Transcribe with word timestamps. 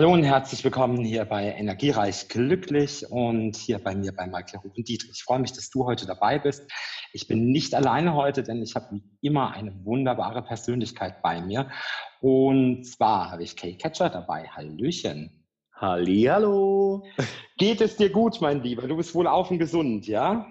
Hallo 0.00 0.14
und 0.14 0.24
herzlich 0.24 0.64
willkommen 0.64 1.04
hier 1.04 1.26
bei 1.26 1.52
Energiereich 1.52 2.26
Glücklich 2.28 3.04
und 3.10 3.54
hier 3.54 3.78
bei 3.78 3.94
mir 3.94 4.14
bei 4.16 4.26
Michael 4.26 4.60
Rufen 4.64 4.82
Dietrich. 4.82 5.10
Ich 5.12 5.24
freue 5.24 5.40
mich, 5.40 5.52
dass 5.52 5.68
du 5.68 5.84
heute 5.84 6.06
dabei 6.06 6.38
bist. 6.38 6.72
Ich 7.12 7.28
bin 7.28 7.50
nicht 7.52 7.74
alleine 7.74 8.14
heute, 8.14 8.42
denn 8.42 8.62
ich 8.62 8.74
habe 8.74 8.86
wie 8.92 9.02
immer 9.20 9.52
eine 9.52 9.84
wunderbare 9.84 10.40
Persönlichkeit 10.40 11.20
bei 11.20 11.42
mir. 11.42 11.68
Und 12.22 12.84
zwar 12.86 13.30
habe 13.30 13.42
ich 13.42 13.56
Kay 13.56 13.76
Catcher 13.76 14.08
dabei. 14.08 14.48
Hallöchen. 14.48 15.46
Hallo. 15.74 17.04
Geht 17.58 17.82
es 17.82 17.96
dir 17.96 18.08
gut, 18.08 18.40
mein 18.40 18.62
Lieber? 18.62 18.88
Du 18.88 18.96
bist 18.96 19.14
wohl 19.14 19.26
auf 19.26 19.50
und 19.50 19.58
gesund, 19.58 20.06
ja? 20.06 20.46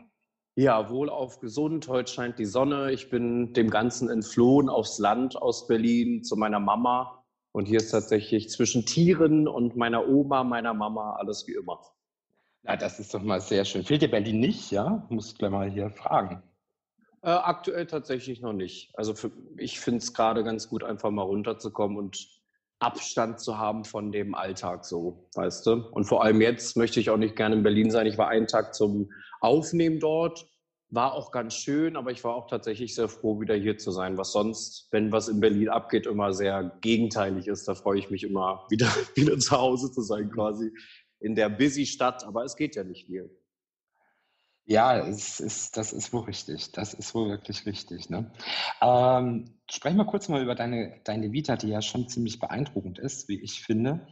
Ja, 0.57 0.91
wohl 0.91 1.09
auf 1.09 1.39
gesund. 1.39 1.87
Heute 1.87 2.13
scheint 2.13 2.37
die 2.37 2.45
Sonne. 2.45 2.91
Ich 2.91 3.09
bin 3.09 3.51
dem 3.53 3.71
Ganzen 3.71 4.11
entflohen 4.11 4.69
aufs 4.69 4.99
Land 4.99 5.41
aus 5.41 5.65
Berlin 5.65 6.23
zu 6.23 6.35
meiner 6.35 6.59
Mama 6.59 7.18
und 7.51 7.67
hier 7.67 7.77
ist 7.77 7.91
tatsächlich 7.91 8.49
zwischen 8.49 8.85
Tieren 8.85 9.47
und 9.47 9.75
meiner 9.75 10.07
Oma, 10.07 10.43
meiner 10.43 10.73
Mama 10.73 11.15
alles 11.15 11.47
wie 11.47 11.53
immer. 11.53 11.79
Ja, 12.63 12.75
das 12.75 12.99
ist 12.99 13.13
doch 13.13 13.23
mal 13.23 13.41
sehr 13.41 13.65
schön. 13.65 13.83
Fehlt 13.83 14.01
dir 14.01 14.11
Berlin 14.11 14.39
nicht, 14.39 14.71
ja? 14.71 15.05
Muss 15.09 15.31
ich 15.31 15.37
gleich 15.37 15.51
mal 15.51 15.69
hier 15.69 15.89
fragen. 15.89 16.43
Äh, 17.21 17.29
aktuell 17.31 17.85
tatsächlich 17.87 18.41
noch 18.41 18.53
nicht. 18.53 18.91
Also 18.97 19.13
für, 19.13 19.31
ich 19.57 19.79
finde 19.79 19.99
es 19.99 20.13
gerade 20.13 20.43
ganz 20.43 20.69
gut, 20.69 20.83
einfach 20.83 21.09
mal 21.09 21.23
runterzukommen 21.23 21.97
und 21.97 22.27
Abstand 22.79 23.41
zu 23.41 23.57
haben 23.57 23.83
von 23.83 24.11
dem 24.11 24.35
Alltag 24.35 24.85
so, 24.85 25.27
weißt 25.35 25.65
du? 25.65 25.71
Und 25.91 26.05
vor 26.05 26.23
allem 26.23 26.39
jetzt 26.39 26.77
möchte 26.77 26.99
ich 27.01 27.09
auch 27.09 27.17
nicht 27.17 27.35
gerne 27.35 27.55
in 27.55 27.63
Berlin 27.63 27.91
sein. 27.91 28.07
Ich 28.07 28.17
war 28.17 28.29
einen 28.29 28.47
Tag 28.47 28.73
zum 28.73 29.11
Aufnehmen 29.41 29.99
dort 29.99 30.45
war 30.91 31.13
auch 31.13 31.31
ganz 31.31 31.55
schön, 31.55 31.95
aber 31.95 32.11
ich 32.11 32.23
war 32.23 32.35
auch 32.35 32.47
tatsächlich 32.47 32.95
sehr 32.95 33.07
froh, 33.07 33.39
wieder 33.39 33.55
hier 33.55 33.77
zu 33.77 33.91
sein, 33.91 34.17
was 34.17 34.31
sonst, 34.31 34.87
wenn 34.91 35.11
was 35.11 35.27
in 35.27 35.39
Berlin 35.39 35.69
abgeht, 35.69 36.07
immer 36.07 36.33
sehr 36.33 36.77
gegenteilig 36.81 37.47
ist. 37.47 37.67
Da 37.67 37.75
freue 37.75 37.99
ich 37.99 38.09
mich 38.09 38.23
immer, 38.23 38.65
wieder, 38.69 38.87
wieder 39.15 39.37
zu 39.37 39.51
Hause 39.51 39.91
zu 39.91 40.01
sein, 40.01 40.31
quasi 40.31 40.71
in 41.19 41.35
der 41.35 41.49
busy 41.49 41.85
Stadt, 41.85 42.23
aber 42.23 42.43
es 42.43 42.55
geht 42.55 42.75
ja 42.75 42.83
nicht 42.83 43.05
viel. 43.05 43.29
Ja, 44.65 44.99
es 44.99 45.39
ist, 45.39 45.77
das 45.77 45.93
ist 45.93 46.13
wohl 46.13 46.25
richtig. 46.25 46.71
Das 46.73 46.93
ist 46.93 47.15
wohl 47.15 47.27
wirklich 47.27 47.65
richtig. 47.65 48.11
Ne? 48.11 48.31
Ähm, 48.81 49.55
sprechen 49.69 49.97
wir 49.97 50.05
kurz 50.05 50.29
mal 50.29 50.43
über 50.43 50.53
deine, 50.53 51.01
deine 51.05 51.31
Vita, 51.31 51.55
die 51.55 51.69
ja 51.69 51.81
schon 51.81 52.07
ziemlich 52.07 52.39
beeindruckend 52.39 52.99
ist, 52.99 53.27
wie 53.29 53.41
ich 53.41 53.63
finde. 53.63 54.07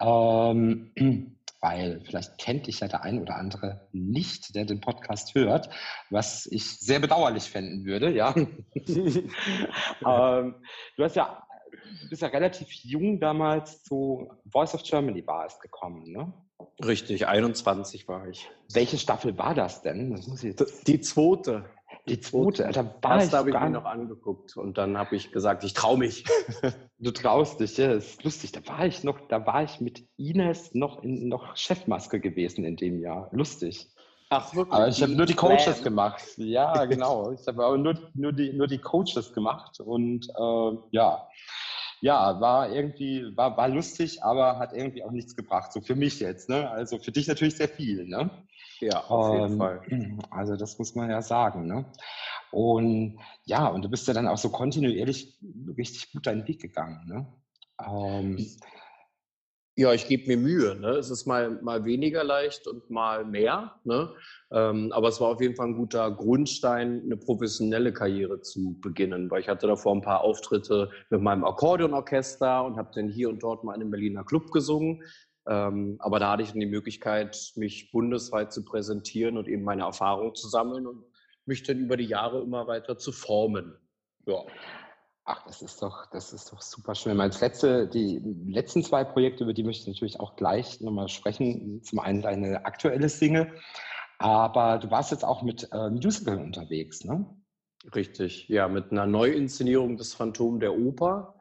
Ähm, 0.00 1.37
weil 1.60 2.00
vielleicht 2.04 2.38
kennt 2.38 2.66
dich 2.66 2.80
ja 2.80 2.88
der 2.88 3.02
ein 3.02 3.20
oder 3.20 3.36
andere 3.36 3.88
nicht, 3.92 4.54
der 4.54 4.64
den 4.64 4.80
Podcast 4.80 5.34
hört, 5.34 5.68
was 6.10 6.46
ich 6.46 6.78
sehr 6.78 7.00
bedauerlich 7.00 7.44
fänden 7.44 7.84
würde, 7.84 8.10
ja. 8.12 8.34
ähm, 9.96 10.54
du 10.96 11.04
hast 11.04 11.16
ja, 11.16 11.42
du 12.02 12.08
bist 12.08 12.22
ja 12.22 12.28
relativ 12.28 12.70
jung 12.70 13.20
damals 13.20 13.82
zu 13.82 14.30
Voice 14.50 14.74
of 14.74 14.82
Germany 14.82 15.26
war 15.26 15.46
es 15.46 15.58
gekommen, 15.58 16.12
ne? 16.12 16.32
Richtig, 16.84 17.26
21 17.26 18.08
war 18.08 18.28
ich. 18.28 18.50
Welche 18.72 18.98
Staffel 18.98 19.38
war 19.38 19.54
das 19.54 19.82
denn? 19.82 20.12
Das 20.12 20.26
muss 20.26 20.42
ich 20.42 20.56
die 20.86 21.00
zweite. 21.00 21.64
Die 22.08 22.20
zweite, 22.20 22.70
da 22.72 22.84
war 23.02 23.18
das 23.18 23.32
habe 23.32 23.50
ich 23.50 23.58
mir 23.58 23.70
noch 23.70 23.84
angeguckt 23.84 24.56
und 24.56 24.78
dann 24.78 24.98
habe 24.98 25.16
ich 25.16 25.32
gesagt, 25.32 25.64
ich 25.64 25.74
traue 25.74 25.98
mich. 25.98 26.24
du 26.98 27.10
traust 27.10 27.60
dich, 27.60 27.76
ja, 27.76 27.94
das 27.94 28.06
ist 28.06 28.24
lustig. 28.24 28.52
Da 28.52 28.66
war 28.66 28.86
ich 28.86 29.04
noch, 29.04 29.20
da 29.28 29.46
war 29.46 29.62
ich 29.62 29.80
mit 29.80 30.04
Ines 30.16 30.74
noch 30.74 31.02
in 31.02 31.28
noch 31.28 31.56
Chefmaske 31.56 32.20
gewesen 32.20 32.64
in 32.64 32.76
dem 32.76 33.00
Jahr. 33.00 33.28
Lustig. 33.32 33.88
Ach, 34.30 34.54
wirklich? 34.54 34.74
Aber 34.74 34.88
ich 34.88 35.02
habe 35.02 35.12
nur 35.12 35.26
die 35.26 35.34
Coaches 35.34 35.64
Plan. 35.64 35.84
gemacht. 35.84 36.24
Ja, 36.36 36.84
genau. 36.86 37.32
Ich 37.32 37.46
habe 37.46 37.64
aber 37.64 37.78
nur, 37.78 37.94
nur, 38.14 38.32
die, 38.32 38.52
nur 38.52 38.66
die 38.66 38.78
Coaches 38.78 39.32
gemacht 39.32 39.80
und 39.80 40.28
äh, 40.28 40.78
ja. 40.90 41.26
Ja, 42.00 42.40
war 42.40 42.70
irgendwie, 42.70 43.36
war, 43.36 43.56
war 43.56 43.68
lustig, 43.68 44.22
aber 44.22 44.60
hat 44.60 44.72
irgendwie 44.72 45.02
auch 45.02 45.10
nichts 45.10 45.34
gebracht. 45.34 45.72
So 45.72 45.80
für 45.80 45.96
mich 45.96 46.20
jetzt, 46.20 46.48
ne? 46.48 46.70
Also 46.70 46.98
für 46.98 47.10
dich 47.10 47.26
natürlich 47.26 47.56
sehr 47.56 47.68
viel, 47.68 48.06
ne? 48.06 48.30
Ja, 48.80 49.04
auf 49.04 49.32
jeden 49.32 49.52
ähm, 49.52 49.58
Fall. 49.58 49.80
Also 50.30 50.56
das 50.56 50.78
muss 50.78 50.94
man 50.94 51.10
ja 51.10 51.22
sagen. 51.22 51.66
Ne? 51.66 51.86
Und 52.50 53.18
ja, 53.44 53.68
und 53.68 53.82
du 53.82 53.88
bist 53.88 54.06
ja 54.08 54.14
dann 54.14 54.28
auch 54.28 54.38
so 54.38 54.50
kontinuierlich 54.50 55.38
richtig 55.76 56.12
gut 56.12 56.26
deinen 56.26 56.46
Weg 56.46 56.60
gegangen. 56.60 57.06
Ne? 57.06 57.26
Ähm, 57.86 58.38
ja, 59.78 59.92
ich 59.92 60.08
gebe 60.08 60.26
mir 60.26 60.36
Mühe. 60.36 60.74
Ne? 60.74 60.88
Es 60.90 61.08
ist 61.08 61.26
mal, 61.26 61.62
mal 61.62 61.84
weniger 61.84 62.24
leicht 62.24 62.66
und 62.66 62.90
mal 62.90 63.24
mehr. 63.24 63.76
Ne? 63.84 64.12
Ähm, 64.50 64.90
aber 64.92 65.06
es 65.06 65.20
war 65.20 65.28
auf 65.28 65.40
jeden 65.40 65.54
Fall 65.54 65.68
ein 65.68 65.76
guter 65.76 66.10
Grundstein, 66.10 67.02
eine 67.04 67.16
professionelle 67.16 67.92
Karriere 67.92 68.40
zu 68.40 68.76
beginnen, 68.80 69.30
weil 69.30 69.40
ich 69.40 69.48
hatte 69.48 69.68
davor 69.68 69.94
ein 69.94 70.02
paar 70.02 70.22
Auftritte 70.22 70.90
mit 71.10 71.20
meinem 71.20 71.44
Akkordeonorchester 71.44 72.64
und 72.64 72.76
habe 72.76 72.90
dann 72.92 73.08
hier 73.08 73.28
und 73.28 73.40
dort 73.40 73.62
mal 73.62 73.74
in 73.74 73.82
einem 73.82 73.92
Berliner 73.92 74.24
Club 74.24 74.50
gesungen. 74.50 75.04
Ähm, 75.48 75.96
aber 76.00 76.18
da 76.18 76.32
hatte 76.32 76.42
ich 76.42 76.50
dann 76.50 76.60
die 76.60 76.66
Möglichkeit, 76.66 77.52
mich 77.56 77.90
bundesweit 77.90 78.52
zu 78.52 78.64
präsentieren 78.64 79.38
und 79.38 79.48
eben 79.48 79.64
meine 79.64 79.82
Erfahrungen 79.82 80.34
zu 80.34 80.48
sammeln 80.48 80.86
und 80.86 81.04
mich 81.46 81.62
dann 81.62 81.78
über 81.78 81.96
die 81.96 82.04
Jahre 82.04 82.42
immer 82.42 82.66
weiter 82.66 82.98
zu 82.98 83.12
formen. 83.12 83.74
Ja. 84.26 84.44
Ach, 85.24 85.44
das 85.46 85.60
ist 85.62 85.82
doch, 85.82 86.06
das 86.10 86.32
ist 86.32 86.52
doch 86.52 86.62
super 86.62 86.94
schön. 86.94 87.20
Als 87.20 87.40
letzte, 87.40 87.86
die 87.86 88.18
letzten 88.46 88.82
zwei 88.82 89.04
Projekte, 89.04 89.44
über 89.44 89.52
die 89.52 89.62
möchte 89.62 89.82
ich 89.82 89.88
natürlich 89.88 90.20
auch 90.20 90.36
gleich 90.36 90.80
nochmal 90.80 91.08
sprechen. 91.08 91.82
Zum 91.82 91.98
einen 91.98 92.22
deine 92.22 92.64
aktuelle 92.64 93.08
Single, 93.08 93.52
aber 94.18 94.78
du 94.78 94.90
warst 94.90 95.10
jetzt 95.10 95.24
auch 95.24 95.42
mit 95.42 95.68
äh, 95.72 95.90
Musical 95.90 96.38
unterwegs, 96.38 97.04
ne? 97.04 97.26
Richtig, 97.94 98.48
ja, 98.48 98.68
mit 98.68 98.90
einer 98.90 99.06
Neuinszenierung 99.06 99.96
des 99.96 100.14
Phantom 100.14 100.60
der 100.60 100.74
Oper. 100.76 101.34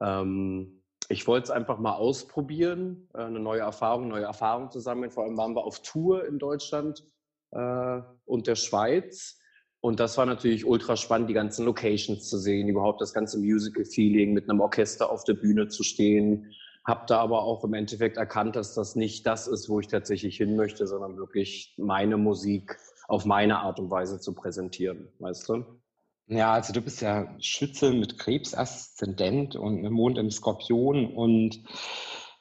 Ähm, 0.00 0.73
ich 1.08 1.26
wollte 1.26 1.44
es 1.44 1.50
einfach 1.50 1.78
mal 1.78 1.94
ausprobieren, 1.94 3.08
äh, 3.14 3.22
eine 3.22 3.40
neue 3.40 3.60
Erfahrung, 3.60 4.08
neue 4.08 4.24
Erfahrung 4.24 4.70
zu 4.70 4.80
sammeln. 4.80 5.10
Vor 5.10 5.24
allem 5.24 5.36
waren 5.36 5.54
wir 5.54 5.64
auf 5.64 5.80
Tour 5.82 6.26
in 6.26 6.38
Deutschland 6.38 7.04
äh, 7.50 8.00
und 8.24 8.46
der 8.46 8.56
Schweiz. 8.56 9.38
Und 9.80 10.00
das 10.00 10.16
war 10.16 10.24
natürlich 10.24 10.64
ultra 10.64 10.96
spannend, 10.96 11.28
die 11.28 11.34
ganzen 11.34 11.66
Locations 11.66 12.28
zu 12.28 12.38
sehen, 12.38 12.68
überhaupt 12.68 13.02
das 13.02 13.12
ganze 13.12 13.38
Musical-Feeling 13.38 14.32
mit 14.32 14.48
einem 14.48 14.60
Orchester 14.60 15.10
auf 15.10 15.24
der 15.24 15.34
Bühne 15.34 15.68
zu 15.68 15.82
stehen. 15.82 16.54
Hab 16.86 17.06
da 17.06 17.20
aber 17.20 17.42
auch 17.42 17.64
im 17.64 17.74
Endeffekt 17.74 18.16
erkannt, 18.16 18.56
dass 18.56 18.74
das 18.74 18.96
nicht 18.96 19.26
das 19.26 19.46
ist, 19.46 19.68
wo 19.68 19.80
ich 19.80 19.88
tatsächlich 19.88 20.38
hin 20.38 20.56
möchte, 20.56 20.86
sondern 20.86 21.18
wirklich 21.18 21.74
meine 21.76 22.16
Musik 22.16 22.78
auf 23.08 23.26
meine 23.26 23.58
Art 23.58 23.78
und 23.78 23.90
Weise 23.90 24.20
zu 24.20 24.34
präsentieren, 24.34 25.08
weißt 25.18 25.48
du? 25.50 25.64
Ja, 26.26 26.54
also 26.54 26.72
du 26.72 26.80
bist 26.80 27.02
ja 27.02 27.28
Schütze 27.38 27.92
mit 27.92 28.18
Krebsaszendent 28.18 29.56
und 29.56 29.82
mit 29.82 29.92
Mond 29.92 30.16
im 30.16 30.30
Skorpion 30.30 31.06
und 31.14 31.62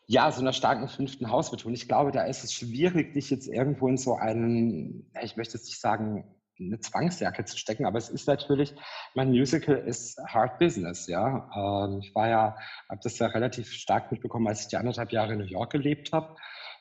ja, 0.08 0.32
so 0.32 0.42
einer 0.42 0.54
starken 0.54 0.88
fünften 0.88 1.30
Hausbetonung. 1.30 1.74
Ich 1.74 1.88
glaube, 1.88 2.12
da 2.12 2.24
ist 2.24 2.44
es 2.44 2.54
schwierig, 2.54 3.14
dich 3.14 3.30
jetzt 3.30 3.48
irgendwo 3.48 3.88
in 3.88 3.98
so 3.98 4.16
einen, 4.16 5.12
ich 5.22 5.36
möchte 5.36 5.58
jetzt 5.58 5.66
nicht 5.66 5.80
sagen, 5.80 6.26
eine 6.60 6.80
Zwangsjacke 6.80 7.46
zu 7.46 7.58
stecken, 7.58 7.86
aber 7.86 7.98
es 7.98 8.10
ist 8.10 8.28
natürlich, 8.28 8.74
mein 9.16 9.30
Musical 9.30 9.76
ist 9.76 10.20
Hard 10.28 10.60
Business, 10.60 11.08
ja. 11.08 11.50
Ähm, 11.56 12.00
ich 12.02 12.14
war 12.16 12.30
ja, 12.30 12.56
habe 12.90 13.02
das 13.04 13.18
ja 13.20 13.28
relativ 13.28 13.72
stark 13.72 14.12
mitbekommen, 14.12 14.48
als 14.48 14.62
ich 14.62 14.68
die 14.68 14.78
anderthalb 14.78 15.12
Jahre 15.12 15.34
in 15.34 15.40
New 15.40 15.46
York 15.46 15.72
gelebt 15.72 16.12
habe. 16.14 16.36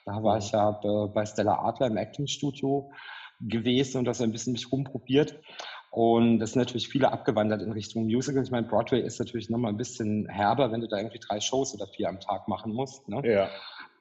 Da 0.04 0.22
war 0.22 0.38
ich 0.38 0.50
ja 0.50 0.70
bei 1.14 1.24
Stella 1.26 1.64
Adler 1.64 1.86
im 1.86 1.96
Acting 1.96 2.26
Studio 2.26 2.92
gewesen 3.40 3.98
und 3.98 4.04
das 4.04 4.20
ein 4.20 4.32
bisschen 4.32 4.52
mich 4.52 4.70
rumprobiert. 4.70 5.40
Und 5.92 6.38
das 6.38 6.52
sind 6.52 6.60
natürlich 6.60 6.88
viele 6.88 7.12
abgewandert 7.12 7.60
in 7.60 7.70
Richtung 7.70 8.04
Musical. 8.04 8.42
Ich 8.42 8.50
meine, 8.50 8.66
Broadway 8.66 9.02
ist 9.02 9.18
natürlich 9.18 9.50
nochmal 9.50 9.72
ein 9.72 9.76
bisschen 9.76 10.26
herber, 10.26 10.72
wenn 10.72 10.80
du 10.80 10.88
da 10.88 10.96
irgendwie 10.96 11.18
drei 11.18 11.38
Shows 11.38 11.74
oder 11.74 11.86
vier 11.86 12.08
am 12.08 12.18
Tag 12.18 12.48
machen 12.48 12.72
musst. 12.72 13.06
Ne? 13.10 13.20
Ja. 13.30 13.50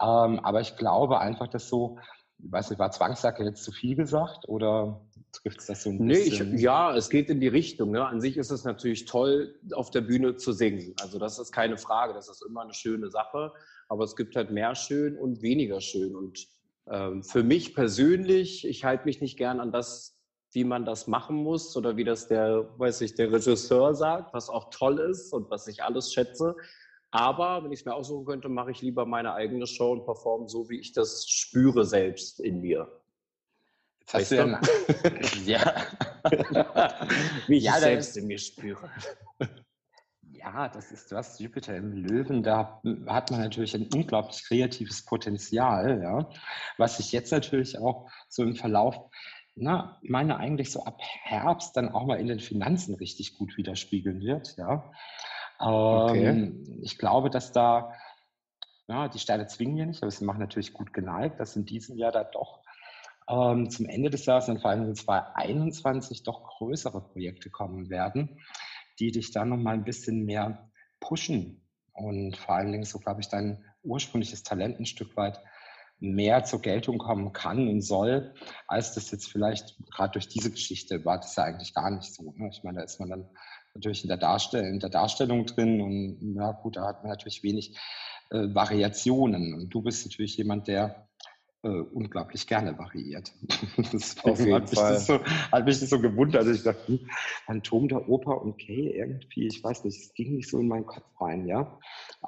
Ähm, 0.02 0.40
aber 0.40 0.62
ich 0.62 0.78
glaube 0.78 1.20
einfach, 1.20 1.50
dass 1.50 1.68
so, 1.68 2.00
ich 2.38 2.50
weiß 2.50 2.70
nicht, 2.70 2.80
war 2.80 2.92
Zwangssacke 2.92 3.44
jetzt 3.44 3.66
zu 3.66 3.74
viel 3.74 3.98
gesagt 3.98 4.48
oder 4.48 5.02
trifft 5.34 5.60
es 5.60 5.66
das 5.66 5.84
so 5.84 5.90
ein 5.90 6.08
bisschen? 6.08 6.52
Nee, 6.52 6.56
ich, 6.56 6.62
ja, 6.62 6.96
es 6.96 7.10
geht 7.10 7.30
in 7.30 7.42
die 7.42 7.50
Richtung. 7.50 7.92
Ne? 7.92 8.08
An 8.08 8.22
sich 8.22 8.38
ist 8.38 8.52
es 8.52 8.64
natürlich 8.64 9.04
toll, 9.04 9.60
auf 9.74 9.92
der 9.92 10.00
Bühne 10.00 10.38
zu 10.38 10.54
singen. 10.54 10.96
Also 11.02 11.20
das 11.20 11.40
ist 11.40 11.52
keine 11.52 11.78
Frage, 11.78 12.14
das 12.14 12.30
ist 12.30 12.42
immer 12.48 12.62
eine 12.62 12.74
schöne 12.74 13.10
Sache. 13.10 13.52
Aber 13.90 14.06
es 14.06 14.16
gibt 14.16 14.38
halt 14.38 14.50
mehr 14.50 14.76
schön 14.76 15.18
und 15.18 15.42
weniger 15.42 15.82
schön. 15.82 16.16
Und 16.16 16.48
ähm, 16.90 17.22
für 17.22 17.44
mich 17.44 17.76
persönlich, 17.76 18.66
ich 18.66 18.86
halte 18.86 19.04
mich 19.04 19.20
nicht 19.20 19.38
gern 19.38 19.60
an 19.60 19.74
das 19.74 20.21
wie 20.52 20.64
man 20.64 20.86
das 20.86 21.08
machen 21.08 21.38
muss 21.38 21.76
oder 21.78 21.96
wie 21.98 22.04
das 22.04 22.28
der, 22.28 22.68
weiß 22.78 23.02
ich, 23.02 23.16
der 23.16 23.32
Regisseur 23.32 23.96
sagt, 23.96 24.34
was 24.34 24.50
auch 24.50 24.70
toll 24.70 25.00
ist 25.00 25.34
und 25.34 25.50
was 25.50 25.68
ich 25.68 25.84
alles 25.84 26.14
schätze. 26.14 26.56
Aber 27.12 27.64
wenn 27.64 27.72
ich 27.72 27.82
es 27.82 27.86
mir 27.86 27.94
aussuchen 27.94 28.26
könnte, 28.26 28.50
mache 28.50 28.72
ich 28.72 28.82
lieber 28.82 29.06
meine 29.06 29.34
eigene 29.34 29.68
Show 29.68 29.92
und 29.92 30.06
performe 30.06 30.48
so, 30.48 30.70
wie 30.70 30.80
ich 30.80 30.94
das 30.94 31.28
spüre 31.28 31.86
selbst 31.86 32.40
in 32.40 32.62
mir. 32.62 32.88
Jetzt 34.00 34.14
hast 34.14 34.32
weißt 34.32 35.04
du 35.44 35.46
ja, 35.46 35.74
wie 37.48 37.58
ich 37.58 37.64
ja, 37.64 37.80
selbst 37.80 38.18
in 38.18 38.28
mir 38.28 38.38
spüre. 38.38 38.90
Ja, 40.32 40.70
das 40.70 40.92
ist 40.92 41.12
was 41.12 41.38
Jupiter 41.38 41.76
im 41.76 41.94
Löwen. 41.94 42.42
Da 42.42 42.82
hat 43.08 43.30
man 43.30 43.42
natürlich 43.42 43.76
ein 43.76 43.88
unglaublich 43.94 44.44
kreatives 44.44 45.06
Potenzial, 45.06 46.02
ja, 46.02 46.30
was 46.78 46.98
sich 46.98 47.12
jetzt 47.12 47.32
natürlich 47.32 47.78
auch 47.78 48.10
so 48.28 48.42
im 48.42 48.56
Verlauf 48.56 48.96
na, 49.62 50.00
ich 50.02 50.10
meine 50.10 50.38
eigentlich 50.38 50.72
so 50.72 50.84
ab 50.86 51.00
Herbst 51.02 51.78
dann 51.78 51.90
auch 51.90 52.06
mal 52.06 52.20
in 52.20 52.28
den 52.28 52.40
Finanzen 52.40 52.96
richtig 52.96 53.38
gut 53.38 53.58
widerspiegeln 53.58 54.22
wird. 54.22 54.58
Ja. 54.58 54.92
Okay. 55.60 56.28
Ähm, 56.28 56.80
ich 56.84 56.98
glaube, 56.98 57.30
dass 57.30 57.52
da 57.54 57.94
Ja, 58.88 59.08
die 59.08 59.20
Sterne 59.20 59.48
zwingen 59.48 59.78
ja 59.78 59.86
nicht, 59.86 60.04
aber 60.04 60.12
sie 60.12 60.26
machen 60.26 60.40
natürlich 60.42 60.74
gut 60.74 60.94
geneigt, 60.94 61.40
dass 61.40 61.56
in 61.56 61.66
diesem 61.66 61.98
Jahr 61.98 62.12
da 62.12 62.24
doch 62.26 62.62
ähm, 63.30 63.70
zum 63.70 63.88
Ende 63.88 64.10
des 64.10 64.26
Jahres 64.26 64.50
und 64.50 64.62
vor 64.62 64.72
allem 64.72 64.86
in 64.86 64.96
2021 64.96 66.24
doch 66.24 66.44
größere 66.44 67.02
Projekte 67.02 67.50
kommen 67.50 67.90
werden, 67.90 68.40
die 69.00 69.12
dich 69.12 69.32
dann 69.32 69.50
nochmal 69.50 69.76
ein 69.76 69.86
bisschen 69.86 70.26
mehr 70.26 70.72
pushen 71.00 71.68
und 71.94 72.38
vor 72.38 72.56
allen 72.56 72.72
Dingen 72.72 72.86
so, 72.86 73.00
glaube 73.00 73.22
ich, 73.22 73.30
dein 73.30 73.66
ursprüngliches 73.84 74.44
Talent 74.44 74.80
ein 74.80 74.86
Stück 74.86 75.18
weit 75.18 75.40
mehr 76.02 76.44
zur 76.44 76.62
Geltung 76.62 76.98
kommen 76.98 77.32
kann 77.32 77.68
und 77.68 77.82
soll, 77.82 78.34
als 78.68 78.94
das 78.96 79.12
jetzt 79.12 79.32
vielleicht 79.32 79.78
gerade 79.92 80.14
durch 80.14 80.28
diese 80.28 80.52
Geschichte 80.52 81.06
war 81.06 81.20
das 81.20 81.36
ja 81.36 81.44
eigentlich 81.44 81.74
gar 81.74 81.92
nicht 81.92 82.14
so. 82.14 82.34
Ne? 82.36 82.50
Ich 82.52 82.64
meine, 82.64 82.80
da 82.80 82.84
ist 82.84 83.00
man 83.00 83.10
dann 83.10 83.30
natürlich 83.76 84.04
in 84.04 84.10
der, 84.10 84.18
Darstell 84.18 84.66
in 84.66 84.80
der 84.80 84.90
Darstellung 84.90 85.46
drin 85.46 85.80
und 85.80 86.36
ja 86.36 86.52
gut, 86.52 86.76
da 86.76 86.88
hat 86.88 87.04
man 87.04 87.12
natürlich 87.12 87.44
wenig 87.44 87.78
äh, 88.32 88.54
Variationen. 88.54 89.54
Und 89.54 89.70
du 89.70 89.82
bist 89.82 90.06
natürlich 90.06 90.38
jemand, 90.38 90.68
der 90.68 91.08
äh, 91.64 91.68
unglaublich 91.68 92.48
gerne 92.48 92.78
variiert. 92.78 93.32
Auf 94.24 94.40
jeden 94.40 94.54
hat, 94.54 94.70
mich 94.72 94.80
Fall. 94.80 94.94
Das 94.94 95.06
so, 95.06 95.20
hat 95.24 95.66
mich 95.66 95.80
das 95.80 95.90
so 95.90 96.00
gewundert. 96.00 96.42
Also 96.42 96.54
ich 96.54 96.64
dachte, 96.64 96.88
hm, 96.88 97.00
Phantom 97.46 97.88
der 97.88 98.10
Oper 98.10 98.42
und 98.42 98.58
Kay 98.58 98.96
irgendwie, 98.98 99.46
ich 99.46 99.64
weiß 99.64 99.84
nicht, 99.84 100.00
es 100.00 100.14
ging 100.16 100.36
nicht 100.36 100.50
so 100.50 100.60
in 100.60 100.68
meinen 100.68 100.88
Kopf 100.88 101.06
rein, 101.20 101.46
ja. 101.46 101.80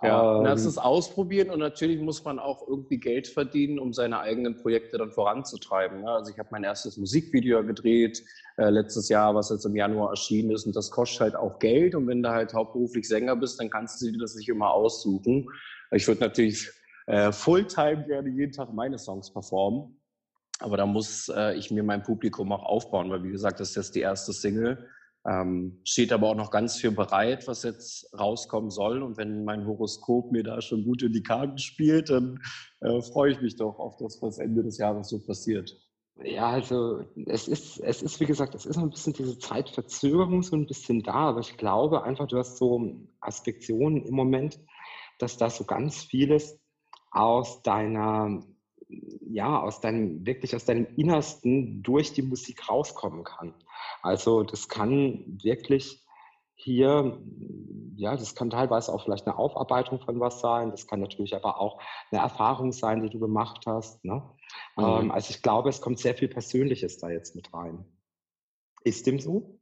Ja, 0.04 0.38
Ähm, 0.38 0.44
das 0.44 0.66
ist 0.66 0.78
ausprobieren 0.78 1.50
und 1.50 1.60
natürlich 1.60 2.00
muss 2.00 2.24
man 2.24 2.38
auch 2.38 2.68
irgendwie 2.68 3.00
Geld 3.00 3.28
verdienen, 3.28 3.80
um 3.80 3.92
seine 3.92 4.20
eigenen 4.20 4.58
Projekte 4.58 5.00
dann 5.00 5.12
voranzutreiben. 5.12 6.02
ne? 6.02 6.12
Also 6.12 6.32
ich 6.32 6.38
habe 6.38 6.50
mein 6.52 6.64
erstes 6.64 6.98
Musikvideo 6.98 7.66
gedreht 7.66 8.24
äh, 8.58 8.70
letztes 8.70 9.10
Jahr, 9.10 9.34
was 9.34 9.50
jetzt 9.50 9.66
im 9.66 9.76
Januar 9.76 10.12
erschienen 10.12 10.52
ist 10.52 10.68
und 10.68 10.76
das 10.76 10.92
kostet 10.92 11.22
halt 11.22 11.36
auch 11.36 11.58
Geld 11.58 11.96
und 11.96 12.08
wenn 12.08 12.22
du 12.22 12.30
halt 12.30 12.54
hauptberuflich 12.54 13.08
Sänger 13.08 13.36
bist, 13.36 13.60
dann 13.60 13.72
kannst 13.72 14.00
du 14.02 14.12
dir 14.12 14.20
das 14.20 14.36
nicht 14.36 14.50
immer 14.50 14.72
aussuchen. 14.72 15.48
Ich 15.90 16.08
würde 16.08 16.22
natürlich 16.22 16.72
äh, 17.08 17.32
Fulltime 17.32 18.06
gerne 18.06 18.30
jeden 18.30 18.52
Tag 18.52 18.74
meine 18.74 18.98
Songs 18.98 19.32
performen, 19.32 20.00
aber 20.60 20.78
da 20.78 20.86
muss 20.86 21.30
äh, 21.30 21.56
ich 21.56 21.72
mir 21.72 21.84
mein 21.84 22.04
Publikum 22.04 22.52
auch 22.52 22.64
aufbauen, 22.64 23.10
weil 23.10 23.24
wie 23.24 23.32
gesagt, 23.32 23.60
das 23.60 23.70
ist 23.70 23.76
jetzt 23.76 23.96
die 23.96 24.02
erste 24.02 24.34
Single. 24.34 24.88
Ähm, 25.26 25.80
steht 25.86 26.12
aber 26.12 26.30
auch 26.30 26.36
noch 26.36 26.52
ganz 26.52 26.76
viel 26.76 26.92
bereit, 26.92 27.48
was 27.48 27.64
jetzt 27.64 28.10
rauskommen 28.18 28.70
soll. 28.70 29.02
Und 29.02 29.18
wenn 29.18 29.46
mein 29.46 29.66
Horoskop 29.66 30.32
mir 30.34 30.44
da 30.44 30.62
schon 30.62 30.84
gut 30.84 31.02
in 31.02 31.14
die 31.14 31.24
Karten 31.24 31.58
spielt, 31.58 32.10
dann 32.10 32.40
äh, 32.82 33.02
freue 33.02 33.32
ich 33.32 33.42
mich 33.42 33.56
doch 33.56 33.80
auf 33.80 33.96
das, 33.98 34.22
was 34.22 34.38
Ende 34.38 34.64
des 34.64 34.78
Jahres 34.78 35.10
so 35.10 35.20
passiert. 35.26 35.74
Ja, 36.22 36.50
also 36.50 37.04
es 37.26 37.48
ist, 37.48 37.80
es 37.80 38.02
ist, 38.02 38.20
wie 38.20 38.26
gesagt, 38.26 38.54
es 38.54 38.66
ist 38.66 38.78
ein 38.78 38.90
bisschen 38.90 39.14
diese 39.14 39.38
Zeitverzögerung 39.40 40.44
so 40.44 40.56
ein 40.56 40.68
bisschen 40.68 41.02
da, 41.02 41.14
aber 41.14 41.40
ich 41.40 41.58
glaube 41.58 42.04
einfach, 42.04 42.28
du 42.28 42.38
hast 42.38 42.58
so 42.58 42.94
Aspektionen 43.20 44.06
im 44.06 44.14
Moment, 44.14 44.60
dass 45.18 45.38
da 45.38 45.50
so 45.50 45.64
ganz 45.64 46.04
vieles 46.04 46.60
aus 47.14 47.62
deiner, 47.62 48.44
ja, 48.90 49.62
aus 49.62 49.80
deinem, 49.80 50.26
wirklich 50.26 50.56
aus 50.56 50.66
deinem 50.66 50.88
Innersten 50.98 51.84
durch 51.84 52.14
die 52.14 52.24
Musik 52.24 52.70
rauskommen 52.70 53.24
kann. 53.24 53.54
Also 54.02 54.44
das 54.44 54.68
kann 54.68 55.40
wirklich 55.42 56.04
hier, 56.56 57.22
ja, 57.96 58.16
das 58.16 58.36
kann 58.36 58.50
teilweise 58.50 58.94
auch 58.94 59.04
vielleicht 59.04 59.28
eine 59.28 59.38
Aufarbeitung 59.38 60.00
von 60.00 60.20
was 60.20 60.40
sein, 60.40 60.72
das 60.72 60.88
kann 60.88 61.00
natürlich 61.00 61.36
aber 61.36 61.60
auch 61.60 61.80
eine 62.12 62.22
Erfahrung 62.22 62.72
sein, 62.72 63.02
die 63.04 63.10
du 63.10 63.20
gemacht 63.20 63.66
hast. 63.66 64.04
Ne? 64.04 64.24
Mhm. 64.78 64.84
Ähm, 64.84 65.12
also 65.12 65.32
ich 65.32 65.42
glaube, 65.42 65.70
es 65.70 65.82
kommt 65.82 66.00
sehr 66.00 66.16
viel 66.16 66.30
Persönliches 66.30 66.98
da 66.98 67.10
jetzt 67.10 67.36
mit 67.36 67.54
rein. 67.54 67.86
Ist 68.84 69.08
dem 69.08 69.20
so? 69.20 69.60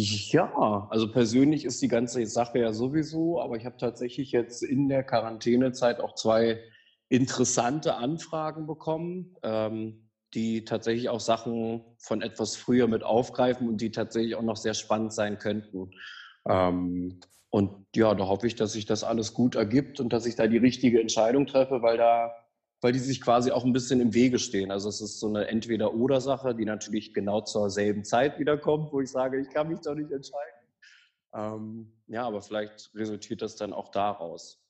Ja, 0.00 0.86
also 0.90 1.10
persönlich 1.10 1.64
ist 1.64 1.82
die 1.82 1.88
ganze 1.88 2.24
Sache 2.26 2.60
ja 2.60 2.72
sowieso, 2.72 3.40
aber 3.40 3.56
ich 3.56 3.66
habe 3.66 3.78
tatsächlich 3.78 4.30
jetzt 4.30 4.62
in 4.62 4.88
der 4.88 5.02
Quarantänezeit 5.02 5.98
auch 5.98 6.14
zwei 6.14 6.62
interessante 7.08 7.96
Anfragen 7.96 8.68
bekommen, 8.68 9.34
ähm, 9.42 10.08
die 10.34 10.64
tatsächlich 10.64 11.08
auch 11.08 11.18
Sachen 11.18 11.82
von 11.98 12.22
etwas 12.22 12.54
früher 12.54 12.86
mit 12.86 13.02
aufgreifen 13.02 13.68
und 13.68 13.80
die 13.80 13.90
tatsächlich 13.90 14.36
auch 14.36 14.42
noch 14.42 14.54
sehr 14.54 14.74
spannend 14.74 15.12
sein 15.12 15.40
könnten. 15.40 15.90
Ähm, 16.48 17.18
und 17.50 17.86
ja, 17.96 18.14
da 18.14 18.28
hoffe 18.28 18.46
ich, 18.46 18.54
dass 18.54 18.74
sich 18.74 18.86
das 18.86 19.02
alles 19.02 19.34
gut 19.34 19.56
ergibt 19.56 19.98
und 19.98 20.12
dass 20.12 20.26
ich 20.26 20.36
da 20.36 20.46
die 20.46 20.58
richtige 20.58 21.00
Entscheidung 21.00 21.48
treffe, 21.48 21.82
weil 21.82 21.96
da, 21.96 22.30
weil 22.80 22.92
die 22.92 22.98
sich 22.98 23.20
quasi 23.20 23.50
auch 23.50 23.64
ein 23.64 23.72
bisschen 23.72 24.00
im 24.00 24.14
Wege 24.14 24.38
stehen. 24.38 24.70
Also 24.70 24.88
es 24.88 25.00
ist 25.00 25.18
so 25.18 25.28
eine 25.28 25.48
Entweder-Oder-Sache, 25.48 26.54
die 26.54 26.64
natürlich 26.64 27.12
genau 27.12 27.40
zur 27.40 27.70
selben 27.70 28.04
Zeit 28.04 28.38
wiederkommt, 28.38 28.92
wo 28.92 29.00
ich 29.00 29.10
sage, 29.10 29.40
ich 29.40 29.50
kann 29.50 29.68
mich 29.68 29.80
doch 29.80 29.94
nicht 29.94 30.12
entscheiden. 30.12 30.58
Ähm, 31.34 31.92
ja, 32.06 32.26
aber 32.26 32.40
vielleicht 32.40 32.90
resultiert 32.94 33.42
das 33.42 33.56
dann 33.56 33.72
auch 33.72 33.90
daraus. 33.90 34.62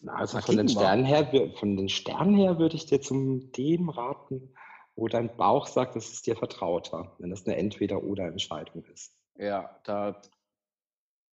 Na, 0.00 0.14
Also 0.14 0.40
von 0.40 0.56
den. 0.56 0.68
Sternen 0.68 1.04
her, 1.04 1.52
von 1.58 1.76
den 1.76 1.88
Sternen 1.88 2.36
her 2.36 2.58
würde 2.58 2.76
ich 2.76 2.86
dir 2.86 3.00
zum 3.00 3.52
dem 3.52 3.88
raten, 3.88 4.52
wo 4.94 5.08
dein 5.08 5.34
Bauch 5.36 5.66
sagt, 5.66 5.96
das 5.96 6.10
ist 6.12 6.26
dir 6.26 6.36
vertrauter, 6.36 7.14
wenn 7.18 7.30
das 7.30 7.46
eine 7.46 7.56
Entweder-Oder-Entscheidung 7.56 8.84
ist. 8.92 9.14
Ja, 9.38 9.80
da 9.84 10.20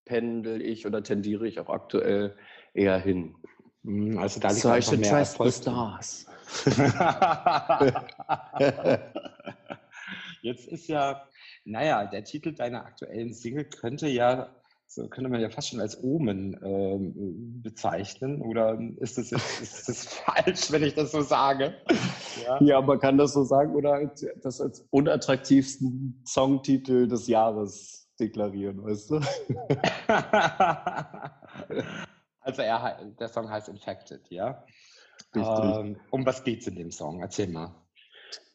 pendel 0.06 0.62
ich 0.62 0.86
oder 0.86 1.04
tendiere 1.04 1.48
ich 1.48 1.60
auch 1.60 1.70
aktuell 1.70 2.38
eher 2.74 2.98
hin. 3.00 3.36
Hm, 3.84 4.18
Also 4.18 4.40
da 4.40 4.50
liegt 4.50 4.62
So 4.62 4.70
einfach 4.70 4.98
mehr 4.98 5.10
trust 5.10 5.34
the 5.34 5.44
Erfolg 5.44 5.54
drin. 5.54 5.62
stars. 5.62 6.26
Jetzt 10.42 10.68
ist 10.68 10.88
ja, 10.88 11.24
naja, 11.66 12.06
der 12.06 12.24
Titel 12.24 12.54
deiner 12.54 12.86
aktuellen 12.86 13.34
Single 13.34 13.66
könnte 13.66 14.08
ja, 14.08 14.50
so 14.88 15.08
könnte 15.08 15.30
man 15.30 15.42
ja 15.42 15.50
fast 15.50 15.70
schon 15.70 15.80
als 15.80 16.02
Omen 16.04 16.60
ähm, 16.64 17.62
bezeichnen. 17.64 18.42
Oder 18.42 18.78
ist 18.98 19.18
das, 19.18 19.32
jetzt, 19.32 19.62
ist 19.62 19.90
das 19.90 20.06
falsch, 20.26 20.72
wenn 20.72 20.84
ich 20.84 20.94
das 20.94 21.12
so 21.12 21.22
sage? 21.22 21.74
Ja. 22.46 22.62
ja, 22.62 22.82
man 22.82 23.00
kann 23.00 23.18
das 23.18 23.34
so 23.34 23.44
sagen 23.44 23.74
oder 23.74 24.12
das 24.42 24.62
als 24.62 24.86
unattraktivsten 24.92 26.22
Songtitel 26.28 27.08
des 27.08 27.28
Jahres 27.28 28.08
deklarieren, 28.20 28.84
weißt 28.84 29.12
du? 29.12 29.20
also 32.44 32.62
er, 32.62 33.04
der 33.20 33.28
Song 33.28 33.50
heißt 33.50 33.70
Infected, 33.70 34.30
ja? 34.30 34.64
Ähm, 35.36 36.00
um 36.12 36.26
was 36.26 36.44
geht's 36.44 36.68
in 36.68 36.76
dem 36.76 36.92
Song? 36.92 37.22
Erzähl 37.22 37.48
mal. 37.48 37.76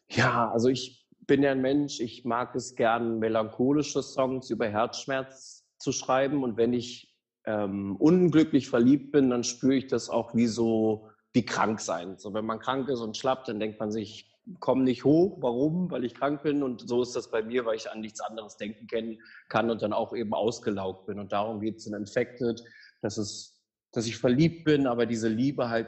Ja, 0.09 0.49
also 0.51 0.69
ich 0.69 1.07
bin 1.27 1.43
ja 1.43 1.51
ein 1.51 1.61
Mensch, 1.61 1.99
ich 1.99 2.25
mag 2.25 2.55
es 2.55 2.75
gern, 2.75 3.19
melancholische 3.19 4.01
Songs 4.01 4.49
über 4.49 4.67
Herzschmerz 4.67 5.65
zu 5.77 5.91
schreiben. 5.91 6.43
Und 6.43 6.57
wenn 6.57 6.73
ich 6.73 7.15
ähm, 7.45 7.95
unglücklich 7.97 8.69
verliebt 8.69 9.11
bin, 9.11 9.29
dann 9.29 9.43
spüre 9.43 9.75
ich 9.75 9.87
das 9.87 10.09
auch 10.09 10.33
wie 10.35 10.47
so, 10.47 11.09
wie 11.33 11.45
krank 11.45 11.79
sein. 11.79 12.17
So, 12.17 12.33
wenn 12.33 12.45
man 12.45 12.59
krank 12.59 12.89
ist 12.89 13.01
und 13.01 13.17
schlappt, 13.17 13.47
dann 13.47 13.59
denkt 13.59 13.79
man 13.79 13.91
sich, 13.91 14.35
komm 14.59 14.83
nicht 14.83 15.03
hoch. 15.03 15.37
Warum? 15.41 15.91
Weil 15.91 16.03
ich 16.03 16.15
krank 16.15 16.41
bin. 16.41 16.63
Und 16.63 16.87
so 16.87 17.01
ist 17.01 17.15
das 17.15 17.29
bei 17.29 17.43
mir, 17.43 17.65
weil 17.65 17.75
ich 17.75 17.91
an 17.91 18.01
nichts 18.01 18.21
anderes 18.21 18.57
denken 18.57 18.87
kann, 19.47 19.69
und 19.69 19.81
dann 19.81 19.93
auch 19.93 20.13
eben 20.15 20.33
ausgelaugt 20.33 21.05
bin. 21.05 21.19
Und 21.19 21.31
darum 21.31 21.59
geht 21.59 21.77
es 21.77 21.85
in 21.85 21.93
Infected, 21.93 22.63
dass 23.01 23.17
es, 23.17 23.58
dass 23.91 24.05
ich 24.05 24.17
verliebt 24.17 24.65
bin, 24.65 24.87
aber 24.87 25.05
diese 25.05 25.27
Liebe 25.27 25.69
halt 25.69 25.87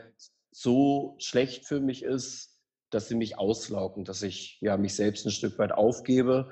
so 0.51 1.15
schlecht 1.20 1.65
für 1.65 1.79
mich 1.79 2.03
ist, 2.03 2.60
dass 2.89 3.08
sie 3.08 3.15
mich 3.15 3.38
auslaugen, 3.38 4.03
dass 4.03 4.22
ich 4.22 4.60
ja 4.62 4.77
mich 4.77 4.96
selbst 4.96 5.25
ein 5.25 5.31
Stück 5.31 5.58
weit 5.60 5.72
aufgebe, 5.72 6.51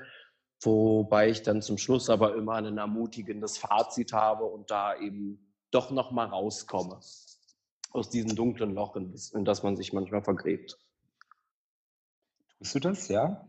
wobei 0.62 1.28
ich 1.28 1.42
dann 1.42 1.62
zum 1.62 1.76
Schluss 1.78 2.08
aber 2.08 2.34
immer 2.36 2.54
ein 2.54 2.78
ermutigendes 2.78 3.58
Fazit 3.58 4.12
habe 4.12 4.44
und 4.44 4.70
da 4.70 4.96
eben 4.98 5.54
doch 5.70 5.90
noch 5.90 6.10
mal 6.10 6.26
rauskomme 6.26 7.00
aus 7.92 8.10
diesem 8.10 8.36
dunklen 8.36 8.72
Loch, 8.72 8.96
in 8.96 9.44
das, 9.44 9.62
man 9.62 9.76
sich 9.76 9.92
manchmal 9.92 10.22
vergräbt. 10.22 10.78
Tust 12.58 12.74
du 12.74 12.78
das, 12.78 13.08
ja? 13.08 13.48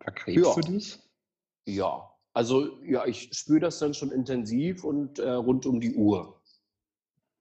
Verkrebst 0.00 0.44
Ja. 0.44 0.54
du 0.54 0.60
dich? 0.72 0.98
Ja, 1.66 2.12
also 2.32 2.82
ja, 2.82 3.06
ich 3.06 3.30
spüre 3.32 3.60
das 3.60 3.78
dann 3.78 3.94
schon 3.94 4.10
intensiv 4.10 4.84
und 4.84 5.18
äh, 5.18 5.30
rund 5.30 5.66
um 5.66 5.80
die 5.80 5.94
Uhr 5.94 6.41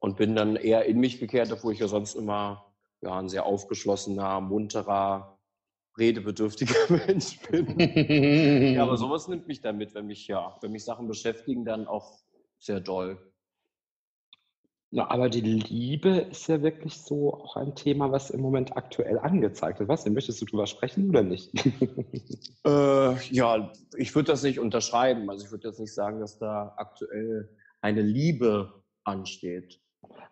und 0.02 0.18
bin 0.18 0.36
dann 0.36 0.56
eher 0.56 0.86
in 0.86 1.00
mich 1.00 1.20
gekehrt, 1.20 1.52
obwohl 1.52 1.74
ich 1.74 1.80
ja 1.80 1.88
sonst 1.88 2.16
immer 2.16 2.74
ja, 3.02 3.18
ein 3.18 3.30
sehr 3.30 3.46
aufgeschlossener, 3.46 4.42
munterer, 4.42 5.38
redebedürftiger 5.98 6.76
Mensch 7.08 7.40
bin. 7.48 8.74
Ja, 8.74 8.84
aber 8.84 8.98
sowas 8.98 9.28
nimmt 9.28 9.48
mich 9.48 9.62
dann 9.62 9.78
mit, 9.78 9.94
wenn 9.94 10.08
mich, 10.08 10.28
ja, 10.28 10.58
wenn 10.62 10.72
mich 10.72 10.84
Sachen 10.84 11.08
beschäftigen, 11.08 11.66
dann 11.66 11.88
auch 11.88 12.20
sehr 12.58 12.80
doll. 12.80 13.32
Na, 14.90 15.10
aber 15.10 15.30
die 15.30 15.42
Liebe 15.42 16.10
ist 16.10 16.48
ja 16.48 16.62
wirklich 16.64 16.98
so 16.98 17.34
auch 17.34 17.56
ein 17.56 17.76
Thema, 17.76 18.12
was 18.12 18.30
im 18.30 18.42
Moment 18.42 18.76
aktuell 18.76 19.20
angezeigt 19.20 19.80
wird. 19.80 19.88
Was 19.88 20.04
denn? 20.04 20.14
Möchtest 20.14 20.42
du 20.42 20.46
drüber 20.46 20.68
sprechen 20.68 21.10
oder 21.10 21.24
nicht? 21.24 21.54
Äh, 22.64 23.16
ja, 23.34 23.72
ich 23.98 24.14
würde 24.14 24.32
das 24.32 24.44
nicht 24.44 24.60
unterschreiben. 24.60 25.28
Also 25.32 25.46
ich 25.46 25.52
würde 25.52 25.70
jetzt 25.70 25.80
nicht 25.80 25.96
sagen, 25.96 26.20
dass 26.20 26.38
da 26.38 26.76
aktuell 26.78 27.50
eine 27.82 28.04
Liebe 28.04 28.84
ansteht. 29.04 29.81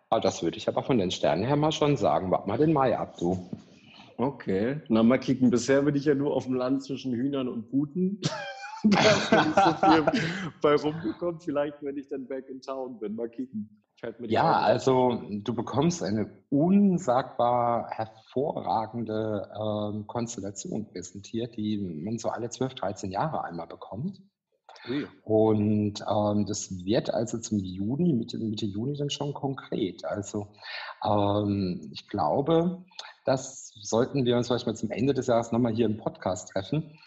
Aber 0.08 0.20
das 0.20 0.42
würde 0.42 0.56
ich 0.56 0.68
aber 0.68 0.82
von 0.82 0.98
den 0.98 1.10
Sternen 1.10 1.44
her 1.44 1.56
mal 1.56 1.72
schon 1.72 1.96
sagen. 1.96 2.30
Warte 2.30 2.48
mal 2.48 2.58
den 2.58 2.72
Mai 2.72 2.98
ab, 2.98 3.16
du. 3.18 3.48
Okay. 4.16 4.80
Na, 4.88 5.02
mal 5.02 5.18
kicken. 5.18 5.50
Bisher 5.50 5.82
bin 5.82 5.94
ich 5.94 6.04
ja 6.04 6.14
nur 6.14 6.34
auf 6.34 6.44
dem 6.44 6.54
Land 6.54 6.82
zwischen 6.82 7.12
Hühnern 7.12 7.48
und 7.48 7.70
Puten. 7.70 8.20
da 8.82 9.00
ist 9.00 9.32
nicht 9.32 9.54
so 9.54 9.86
viel 9.86 10.06
bei 10.60 10.74
rumgekommen. 10.74 11.40
Vielleicht, 11.40 11.82
wenn 11.82 11.96
ich 11.96 12.08
dann 12.08 12.26
back 12.26 12.48
in 12.48 12.60
town 12.60 12.98
bin. 12.98 13.14
Mal 13.14 13.28
kicken. 13.28 13.84
Ja, 14.20 14.58
also 14.60 15.22
du 15.30 15.54
bekommst 15.54 16.02
eine 16.02 16.30
unsagbar 16.48 17.90
hervorragende 17.90 19.50
ähm, 19.54 20.06
Konstellation 20.06 20.86
präsentiert, 20.86 21.54
die 21.56 21.76
man 21.76 22.18
so 22.18 22.30
alle 22.30 22.48
12, 22.48 22.74
13 22.76 23.10
Jahre 23.10 23.44
einmal 23.44 23.66
bekommt. 23.66 24.22
Und 25.24 26.00
ähm, 26.08 26.46
das 26.46 26.84
wird 26.84 27.12
also 27.12 27.38
zum 27.38 27.58
Juni, 27.58 28.12
Mitte, 28.12 28.38
Mitte 28.38 28.66
Juni 28.66 28.96
dann 28.96 29.10
schon 29.10 29.34
konkret. 29.34 30.04
Also 30.04 30.48
ähm, 31.04 31.90
ich 31.92 32.08
glaube, 32.08 32.84
das 33.24 33.72
sollten 33.82 34.24
wir 34.24 34.36
uns 34.36 34.48
vielleicht 34.48 34.66
mal 34.66 34.76
zum 34.76 34.90
Ende 34.90 35.14
des 35.14 35.26
Jahres 35.26 35.52
nochmal 35.52 35.72
hier 35.74 35.86
im 35.86 35.98
Podcast 35.98 36.48
treffen 36.48 36.98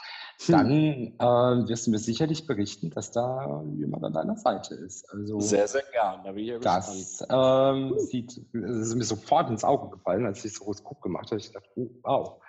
dann 0.47 1.13
äh, 1.19 1.23
wirst 1.67 1.87
du 1.87 1.91
mir 1.91 1.99
sicherlich 1.99 2.47
berichten, 2.47 2.89
dass 2.89 3.11
da 3.11 3.63
jemand 3.77 4.03
an 4.03 4.13
deiner 4.13 4.35
Seite 4.35 4.75
ist. 4.75 5.09
Also, 5.11 5.39
sehr, 5.39 5.67
sehr 5.67 5.83
gern. 5.91 6.21
Da 6.23 6.31
bin 6.31 6.43
ich 6.43 6.49
ja 6.49 6.59
das 6.59 7.25
ähm, 7.29 7.93
sieht, 7.97 8.41
das 8.53 8.87
ist 8.87 8.95
mir 8.95 9.03
sofort 9.03 9.49
ins 9.49 9.63
Auge 9.63 9.89
gefallen, 9.89 10.25
als 10.25 10.43
ich 10.43 10.53
das 10.53 10.61
Horoskop 10.61 11.01
gemacht 11.01 11.31
habe. 11.31 11.39
Ich 11.39 11.51
dachte, 11.51 11.69
oh, 11.75 11.89
wow, 12.03 12.41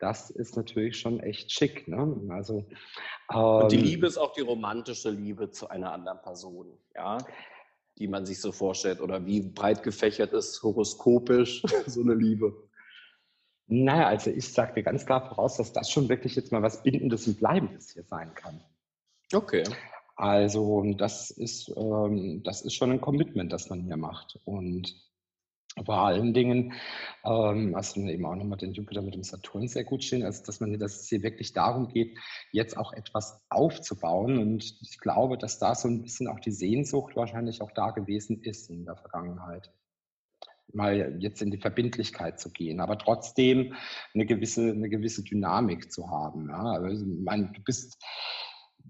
das 0.00 0.30
ist 0.30 0.56
natürlich 0.56 0.98
schon 0.98 1.20
echt 1.20 1.50
schick. 1.50 1.88
Ne? 1.88 2.20
Also, 2.30 2.66
ähm, 3.32 3.38
Und 3.38 3.72
die 3.72 3.76
ähm, 3.76 3.84
Liebe 3.84 4.06
ist 4.06 4.18
auch 4.18 4.32
die 4.32 4.42
romantische 4.42 5.10
Liebe 5.10 5.50
zu 5.50 5.68
einer 5.68 5.92
anderen 5.92 6.20
Person, 6.22 6.78
ja, 6.94 7.18
die 7.98 8.08
man 8.08 8.26
sich 8.26 8.40
so 8.40 8.52
vorstellt. 8.52 9.00
Oder 9.00 9.24
wie 9.26 9.40
breit 9.40 9.82
gefächert 9.82 10.32
ist 10.32 10.62
horoskopisch 10.62 11.62
so 11.86 12.02
eine 12.02 12.14
Liebe. 12.14 12.54
Naja, 13.68 14.06
also 14.06 14.30
ich 14.30 14.52
sage 14.52 14.74
dir 14.74 14.82
ganz 14.82 15.06
klar 15.06 15.28
voraus, 15.28 15.56
dass 15.56 15.72
das 15.72 15.90
schon 15.90 16.08
wirklich 16.08 16.36
jetzt 16.36 16.52
mal 16.52 16.62
was 16.62 16.82
Bindendes 16.82 17.26
und 17.26 17.38
Bleibendes 17.38 17.92
hier 17.92 18.04
sein 18.04 18.32
kann. 18.34 18.62
Okay. 19.32 19.64
Also 20.14 20.82
das 20.96 21.30
ist, 21.30 21.72
ähm, 21.76 22.42
das 22.44 22.62
ist 22.62 22.74
schon 22.74 22.92
ein 22.92 23.00
Commitment, 23.00 23.52
das 23.52 23.68
man 23.68 23.82
hier 23.82 23.96
macht. 23.96 24.38
Und 24.44 24.94
vor 25.84 25.98
allen 25.98 26.32
Dingen 26.32 26.72
ähm, 27.24 27.74
hast 27.76 27.96
du 27.96 28.00
eben 28.00 28.24
auch 28.24 28.34
nochmal 28.34 28.58
den 28.58 28.72
Jupiter 28.72 29.02
mit 29.02 29.14
dem 29.14 29.22
Saturn 29.22 29.68
sehr 29.68 29.84
gut 29.84 30.02
stehen, 30.02 30.22
also 30.22 30.42
dass 30.44 30.60
man 30.60 30.78
dass 30.78 31.00
es 31.00 31.08
hier 31.08 31.22
wirklich 31.22 31.52
darum 31.52 31.88
geht, 31.88 32.16
jetzt 32.52 32.76
auch 32.76 32.92
etwas 32.92 33.40
aufzubauen. 33.50 34.38
Und 34.38 34.64
ich 34.80 34.98
glaube, 34.98 35.36
dass 35.36 35.58
da 35.58 35.74
so 35.74 35.88
ein 35.88 36.02
bisschen 36.02 36.28
auch 36.28 36.40
die 36.40 36.52
Sehnsucht 36.52 37.16
wahrscheinlich 37.16 37.60
auch 37.60 37.72
da 37.72 37.90
gewesen 37.90 38.42
ist 38.42 38.70
in 38.70 38.84
der 38.84 38.96
Vergangenheit 38.96 39.70
mal 40.72 41.16
jetzt 41.20 41.42
in 41.42 41.50
die 41.50 41.58
Verbindlichkeit 41.58 42.40
zu 42.40 42.50
gehen, 42.50 42.80
aber 42.80 42.98
trotzdem 42.98 43.74
eine 44.14 44.26
gewisse, 44.26 44.70
eine 44.70 44.88
gewisse 44.88 45.22
Dynamik 45.22 45.92
zu 45.92 46.10
haben. 46.10 46.48
Ja? 46.48 46.72
Also, 46.72 47.04
mein, 47.06 47.52
du 47.52 47.62
bist 47.62 48.02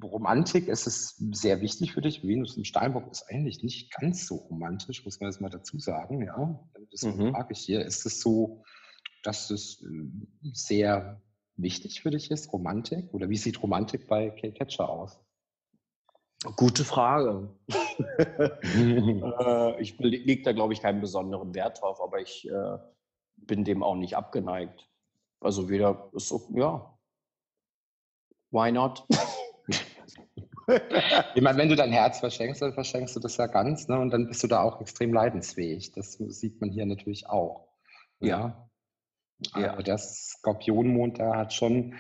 Romantik, 0.02 0.68
ist 0.68 0.86
es 0.86 1.16
sehr 1.32 1.60
wichtig 1.60 1.92
für 1.92 2.00
dich. 2.00 2.26
Venus 2.26 2.56
im 2.56 2.64
Steinbock 2.64 3.10
ist 3.10 3.24
eigentlich 3.28 3.62
nicht 3.62 3.92
ganz 3.92 4.26
so 4.26 4.36
romantisch, 4.36 5.04
muss 5.04 5.20
man 5.20 5.28
das 5.28 5.40
mal 5.40 5.48
dazu 5.48 5.78
sagen. 5.78 6.22
Ja? 6.24 6.60
Deswegen 6.92 7.28
mhm. 7.28 7.32
frage 7.32 7.52
ich 7.52 7.60
hier, 7.60 7.84
ist 7.84 8.04
es 8.06 8.20
so, 8.20 8.62
dass 9.22 9.50
es 9.50 9.82
äh, 9.82 9.86
sehr 10.52 11.20
wichtig 11.56 12.02
für 12.02 12.10
dich 12.10 12.30
ist, 12.30 12.52
Romantik? 12.52 13.12
Oder 13.12 13.28
wie 13.28 13.36
sieht 13.36 13.62
Romantik 13.62 14.06
bei 14.06 14.30
Kate 14.30 14.52
Catcher 14.52 14.88
aus? 14.88 15.18
Gute 16.56 16.84
Frage. 16.84 17.48
äh, 18.18 19.80
ich 19.80 19.98
lege 19.98 20.42
da, 20.42 20.52
glaube 20.52 20.74
ich, 20.74 20.82
keinen 20.82 21.00
besonderen 21.00 21.54
Wert 21.54 21.80
drauf, 21.80 22.00
aber 22.00 22.20
ich 22.20 22.48
äh, 22.48 22.78
bin 23.36 23.64
dem 23.64 23.82
auch 23.82 23.96
nicht 23.96 24.16
abgeneigt. 24.16 24.88
Also 25.40 25.68
weder 25.68 26.10
ist 26.12 26.28
so, 26.28 26.48
ja. 26.54 26.96
Why 28.50 28.70
not? 28.70 29.06
ich 31.34 31.42
meine, 31.42 31.58
wenn 31.58 31.68
du 31.68 31.76
dein 31.76 31.92
Herz 31.92 32.20
verschenkst, 32.20 32.62
dann 32.62 32.72
verschenkst 32.72 33.14
du 33.16 33.20
das 33.20 33.36
ja 33.36 33.46
ganz, 33.46 33.88
ne? 33.88 33.98
Und 33.98 34.10
dann 34.10 34.26
bist 34.26 34.42
du 34.42 34.48
da 34.48 34.62
auch 34.62 34.80
extrem 34.80 35.12
leidensfähig. 35.12 35.92
Das 35.92 36.14
sieht 36.14 36.60
man 36.60 36.70
hier 36.70 36.86
natürlich 36.86 37.28
auch. 37.28 37.68
Ja. 38.20 38.68
ja. 39.54 39.60
ja. 39.60 39.76
der 39.76 39.98
Skorpionmond, 39.98 41.18
der 41.18 41.36
hat 41.36 41.52
schon 41.52 41.94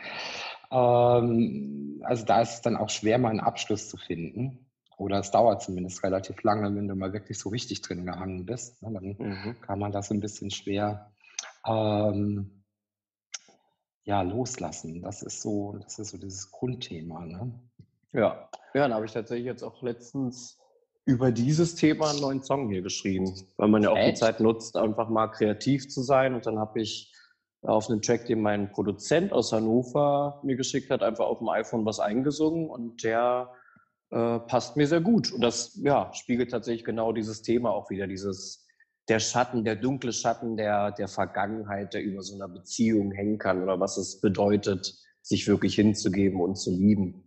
ähm, 0.70 2.02
also 2.04 2.24
da 2.24 2.40
ist 2.40 2.54
es 2.54 2.60
dann 2.62 2.76
auch 2.76 2.90
schwer, 2.90 3.18
mal 3.18 3.30
einen 3.30 3.40
Abschluss 3.40 3.88
zu 3.88 3.96
finden. 3.96 4.66
Oder 4.98 5.18
es 5.18 5.30
dauert 5.30 5.62
zumindest 5.62 6.02
relativ 6.02 6.42
lange, 6.42 6.74
wenn 6.74 6.88
du 6.88 6.94
mal 6.94 7.12
wirklich 7.12 7.38
so 7.38 7.50
richtig 7.50 7.82
drin 7.82 8.06
gehangen 8.06 8.46
bist. 8.46 8.82
Ne? 8.82 8.92
Dann 8.92 9.16
mhm. 9.18 9.60
kann 9.60 9.78
man 9.78 9.92
das 9.92 10.10
ein 10.10 10.20
bisschen 10.20 10.50
schwer 10.50 11.12
ähm, 11.66 12.64
ja, 14.04 14.22
loslassen. 14.22 15.02
Das 15.02 15.22
ist 15.22 15.42
so, 15.42 15.76
das 15.82 15.98
ist 15.98 16.10
so 16.10 16.18
dieses 16.18 16.50
Grundthema. 16.50 17.26
Ne? 17.26 17.52
Ja. 18.16 18.48
ja, 18.72 18.82
dann 18.82 18.94
habe 18.94 19.04
ich 19.04 19.12
tatsächlich 19.12 19.46
jetzt 19.46 19.62
auch 19.62 19.82
letztens 19.82 20.58
über 21.04 21.30
dieses 21.30 21.74
Thema 21.74 22.10
einen 22.10 22.20
neuen 22.20 22.42
Song 22.42 22.70
hier 22.70 22.80
geschrieben, 22.80 23.32
weil 23.58 23.68
man 23.68 23.82
ja 23.82 23.90
auch 23.90 23.96
Echt? 23.96 24.16
die 24.16 24.20
Zeit 24.20 24.40
nutzt, 24.40 24.76
einfach 24.76 25.08
mal 25.08 25.28
kreativ 25.28 25.88
zu 25.88 26.02
sein. 26.02 26.34
Und 26.34 26.46
dann 26.46 26.58
habe 26.58 26.80
ich 26.80 27.12
auf 27.62 27.90
einen 27.90 28.00
Track, 28.00 28.26
den 28.26 28.40
mein 28.40 28.72
Produzent 28.72 29.32
aus 29.32 29.52
Hannover 29.52 30.40
mir 30.42 30.56
geschickt 30.56 30.90
hat, 30.90 31.02
einfach 31.02 31.26
auf 31.26 31.38
dem 31.38 31.48
iPhone 31.48 31.84
was 31.84 32.00
eingesungen 32.00 32.70
und 32.70 33.04
der 33.04 33.52
äh, 34.10 34.38
passt 34.40 34.76
mir 34.76 34.86
sehr 34.86 35.00
gut. 35.00 35.32
Und 35.32 35.42
das 35.42 35.78
ja, 35.82 36.10
spiegelt 36.14 36.50
tatsächlich 36.50 36.84
genau 36.84 37.12
dieses 37.12 37.42
Thema 37.42 37.70
auch 37.70 37.90
wieder, 37.90 38.06
dieses 38.06 38.66
der 39.08 39.20
Schatten, 39.20 39.64
der 39.64 39.76
dunkle 39.76 40.12
Schatten 40.12 40.56
der, 40.56 40.90
der 40.92 41.08
Vergangenheit, 41.08 41.94
der 41.94 42.02
über 42.02 42.22
so 42.22 42.34
einer 42.34 42.48
Beziehung 42.48 43.12
hängen 43.12 43.38
kann 43.38 43.62
oder 43.62 43.78
was 43.78 43.96
es 43.98 44.20
bedeutet, 44.20 44.94
sich 45.22 45.46
wirklich 45.46 45.74
hinzugeben 45.74 46.40
und 46.40 46.56
zu 46.56 46.70
lieben. 46.70 47.25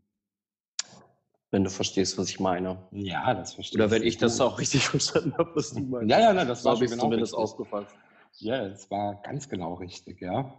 Wenn 1.52 1.64
du 1.64 1.70
verstehst, 1.70 2.18
was 2.18 2.30
ich 2.30 2.40
meine. 2.40 2.78
Ja, 2.92 3.34
das 3.34 3.54
verstehe 3.54 3.80
ich. 3.80 3.84
Oder 3.84 3.92
wenn 3.92 4.04
ich 4.04 4.18
das 4.18 4.40
auch 4.40 4.60
richtig 4.60 4.88
verstanden 4.90 5.34
habe, 5.38 5.52
was 5.56 5.72
du 5.72 5.82
meinst. 5.82 6.12
Ja, 6.12 6.20
ja, 6.20 6.34
nein, 6.34 6.48
das 6.48 6.64
war 6.64 6.76
so 6.76 6.86
genau 6.86 7.04
zumindest 7.04 7.34
richtig. 7.34 7.44
aufgefasst. 7.44 7.96
Ja, 8.38 8.70
das 8.70 8.90
war 8.92 9.22
ganz 9.24 9.50
genau 9.50 9.74
richtig, 9.76 10.22
ja. 10.22 10.54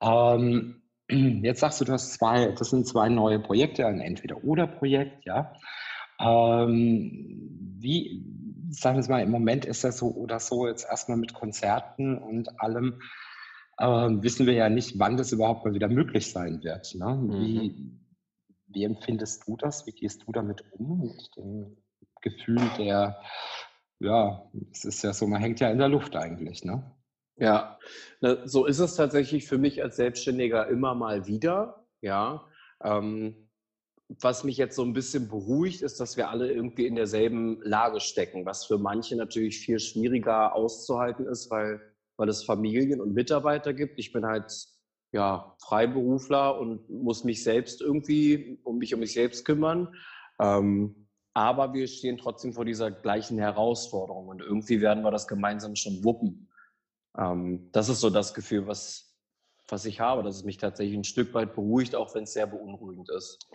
Ähm, 0.00 0.82
jetzt 1.08 1.60
sagst 1.60 1.80
du, 1.80 1.84
du 1.84 1.92
hast 1.92 2.12
zwei, 2.14 2.52
das 2.52 2.70
sind 2.70 2.86
zwei 2.86 3.08
neue 3.08 3.38
Projekte, 3.38 3.86
ein 3.86 4.00
Entweder-Oder-Projekt, 4.00 5.24
ja. 5.24 5.52
Ähm, 6.18 7.76
wie, 7.78 8.24
sagen 8.70 9.02
wir 9.02 9.08
mal, 9.08 9.22
im 9.22 9.30
Moment 9.30 9.64
ist 9.64 9.84
das 9.84 9.98
so 9.98 10.08
oder 10.08 10.40
so, 10.40 10.66
jetzt 10.66 10.86
erstmal 10.88 11.18
mit 11.18 11.34
Konzerten 11.34 12.18
und 12.18 12.60
allem, 12.60 13.00
ähm, 13.80 14.22
wissen 14.22 14.46
wir 14.46 14.54
ja 14.54 14.68
nicht, 14.68 14.98
wann 14.98 15.16
das 15.16 15.32
überhaupt 15.32 15.64
mal 15.64 15.74
wieder 15.74 15.88
möglich 15.88 16.30
sein 16.30 16.62
wird. 16.62 16.94
Ne? 16.94 17.18
Wie, 17.28 17.70
mhm. 17.70 18.03
Wie 18.74 18.84
empfindest 18.84 19.46
du 19.46 19.56
das? 19.56 19.86
Wie 19.86 19.92
gehst 19.92 20.24
du 20.26 20.32
damit 20.32 20.64
um, 20.72 21.00
mit 21.00 21.30
dem 21.36 21.76
Gefühl 22.20 22.60
der 22.78 23.20
ja, 24.00 24.50
es 24.72 24.84
ist 24.84 25.02
ja 25.02 25.12
so, 25.12 25.26
man 25.26 25.40
hängt 25.40 25.60
ja 25.60 25.70
in 25.70 25.78
der 25.78 25.88
Luft 25.88 26.16
eigentlich, 26.16 26.64
ne? 26.64 26.90
Ja, 27.36 27.78
so 28.44 28.66
ist 28.66 28.78
es 28.78 28.94
tatsächlich 28.94 29.46
für 29.46 29.58
mich 29.58 29.82
als 29.82 29.96
Selbstständiger 29.96 30.68
immer 30.68 30.94
mal 30.94 31.26
wieder, 31.26 31.86
ja. 32.00 32.46
Ähm, 32.82 33.48
was 34.20 34.44
mich 34.44 34.58
jetzt 34.58 34.76
so 34.76 34.82
ein 34.82 34.92
bisschen 34.92 35.28
beruhigt, 35.28 35.82
ist, 35.82 35.98
dass 35.98 36.16
wir 36.16 36.28
alle 36.28 36.52
irgendwie 36.52 36.86
in 36.86 36.94
derselben 36.94 37.60
Lage 37.62 38.00
stecken, 38.00 38.44
was 38.44 38.66
für 38.66 38.78
manche 38.78 39.16
natürlich 39.16 39.58
viel 39.58 39.80
schwieriger 39.80 40.54
auszuhalten 40.54 41.26
ist, 41.26 41.50
weil, 41.50 41.80
weil 42.16 42.28
es 42.28 42.44
Familien 42.44 43.00
und 43.00 43.14
Mitarbeiter 43.14 43.72
gibt. 43.72 43.98
Ich 43.98 44.12
bin 44.12 44.26
halt 44.26 44.52
ja, 45.14 45.54
Freiberufler 45.60 46.58
und 46.58 46.90
muss 46.90 47.22
mich 47.22 47.44
selbst 47.44 47.80
irgendwie 47.80 48.58
um 48.64 48.78
mich 48.78 48.92
um 48.94 49.00
mich 49.00 49.12
selbst 49.12 49.44
kümmern. 49.44 49.94
Ähm, 50.40 51.06
aber 51.34 51.72
wir 51.72 51.86
stehen 51.86 52.18
trotzdem 52.18 52.52
vor 52.52 52.64
dieser 52.64 52.90
gleichen 52.90 53.38
Herausforderung 53.38 54.26
und 54.26 54.40
irgendwie 54.40 54.80
werden 54.80 55.04
wir 55.04 55.12
das 55.12 55.28
gemeinsam 55.28 55.76
schon 55.76 56.02
wuppen. 56.02 56.50
Ähm, 57.16 57.68
das 57.70 57.88
ist 57.88 58.00
so 58.00 58.10
das 58.10 58.34
Gefühl, 58.34 58.66
was, 58.66 59.16
was 59.68 59.84
ich 59.84 60.00
habe, 60.00 60.24
dass 60.24 60.34
es 60.34 60.44
mich 60.44 60.56
tatsächlich 60.56 60.96
ein 60.96 61.04
Stück 61.04 61.32
weit 61.32 61.54
beruhigt, 61.54 61.94
auch 61.94 62.12
wenn 62.16 62.24
es 62.24 62.32
sehr 62.32 62.48
beunruhigend 62.48 63.08
ist. 63.10 63.48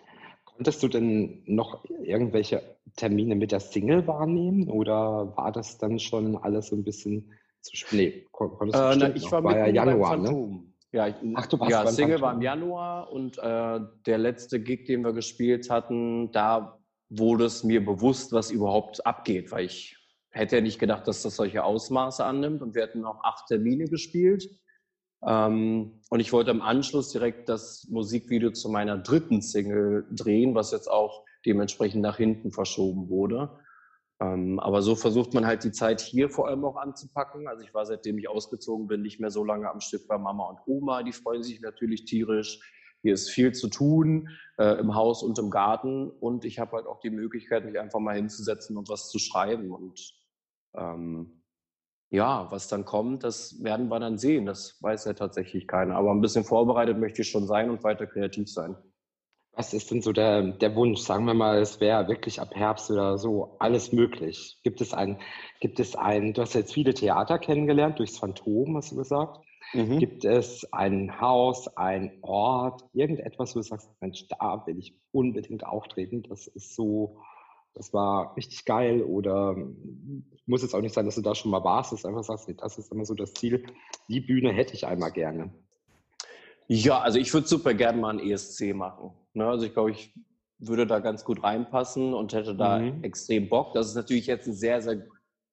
Konntest 0.45 0.81
du 0.81 0.87
denn 0.87 1.43
noch 1.45 1.83
irgendwelche 2.03 2.77
Termine 2.95 3.35
mit 3.35 3.51
der 3.51 3.59
Single 3.59 4.07
wahrnehmen 4.07 4.69
oder 4.69 5.35
war 5.35 5.51
das 5.51 5.77
dann 5.77 5.99
schon 5.99 6.37
alles 6.37 6.67
so 6.67 6.77
ein 6.77 6.85
bisschen 6.85 7.33
zu 7.59 7.75
spät? 7.75 8.27
Nee, 8.39 8.69
äh, 8.73 8.95
na, 8.95 9.13
ich 9.13 9.29
war, 9.29 9.43
war 9.43 9.57
ja 9.57 9.67
Januar, 9.67 10.15
ne? 10.15 10.68
Ja, 10.91 11.07
ich, 11.07 11.15
Ach, 11.35 11.45
du 11.45 11.59
warst 11.59 11.71
ja, 11.71 11.85
Single 11.87 12.21
war 12.21 12.33
im 12.33 12.41
Januar 12.41 13.11
und 13.11 13.37
äh, 13.37 13.79
der 14.05 14.17
letzte 14.17 14.59
Gig, 14.59 14.85
den 14.85 15.03
wir 15.03 15.13
gespielt 15.13 15.69
hatten, 15.69 16.31
da 16.31 16.79
wurde 17.09 17.45
es 17.45 17.63
mir 17.63 17.83
bewusst, 17.83 18.31
was 18.31 18.51
überhaupt 18.51 19.05
abgeht, 19.05 19.51
weil 19.51 19.65
ich 19.65 19.97
hätte 20.31 20.57
ja 20.57 20.61
nicht 20.61 20.79
gedacht, 20.79 21.07
dass 21.07 21.23
das 21.23 21.35
solche 21.35 21.63
Ausmaße 21.63 22.23
annimmt. 22.23 22.61
Und 22.61 22.75
wir 22.75 22.83
hatten 22.83 23.01
noch 23.01 23.23
acht 23.23 23.47
Termine 23.47 23.85
gespielt. 23.85 24.47
Ähm, 25.25 26.01
und 26.09 26.19
ich 26.19 26.31
wollte 26.31 26.51
im 26.51 26.61
Anschluss 26.61 27.11
direkt 27.11 27.49
das 27.49 27.87
Musikvideo 27.89 28.51
zu 28.51 28.69
meiner 28.69 28.97
dritten 28.97 29.41
Single 29.41 30.07
drehen, 30.11 30.55
was 30.55 30.71
jetzt 30.71 30.89
auch 30.89 31.25
dementsprechend 31.45 32.01
nach 32.01 32.17
hinten 32.17 32.51
verschoben 32.51 33.09
wurde. 33.09 33.59
Ähm, 34.21 34.59
aber 34.59 34.81
so 34.81 34.95
versucht 34.95 35.33
man 35.33 35.45
halt 35.45 35.63
die 35.63 35.71
Zeit 35.71 36.01
hier 36.01 36.29
vor 36.29 36.47
allem 36.47 36.65
auch 36.65 36.75
anzupacken. 36.75 37.47
Also 37.47 37.63
ich 37.63 37.73
war, 37.73 37.85
seitdem 37.85 38.17
ich 38.17 38.29
ausgezogen 38.29 38.87
bin, 38.87 39.01
nicht 39.01 39.19
mehr 39.19 39.31
so 39.31 39.45
lange 39.45 39.69
am 39.69 39.79
Stück 39.79 40.07
bei 40.07 40.17
Mama 40.17 40.49
und 40.49 40.59
Oma. 40.65 41.03
Die 41.03 41.13
freuen 41.13 41.43
sich 41.43 41.61
natürlich 41.61 42.05
tierisch. 42.05 42.59
Hier 43.01 43.13
ist 43.13 43.29
viel 43.29 43.53
zu 43.53 43.69
tun 43.69 44.27
äh, 44.57 44.77
im 44.77 44.93
Haus 44.93 45.23
und 45.23 45.39
im 45.39 45.49
Garten 45.49 46.09
und 46.09 46.43
ich 46.43 46.59
habe 46.59 46.75
halt 46.75 46.85
auch 46.85 46.99
die 46.99 47.09
Möglichkeit, 47.09 47.63
mich 47.63 47.79
einfach 47.79 47.99
mal 47.99 48.15
hinzusetzen 48.15 48.75
und 48.75 48.89
was 48.89 49.09
zu 49.09 49.19
schreiben. 49.19 49.71
Und 49.71 50.13
ähm, 50.75 51.43
ja, 52.09 52.51
was 52.51 52.67
dann 52.67 52.83
kommt, 52.83 53.23
das 53.23 53.63
werden 53.63 53.87
wir 53.87 54.01
dann 54.01 54.17
sehen. 54.17 54.45
Das 54.45 54.81
weiß 54.81 55.05
ja 55.05 55.13
tatsächlich 55.13 55.65
keiner. 55.65 55.95
Aber 55.95 56.11
ein 56.11 56.19
bisschen 56.19 56.43
vorbereitet 56.43 56.97
möchte 56.97 57.21
ich 57.21 57.29
schon 57.29 57.47
sein 57.47 57.69
und 57.69 57.85
weiter 57.85 58.05
kreativ 58.05 58.51
sein. 58.51 58.75
Was 59.59 59.73
ist 59.73 59.91
denn 59.91 60.01
so 60.01 60.13
der, 60.13 60.53
der 60.53 60.73
Wunsch? 60.77 61.01
Sagen 61.01 61.25
wir 61.25 61.33
mal, 61.33 61.59
es 61.59 61.81
wäre 61.81 62.07
wirklich 62.07 62.39
ab 62.39 62.55
Herbst 62.55 62.89
oder 62.91 63.17
so 63.17 63.57
alles 63.59 63.91
möglich. 63.91 64.57
Gibt 64.63 64.79
es 64.79 64.93
ein, 64.93 65.19
gibt 65.59 65.81
es 65.81 65.97
ein, 65.97 66.33
du 66.33 66.43
hast 66.43 66.53
jetzt 66.53 66.73
viele 66.73 66.93
Theater 66.93 67.37
kennengelernt, 67.39 67.99
durchs 67.99 68.17
Phantom, 68.17 68.77
hast 68.77 68.93
du 68.93 68.95
gesagt. 68.95 69.45
Mhm. 69.73 69.99
Gibt 69.99 70.23
es 70.23 70.65
ein 70.71 71.19
Haus, 71.19 71.67
ein 71.75 72.19
Ort, 72.21 72.85
irgendetwas, 72.93 73.53
wo 73.53 73.59
du 73.59 73.63
sagst, 73.63 73.89
Mensch, 73.99 74.29
da 74.29 74.63
will 74.65 74.79
ich 74.79 74.95
unbedingt 75.11 75.65
auftreten. 75.65 76.23
Das 76.23 76.47
ist 76.47 76.73
so, 76.73 77.17
das 77.73 77.91
war 77.91 78.37
richtig 78.37 78.63
geil 78.63 79.03
oder 79.03 79.57
muss 80.45 80.61
jetzt 80.61 80.73
auch 80.73 80.79
nicht 80.79 80.95
sein, 80.95 81.03
dass 81.03 81.15
du 81.15 81.21
da 81.21 81.35
schon 81.35 81.51
mal 81.51 81.65
warst, 81.65 81.91
dass 81.91 82.03
du 82.03 82.07
einfach 82.07 82.23
sagst, 82.23 82.49
das 82.61 82.77
ist 82.77 82.93
immer 82.93 83.03
so 83.03 83.13
das 83.13 83.33
Ziel. 83.33 83.65
Die 84.07 84.21
Bühne 84.21 84.53
hätte 84.53 84.73
ich 84.73 84.87
einmal 84.87 85.11
gerne. 85.11 85.53
Ja, 86.69 86.99
also 87.01 87.19
ich 87.19 87.33
würde 87.33 87.47
super 87.47 87.73
gerne 87.73 87.99
mal 87.99 88.17
ein 88.17 88.19
ESC 88.19 88.73
machen. 88.73 89.11
Ne? 89.33 89.45
Also 89.45 89.65
ich 89.65 89.73
glaube, 89.73 89.91
ich 89.91 90.13
würde 90.59 90.85
da 90.85 90.99
ganz 90.99 91.25
gut 91.25 91.43
reinpassen 91.43 92.13
und 92.13 92.33
hätte 92.33 92.55
da 92.55 92.79
mhm. 92.79 93.03
extrem 93.03 93.49
Bock. 93.49 93.73
Das 93.73 93.87
ist 93.87 93.95
natürlich 93.95 94.27
jetzt 94.27 94.47
ein 94.47 94.53
sehr, 94.53 94.81
sehr, 94.81 95.05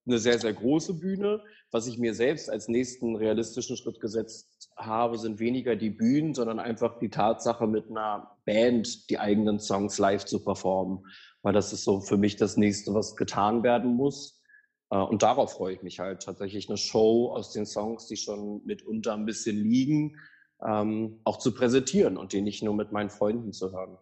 eine 0.07 0.19
sehr, 0.19 0.39
sehr 0.39 0.53
große 0.53 0.95
Bühne. 0.95 1.43
Was 1.73 1.87
ich 1.87 1.99
mir 1.99 2.15
selbst 2.15 2.51
als 2.51 2.69
nächsten 2.69 3.17
realistischen 3.17 3.77
Schritt 3.77 4.01
gesetzt 4.01 4.71
habe, 4.77 5.19
sind 5.19 5.41
weniger 5.41 5.75
die 5.75 5.91
Bühnen, 5.91 6.35
sondern 6.35 6.61
einfach 6.61 6.99
die 6.99 7.11
Tatsache, 7.11 7.67
mit 7.67 7.91
einer 7.91 8.37
Band 8.45 9.11
die 9.11 9.19
eigenen 9.19 9.59
Songs 9.59 9.99
live 9.99 10.25
zu 10.25 10.45
performen 10.45 11.03
weil 11.47 11.53
das 11.53 11.73
ist 11.73 11.85
so 11.85 12.01
für 12.01 12.17
mich 12.17 12.35
das 12.35 12.57
nächste, 12.57 12.93
was 12.93 13.15
getan 13.15 13.63
werden 13.63 13.95
muss. 13.95 14.43
Äh, 14.91 14.97
und 14.97 15.23
darauf 15.23 15.53
freue 15.53 15.75
ich 15.75 15.83
mich 15.85 16.01
halt 16.01 16.25
tatsächlich 16.25 16.69
eine 16.69 16.77
Show 16.77 17.31
aus 17.33 17.53
den 17.53 17.67
Songs, 17.67 18.09
die 18.09 18.17
schon 18.17 18.63
mitunter 18.65 19.15
ein 19.15 19.27
bisschen 19.27 19.57
liegen, 19.57 20.17
ähm, 20.63 21.21
auch 21.25 21.39
zu 21.39 21.55
präsentieren 21.55 22.17
und 22.17 22.33
die 22.33 22.43
nicht 22.43 22.63
nur 22.63 22.75
mit 22.75 22.93
meinen 22.93 23.11
Freunden 23.11 23.53
zu 23.53 23.73
hören. 23.73 23.99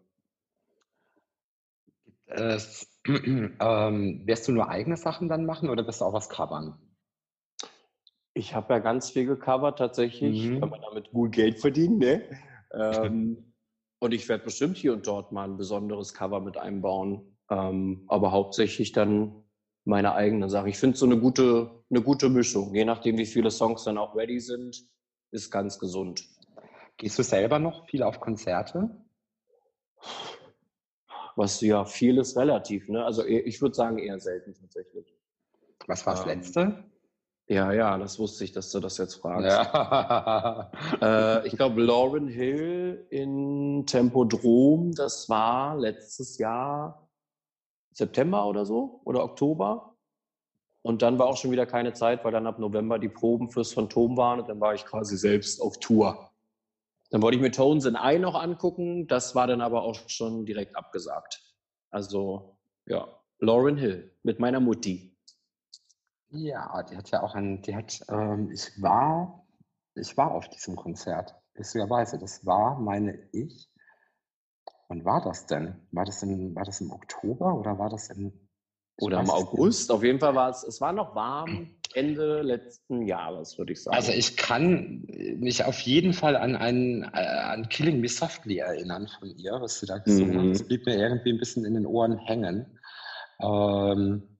Äh, 2.26 2.58
ähm, 3.06 4.22
wirst 4.26 4.48
du 4.48 4.52
nur 4.52 4.68
eigene 4.68 4.96
Sachen 4.96 5.28
dann 5.28 5.46
machen 5.46 5.68
oder 5.68 5.86
wirst 5.86 6.00
du 6.00 6.04
auch 6.04 6.12
was 6.12 6.28
covern? 6.28 6.78
Ich 8.34 8.54
habe 8.54 8.74
ja 8.74 8.78
ganz 8.80 9.10
viel 9.10 9.26
gecovert 9.26 9.78
tatsächlich, 9.78 10.46
mhm. 10.46 10.60
wenn 10.60 10.68
man 10.68 10.80
damit 10.80 11.10
gut 11.12 11.32
Geld 11.32 11.60
verdient. 11.60 11.98
Ne? 11.98 12.22
ähm, 12.72 13.52
und 14.00 14.12
ich 14.12 14.28
werde 14.28 14.44
bestimmt 14.44 14.76
hier 14.76 14.92
und 14.92 15.06
dort 15.06 15.32
mal 15.32 15.44
ein 15.44 15.56
besonderes 15.56 16.14
Cover 16.14 16.40
mit 16.40 16.56
einbauen. 16.56 17.36
Ähm, 17.50 18.04
aber 18.08 18.32
hauptsächlich 18.32 18.92
dann 18.92 19.44
meine 19.84 20.14
eigene 20.14 20.48
Sache. 20.48 20.70
Ich 20.70 20.78
finde 20.78 20.96
so 20.96 21.06
eine 21.06 21.18
gute, 21.18 21.84
eine 21.90 22.02
gute 22.02 22.28
Mischung. 22.30 22.74
Je 22.74 22.84
nachdem, 22.84 23.18
wie 23.18 23.26
viele 23.26 23.50
Songs 23.50 23.84
dann 23.84 23.98
auch 23.98 24.16
ready 24.16 24.40
sind, 24.40 24.88
ist 25.30 25.50
ganz 25.50 25.78
gesund. 25.78 26.24
Gehst 26.96 27.18
du 27.18 27.22
selber 27.22 27.58
noch 27.58 27.86
viel 27.88 28.02
auf 28.02 28.20
Konzerte? 28.20 28.90
Was 31.36 31.60
ja 31.60 31.84
viel 31.84 32.18
ist 32.18 32.36
relativ, 32.36 32.88
ne? 32.88 33.04
Also 33.04 33.24
ich 33.26 33.60
würde 33.60 33.74
sagen 33.74 33.98
eher 33.98 34.20
selten 34.20 34.54
tatsächlich. 34.54 35.14
Was 35.86 36.06
war 36.06 36.14
das 36.14 36.22
ähm, 36.22 36.28
letzte? 36.28 36.84
Ja, 37.46 37.72
ja, 37.72 37.98
das 37.98 38.18
wusste 38.18 38.44
ich, 38.44 38.52
dass 38.52 38.70
du 38.70 38.80
das 38.80 38.96
jetzt 38.96 39.16
fragst. 39.16 39.46
Ja. 39.46 40.70
äh, 41.02 41.46
ich 41.46 41.56
glaube, 41.56 41.82
Lauren 41.82 42.28
Hill 42.28 43.06
in 43.10 43.84
Tempodrom, 43.86 44.94
das 44.94 45.28
war 45.28 45.76
letztes 45.76 46.38
Jahr 46.38 47.10
September 47.92 48.46
oder 48.46 48.64
so 48.64 49.00
oder 49.04 49.22
Oktober. 49.24 49.96
Und 50.80 51.02
dann 51.02 51.18
war 51.18 51.26
auch 51.26 51.36
schon 51.36 51.50
wieder 51.50 51.66
keine 51.66 51.92
Zeit, 51.92 52.24
weil 52.24 52.32
dann 52.32 52.46
ab 52.46 52.58
November 52.58 52.98
die 52.98 53.08
Proben 53.08 53.50
fürs 53.50 53.72
Phantom 53.72 54.16
waren 54.16 54.40
und 54.40 54.48
dann 54.48 54.60
war 54.60 54.74
ich 54.74 54.84
quasi 54.84 55.16
selbst 55.16 55.60
auf 55.60 55.78
Tour. 55.78 56.30
Dann 57.14 57.22
wollte 57.22 57.36
ich 57.36 57.42
mir 57.42 57.52
Tones 57.52 57.84
in 57.84 57.94
Eye 57.94 58.18
noch 58.18 58.34
angucken, 58.34 59.06
das 59.06 59.36
war 59.36 59.46
dann 59.46 59.60
aber 59.60 59.84
auch 59.84 59.94
schon 60.08 60.46
direkt 60.46 60.74
abgesagt. 60.74 61.40
Also 61.90 62.58
ja, 62.86 63.06
Lauren 63.38 63.76
Hill 63.76 64.12
mit 64.24 64.40
meiner 64.40 64.58
Mutti. 64.58 65.16
Ja, 66.30 66.82
die 66.82 66.96
hat 66.96 67.12
ja 67.12 67.22
auch 67.22 67.36
ein, 67.36 67.62
die 67.62 67.76
hat, 67.76 68.00
ähm, 68.08 68.50
ich 68.50 68.82
war, 68.82 69.46
ich 69.94 70.16
war 70.16 70.32
auf 70.32 70.48
diesem 70.48 70.74
Konzert, 70.74 71.36
lustigerweise. 71.54 72.18
Das 72.18 72.44
war, 72.44 72.80
meine 72.80 73.28
ich, 73.30 73.70
Wann 74.88 75.04
war 75.04 75.20
das 75.20 75.46
denn? 75.46 75.86
War 75.92 76.04
das, 76.04 76.20
in, 76.24 76.52
war 76.56 76.64
das 76.64 76.80
im 76.80 76.90
Oktober 76.90 77.54
oder 77.54 77.78
war 77.78 77.90
das 77.90 78.10
im 78.10 78.48
oder 79.00 79.20
im 79.20 79.30
August? 79.30 79.92
Auf 79.92 80.02
jeden 80.02 80.18
Fall 80.18 80.34
war 80.34 80.50
es, 80.50 80.64
es 80.64 80.80
war 80.80 80.92
noch 80.92 81.14
warm 81.14 81.76
Ende 81.94 82.42
letzten 82.42 83.02
Jahres, 83.02 83.58
würde 83.58 83.72
ich 83.72 83.82
sagen. 83.82 83.96
Also 83.96 84.12
ich 84.12 84.36
kann 84.36 85.06
mich 85.38 85.64
auf 85.64 85.80
jeden 85.80 86.12
Fall 86.12 86.36
an 86.36 86.56
einen, 86.56 87.02
äh, 87.02 87.06
an 87.16 87.68
Killing 87.68 88.00
Me 88.00 88.08
Softly 88.08 88.58
erinnern 88.58 89.08
von 89.18 89.30
ihr, 89.36 89.52
was 89.60 89.80
sie 89.80 89.86
da 89.86 89.98
gesungen 89.98 90.36
mhm. 90.36 90.40
hat. 90.40 90.54
Das 90.54 90.66
blieb 90.66 90.86
mir 90.86 90.96
irgendwie 90.96 91.32
ein 91.32 91.38
bisschen 91.38 91.64
in 91.64 91.74
den 91.74 91.86
Ohren 91.86 92.18
hängen. 92.18 92.66
Ähm, 93.40 94.34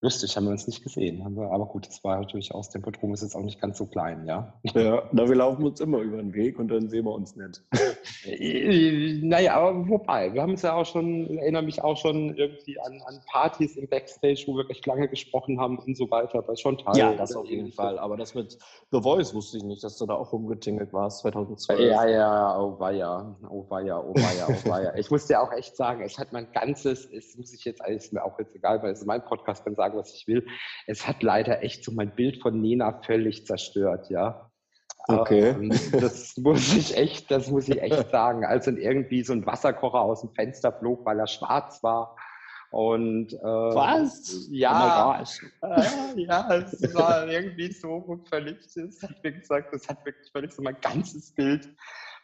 Lustig, 0.00 0.36
haben 0.36 0.44
wir 0.44 0.52
uns 0.52 0.68
nicht 0.68 0.84
gesehen. 0.84 1.24
Haben 1.24 1.36
wir, 1.36 1.50
aber 1.50 1.66
gut, 1.66 1.88
das 1.88 2.04
war 2.04 2.20
natürlich 2.20 2.54
aus. 2.54 2.70
dem 2.70 2.82
Tempodrom 2.82 3.14
ist 3.14 3.22
jetzt 3.22 3.34
auch 3.34 3.42
nicht 3.42 3.60
ganz 3.60 3.78
so 3.78 3.86
klein, 3.86 4.26
ja. 4.26 4.54
Ja, 4.62 5.08
na, 5.10 5.28
wir 5.28 5.34
laufen 5.34 5.66
uns 5.66 5.80
immer 5.80 5.98
über 5.98 6.18
den 6.18 6.34
Weg 6.34 6.60
und 6.60 6.68
dann 6.68 6.88
sehen 6.88 7.04
wir 7.04 7.12
uns 7.12 7.34
nicht. 7.34 7.64
naja, 9.22 9.54
aber 9.54 9.88
wobei, 9.88 10.32
wir 10.32 10.42
haben 10.42 10.52
uns 10.52 10.62
ja 10.62 10.74
auch 10.74 10.86
schon, 10.86 11.38
erinnere 11.38 11.62
mich 11.62 11.82
auch 11.82 11.96
schon 11.96 12.36
irgendwie 12.36 12.78
an, 12.80 13.00
an 13.06 13.20
Partys 13.26 13.76
im 13.76 13.88
Backstage, 13.88 14.44
wo 14.46 14.56
wir 14.56 14.68
recht 14.68 14.86
lange 14.86 15.08
gesprochen 15.08 15.60
haben 15.60 15.78
und 15.78 15.96
so 15.96 16.10
weiter, 16.10 16.42
bei 16.42 16.54
Chantal. 16.56 16.96
Ja, 16.96 17.14
das 17.14 17.34
auf 17.34 17.46
jeden 17.46 17.72
Fall. 17.72 17.98
Aber 17.98 18.16
das 18.16 18.34
mit 18.34 18.58
The 18.90 19.00
Voice 19.00 19.34
wusste 19.34 19.58
ich 19.58 19.64
nicht, 19.64 19.84
dass 19.84 19.96
du 19.98 20.06
da 20.06 20.14
auch 20.14 20.32
rumgetingelt 20.32 20.92
warst 20.92 21.20
2012. 21.20 21.80
Ja, 21.80 22.08
ja, 22.08 22.60
oh 22.60 22.78
weia, 22.78 23.36
oh 23.48 23.64
weia, 23.68 23.98
oh 24.00 24.14
weia, 24.14 24.48
oh 24.48 24.68
weia. 24.68 24.94
ich 24.96 25.10
muss 25.10 25.26
dir 25.26 25.40
auch 25.40 25.52
echt 25.52 25.76
sagen, 25.76 26.02
es 26.02 26.18
hat 26.18 26.32
mein 26.32 26.50
ganzes, 26.52 27.06
es 27.06 27.36
muss 27.36 27.52
ich 27.52 27.64
jetzt, 27.64 27.86
ist 27.86 28.12
mir 28.12 28.24
auch 28.24 28.38
jetzt 28.38 28.54
egal, 28.54 28.82
weil 28.82 28.92
es 28.92 29.00
ist 29.00 29.06
mein 29.06 29.24
Podcast, 29.24 29.64
kann 29.64 29.74
sagen, 29.74 29.98
was 29.98 30.12
ich 30.14 30.26
will. 30.26 30.46
Es 30.86 31.06
hat 31.06 31.22
leider 31.22 31.62
echt 31.62 31.84
so 31.84 31.92
mein 31.92 32.14
Bild 32.14 32.42
von 32.42 32.60
Nena 32.60 33.00
völlig 33.02 33.46
zerstört, 33.46 34.10
ja. 34.10 34.47
Okay. 35.06 35.50
Ähm, 35.50 35.70
das 35.92 36.36
muss 36.36 36.74
ich 36.74 36.96
echt, 36.96 37.30
das 37.30 37.50
muss 37.50 37.68
ich 37.68 37.80
echt 37.80 38.10
sagen. 38.10 38.44
Als 38.44 38.66
dann 38.66 38.76
irgendwie 38.76 39.22
so 39.22 39.32
ein 39.32 39.46
Wasserkocher 39.46 40.00
aus 40.00 40.22
dem 40.22 40.30
Fenster 40.30 40.72
flog, 40.72 41.04
weil 41.06 41.18
er 41.20 41.26
schwarz 41.26 41.82
war. 41.82 42.16
Und 42.70 43.32
äh, 43.32 43.38
was? 43.42 44.46
Ja, 44.50 45.18
oh 45.62 45.66
äh, 45.66 46.20
ja, 46.20 46.54
es 46.54 46.94
war 46.94 47.26
irgendwie 47.26 47.72
so 47.72 48.20
völlig, 48.28 48.58
es 48.76 49.02
hat 49.02 49.14
wie 49.22 49.32
gesagt, 49.32 49.72
das 49.72 49.88
hat 49.88 50.04
wirklich 50.04 50.30
völlig 50.30 50.52
so 50.52 50.60
mein 50.60 50.76
ganzes 50.82 51.34
Bild 51.34 51.66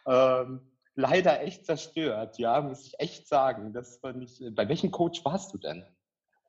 ähm, 0.07 0.61
leider 0.95 1.43
echt 1.43 1.67
zerstört, 1.67 2.39
ja, 2.39 2.61
muss 2.61 2.87
ich 2.87 3.01
echt 3.01 3.27
sagen. 3.27 3.73
Das 3.73 4.03
war 4.03 4.13
nicht, 4.13 4.43
bei 4.55 4.69
welchem 4.69 4.91
Coach 4.91 5.25
warst 5.25 5.53
du 5.55 5.59
denn? 5.59 5.85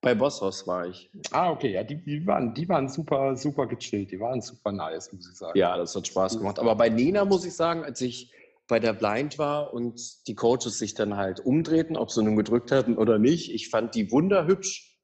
Bei 0.06 0.14
Bosshaus 0.14 0.68
war 0.68 0.86
ich. 0.86 1.10
Ah, 1.32 1.50
okay, 1.50 1.72
ja, 1.72 1.84
die, 1.84 1.96
die, 1.96 2.28
waren, 2.28 2.54
die 2.54 2.70
waren 2.70 2.88
super, 2.88 3.36
super 3.36 3.66
gechillt, 3.66 4.12
die 4.12 4.20
waren 4.20 4.40
super 4.40 4.72
nice, 4.72 5.12
muss 5.12 5.28
ich 5.28 5.36
sagen. 5.36 5.58
Ja, 5.58 5.76
das 5.78 5.96
hat 5.96 6.06
Spaß 6.06 6.38
gemacht. 6.38 6.60
Aber 6.60 6.76
bei 6.76 6.90
Nena 6.90 7.26
muss 7.26 7.44
ich 7.44 7.56
sagen, 7.56 7.84
als 7.84 8.02
ich 8.02 8.32
bei 8.68 8.80
der 8.80 8.94
Blind 8.94 9.40
war 9.40 9.74
und 9.74 10.00
die 10.28 10.36
Coaches 10.36 10.78
sich 10.78 10.94
dann 10.94 11.18
halt 11.18 11.40
umdrehten, 11.40 11.98
ob 11.98 12.12
sie 12.12 12.22
nun 12.24 12.36
gedrückt 12.36 12.72
hatten 12.72 13.00
oder 13.00 13.18
nicht, 13.18 13.52
ich 13.52 13.72
fand 13.72 13.96
die 13.96 14.12
wunderhübsch, 14.12 14.96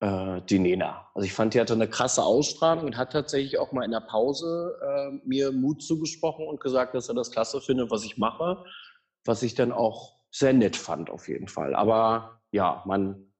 äh, 0.00 0.42
die 0.42 0.58
Nena. 0.58 1.08
Also 1.14 1.24
ich 1.24 1.32
fand, 1.32 1.54
die 1.54 1.60
hatte 1.60 1.72
eine 1.72 1.88
krasse 1.88 2.22
Ausstrahlung 2.22 2.84
und 2.84 2.98
hat 2.98 3.12
tatsächlich 3.12 3.58
auch 3.58 3.72
mal 3.72 3.86
in 3.86 3.92
der 3.92 4.00
Pause 4.00 4.78
äh, 4.82 5.26
mir 5.26 5.52
Mut 5.52 5.82
zugesprochen 5.82 6.46
und 6.46 6.60
gesagt, 6.60 6.94
dass 6.94 7.08
er 7.08 7.14
das 7.14 7.30
klasse 7.30 7.62
findet, 7.62 7.90
was 7.90 8.04
ich 8.04 8.18
mache, 8.18 8.62
was 9.24 9.42
ich 9.42 9.54
dann 9.54 9.72
auch 9.72 10.18
sehr 10.30 10.52
nett 10.52 10.76
fand 10.76 11.08
auf 11.08 11.28
jeden 11.28 11.48
Fall. 11.48 11.74
Aber 11.74 12.42
ja, 12.50 12.82
man 12.84 13.30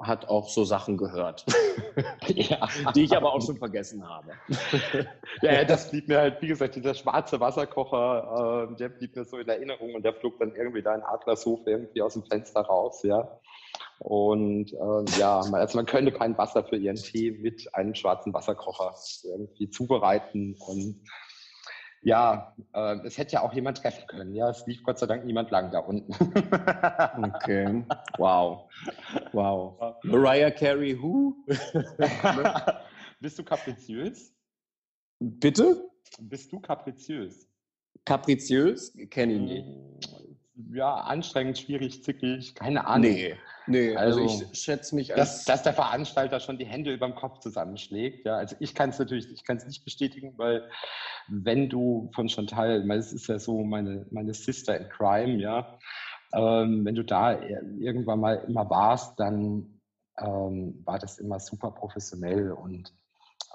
hat 0.00 0.28
auch 0.28 0.48
so 0.48 0.64
Sachen 0.64 0.96
gehört, 0.96 1.44
ja. 2.26 2.68
die 2.94 3.04
ich 3.04 3.16
aber 3.16 3.32
auch 3.32 3.42
schon 3.42 3.56
vergessen 3.56 4.06
habe. 4.08 4.32
ja, 5.42 5.64
das 5.64 5.90
blieb 5.90 6.08
mir 6.08 6.18
halt, 6.18 6.42
wie 6.42 6.48
gesagt, 6.48 6.76
dieser 6.76 6.94
schwarze 6.94 7.40
Wasserkocher, 7.40 8.68
äh, 8.70 8.76
der 8.76 8.88
blieb 8.88 9.16
mir 9.16 9.24
so 9.24 9.38
in 9.38 9.48
Erinnerung 9.48 9.94
und 9.94 10.04
der 10.04 10.14
flog 10.14 10.38
dann 10.38 10.54
irgendwie 10.54 10.82
da 10.82 10.94
in 10.94 11.02
Adlershof 11.02 11.60
irgendwie 11.66 12.02
aus 12.02 12.14
dem 12.14 12.24
Fenster 12.24 12.60
raus, 12.60 13.02
ja. 13.02 13.28
Und 13.98 14.72
äh, 14.72 15.18
ja, 15.18 15.40
also 15.40 15.78
man 15.78 15.86
könnte 15.86 16.12
kein 16.12 16.36
Wasser 16.36 16.64
für 16.64 16.76
ihren 16.76 16.96
Tee 16.96 17.30
mit 17.30 17.74
einem 17.74 17.94
schwarzen 17.94 18.34
Wasserkocher 18.34 18.94
irgendwie 19.24 19.70
zubereiten 19.70 20.54
und 20.66 21.02
ja, 22.02 22.54
äh, 22.72 22.96
es 23.04 23.18
hätte 23.18 23.32
ja 23.32 23.42
auch 23.42 23.52
jemand 23.52 23.78
treffen 23.78 24.06
können. 24.06 24.34
Ja, 24.34 24.50
es 24.50 24.66
lief 24.66 24.82
Gott 24.82 24.98
sei 24.98 25.06
Dank 25.06 25.24
niemand 25.24 25.50
lang 25.50 25.70
da 25.70 25.80
unten. 25.80 26.12
okay. 27.22 27.84
Wow. 28.18 28.70
Wow. 29.32 29.96
Mariah 30.04 30.50
Carey, 30.50 30.96
who? 31.00 31.34
Bist 33.20 33.38
du 33.38 33.44
kapriziös? 33.44 34.34
Bitte? 35.18 35.90
Bist 36.18 36.52
du 36.52 36.60
kapriziös? 36.60 37.48
Kapriziös? 38.04 38.96
Kenne 39.10 39.34
ich 39.34 39.40
nicht. 39.40 40.15
Ja, 40.72 40.94
anstrengend, 40.94 41.58
schwierig, 41.58 42.02
zickig, 42.02 42.54
keine 42.54 42.86
Ahnung. 42.86 43.10
Nee, 43.10 43.34
nee 43.66 43.96
also, 43.96 44.22
also 44.22 44.46
ich 44.52 44.58
schätze 44.58 44.94
mich 44.94 45.14
als... 45.14 45.20
Dass, 45.20 45.44
dass, 45.44 45.62
der 45.62 45.74
Veranstalter 45.74 46.40
schon 46.40 46.58
die 46.58 46.64
Hände 46.64 46.92
über 46.92 47.06
dem 47.06 47.14
Kopf 47.14 47.40
zusammenschlägt. 47.40 48.24
Ja, 48.24 48.36
also 48.36 48.56
ich 48.60 48.74
kann 48.74 48.90
es 48.90 48.98
natürlich, 48.98 49.30
ich 49.30 49.44
kann 49.44 49.58
es 49.58 49.66
nicht 49.66 49.84
bestätigen, 49.84 50.34
weil 50.36 50.68
wenn 51.28 51.68
du 51.68 52.10
von 52.14 52.28
Chantal, 52.28 52.88
weil 52.88 52.98
es 52.98 53.12
ist 53.12 53.26
ja 53.26 53.38
so 53.38 53.62
meine, 53.64 54.06
meine 54.10 54.32
Sister 54.32 54.78
in 54.78 54.88
Crime, 54.88 55.40
ja, 55.40 55.78
ähm, 56.32 56.84
wenn 56.84 56.94
du 56.94 57.04
da 57.04 57.40
irgendwann 57.40 58.20
mal 58.20 58.44
immer 58.48 58.68
warst, 58.70 59.18
dann 59.20 59.80
ähm, 60.18 60.82
war 60.84 60.98
das 60.98 61.18
immer 61.18 61.38
super 61.38 61.70
professionell 61.70 62.52
und 62.52 62.92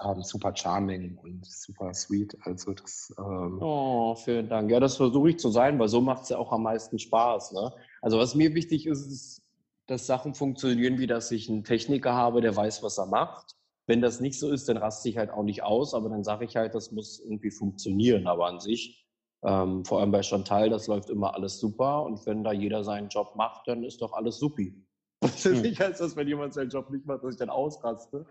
ähm, 0.04 0.22
super 0.22 0.54
charming 0.54 1.16
und 1.18 1.44
super 1.44 1.92
sweet. 1.94 2.36
Also 2.42 2.72
das. 2.72 3.12
Ähm 3.18 3.58
oh, 3.60 4.14
vielen 4.14 4.48
Dank. 4.48 4.70
Ja, 4.70 4.80
das 4.80 4.96
versuche 4.96 5.30
ich 5.30 5.38
zu 5.38 5.50
sein, 5.50 5.78
weil 5.78 5.88
so 5.88 6.00
macht 6.00 6.24
es 6.24 6.28
ja 6.30 6.38
auch 6.38 6.52
am 6.52 6.62
meisten 6.62 6.98
Spaß. 6.98 7.52
Ne? 7.52 7.72
Also 8.00 8.18
was 8.18 8.34
mir 8.34 8.54
wichtig 8.54 8.86
ist, 8.86 9.06
ist, 9.06 9.42
dass 9.86 10.06
Sachen 10.06 10.34
funktionieren, 10.34 10.98
wie 10.98 11.06
dass 11.06 11.30
ich 11.30 11.48
einen 11.48 11.64
Techniker 11.64 12.14
habe, 12.14 12.40
der 12.40 12.54
weiß, 12.54 12.82
was 12.82 12.98
er 12.98 13.06
macht. 13.06 13.56
Wenn 13.86 14.00
das 14.00 14.20
nicht 14.20 14.38
so 14.38 14.50
ist, 14.50 14.68
dann 14.68 14.76
raste 14.76 15.08
ich 15.08 15.18
halt 15.18 15.30
auch 15.30 15.42
nicht 15.42 15.62
aus, 15.64 15.92
aber 15.92 16.08
dann 16.08 16.22
sage 16.22 16.44
ich 16.44 16.56
halt, 16.56 16.74
das 16.74 16.92
muss 16.92 17.20
irgendwie 17.20 17.50
funktionieren. 17.50 18.26
Aber 18.26 18.46
an 18.46 18.60
sich, 18.60 19.06
ähm, 19.44 19.84
vor 19.84 20.00
allem 20.00 20.12
bei 20.12 20.22
Chantal, 20.22 20.70
das 20.70 20.86
läuft 20.86 21.10
immer 21.10 21.34
alles 21.34 21.58
super. 21.58 22.04
Und 22.04 22.24
wenn 22.26 22.44
da 22.44 22.52
jeder 22.52 22.84
seinen 22.84 23.08
Job 23.08 23.34
macht, 23.34 23.66
dann 23.66 23.82
ist 23.82 24.00
doch 24.00 24.12
alles 24.12 24.38
supi. 24.38 24.74
Das 25.20 25.46
ist 25.46 25.62
nicht 25.62 25.80
heißt, 25.80 26.00
dass 26.00 26.16
wenn 26.16 26.26
jemand 26.26 26.52
seinen 26.52 26.70
Job 26.70 26.90
nicht 26.90 27.06
macht, 27.06 27.22
dass 27.22 27.34
ich 27.34 27.38
dann 27.38 27.50
ausraste. 27.50 28.26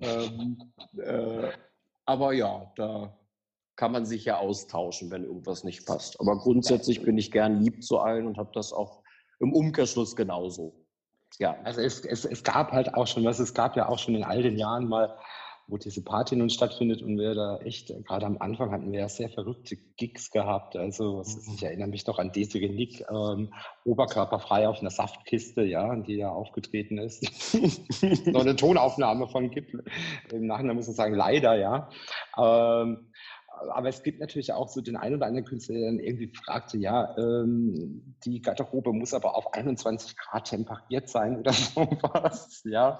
Ähm, 0.00 0.72
äh, 0.98 1.50
aber 2.04 2.32
ja, 2.32 2.72
da 2.76 3.16
kann 3.76 3.92
man 3.92 4.04
sich 4.04 4.24
ja 4.24 4.38
austauschen, 4.38 5.10
wenn 5.10 5.24
irgendwas 5.24 5.64
nicht 5.64 5.86
passt. 5.86 6.20
Aber 6.20 6.38
grundsätzlich 6.38 7.02
bin 7.02 7.18
ich 7.18 7.30
gern 7.30 7.60
lieb 7.60 7.82
zu 7.82 7.98
allen 7.98 8.26
und 8.26 8.38
habe 8.38 8.50
das 8.52 8.72
auch 8.72 9.02
im 9.40 9.52
Umkehrschluss 9.52 10.14
genauso. 10.14 10.86
Ja. 11.38 11.56
Also 11.64 11.80
es, 11.80 12.04
es, 12.04 12.24
es 12.24 12.44
gab 12.44 12.72
halt 12.72 12.94
auch 12.94 13.06
schon 13.06 13.24
was, 13.24 13.38
es 13.38 13.54
gab 13.54 13.76
ja 13.76 13.88
auch 13.88 13.98
schon 13.98 14.14
in 14.14 14.24
all 14.24 14.42
den 14.42 14.58
Jahren 14.58 14.86
mal 14.88 15.18
wo 15.72 15.78
diese 15.78 16.04
Party 16.04 16.36
nun 16.36 16.50
stattfindet 16.50 17.00
und 17.00 17.18
wir 17.18 17.34
da 17.34 17.56
echt, 17.58 17.88
gerade 18.04 18.26
am 18.26 18.36
Anfang 18.38 18.70
hatten 18.72 18.92
wir 18.92 19.00
ja 19.00 19.08
sehr 19.08 19.30
verrückte 19.30 19.76
Gigs 19.96 20.30
gehabt. 20.30 20.76
Also 20.76 21.24
mhm. 21.24 21.54
ich 21.54 21.62
erinnere 21.62 21.88
mich 21.88 22.06
noch 22.06 22.18
an 22.18 22.30
Desiree 22.30 22.68
Nick, 22.68 23.02
ähm, 23.10 23.54
oberkörperfrei 23.84 24.68
auf 24.68 24.80
einer 24.80 24.90
Saftkiste, 24.90 25.62
ja, 25.62 25.96
die 25.96 26.16
ja 26.16 26.28
aufgetreten 26.28 26.98
ist. 26.98 27.24
noch 28.26 28.42
eine 28.42 28.54
Tonaufnahme 28.54 29.28
von 29.28 29.50
gibt. 29.50 29.74
Im 30.30 30.46
Nachhinein 30.46 30.76
muss 30.76 30.88
man 30.88 30.94
sagen, 30.94 31.14
leider, 31.14 31.54
ja. 31.54 31.88
Ähm, 32.36 33.08
aber 33.70 33.88
es 33.88 34.02
gibt 34.02 34.20
natürlich 34.20 34.52
auch 34.52 34.68
so 34.68 34.82
den 34.82 34.96
einen 34.96 35.16
oder 35.16 35.26
anderen 35.26 35.46
Künstler, 35.46 35.76
der 35.76 35.86
dann 35.86 36.00
irgendwie 36.00 36.32
fragte, 36.34 36.76
ja, 36.76 37.16
ähm, 37.16 38.16
die 38.24 38.42
Garderobe 38.42 38.92
muss 38.92 39.14
aber 39.14 39.36
auf 39.36 39.54
21 39.54 40.16
Grad 40.18 40.48
temperiert 40.48 41.08
sein 41.08 41.38
oder 41.38 41.52
sowas, 41.54 42.62
ja. 42.64 42.98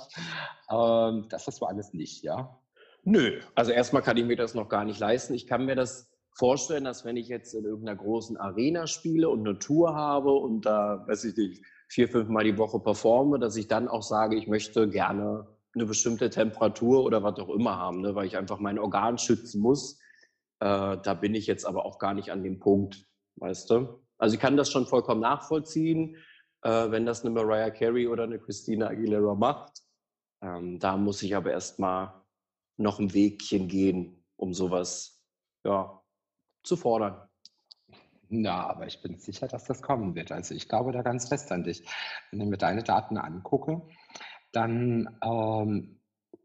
Ähm, 0.70 1.26
das 1.28 1.46
hast 1.46 1.60
du 1.60 1.66
alles 1.66 1.92
nicht, 1.92 2.22
ja. 2.22 2.58
Nö, 3.04 3.40
also 3.54 3.72
erstmal 3.72 4.02
kann 4.02 4.16
ich 4.16 4.24
mir 4.24 4.36
das 4.36 4.54
noch 4.54 4.68
gar 4.68 4.84
nicht 4.84 5.00
leisten. 5.00 5.34
Ich 5.34 5.46
kann 5.46 5.66
mir 5.66 5.74
das 5.74 6.08
vorstellen, 6.34 6.84
dass 6.84 7.04
wenn 7.04 7.16
ich 7.16 7.28
jetzt 7.28 7.52
in 7.54 7.64
irgendeiner 7.64 7.98
großen 7.98 8.36
Arena 8.36 8.86
spiele 8.86 9.28
und 9.28 9.46
eine 9.46 9.58
Tour 9.58 9.94
habe 9.94 10.32
und 10.32 10.64
da, 10.66 11.04
weiß 11.06 11.24
ich 11.24 11.36
nicht, 11.36 11.64
vier, 11.88 12.08
fünf 12.08 12.28
Mal 12.28 12.44
die 12.44 12.56
Woche 12.56 12.80
performe, 12.80 13.38
dass 13.38 13.56
ich 13.56 13.68
dann 13.68 13.88
auch 13.88 14.02
sage, 14.02 14.36
ich 14.36 14.46
möchte 14.46 14.88
gerne 14.88 15.46
eine 15.74 15.86
bestimmte 15.86 16.30
Temperatur 16.30 17.04
oder 17.04 17.22
was 17.22 17.38
auch 17.38 17.48
immer 17.48 17.76
haben, 17.76 18.00
ne, 18.02 18.14
weil 18.14 18.26
ich 18.26 18.36
einfach 18.36 18.60
mein 18.60 18.78
Organ 18.78 19.18
schützen 19.18 19.60
muss. 19.60 19.98
Äh, 20.60 20.98
da 21.02 21.14
bin 21.14 21.34
ich 21.34 21.46
jetzt 21.46 21.66
aber 21.66 21.84
auch 21.84 21.98
gar 21.98 22.14
nicht 22.14 22.30
an 22.30 22.42
dem 22.42 22.60
Punkt, 22.60 23.06
weißt 23.36 23.70
du? 23.70 24.00
Also 24.18 24.34
ich 24.34 24.40
kann 24.40 24.56
das 24.56 24.70
schon 24.70 24.86
vollkommen 24.86 25.20
nachvollziehen, 25.20 26.16
äh, 26.62 26.90
wenn 26.90 27.04
das 27.04 27.22
eine 27.24 27.30
Mariah 27.30 27.70
Carey 27.70 28.06
oder 28.06 28.24
eine 28.24 28.38
Christina 28.38 28.88
Aguilera 28.88 29.34
macht. 29.34 29.80
Ähm, 30.42 30.78
da 30.78 30.96
muss 30.96 31.22
ich 31.22 31.34
aber 31.34 31.50
erstmal 31.50 32.21
noch 32.82 32.98
ein 32.98 33.14
Wegchen 33.14 33.68
gehen, 33.68 34.24
um 34.36 34.54
sowas 34.54 35.22
ja, 35.64 36.02
zu 36.62 36.76
fordern. 36.76 37.28
Na, 38.28 38.66
aber 38.66 38.86
ich 38.86 39.02
bin 39.02 39.18
sicher, 39.18 39.46
dass 39.46 39.64
das 39.64 39.82
kommen 39.82 40.14
wird. 40.14 40.32
Also 40.32 40.54
ich 40.54 40.68
glaube 40.68 40.92
da 40.92 41.02
ganz 41.02 41.28
fest 41.28 41.52
an 41.52 41.64
dich. 41.64 41.84
Wenn 42.30 42.40
ich 42.40 42.48
mir 42.48 42.56
deine 42.56 42.82
Daten 42.82 43.18
angucke, 43.18 43.82
dann 44.52 45.18
ähm, 45.22 46.00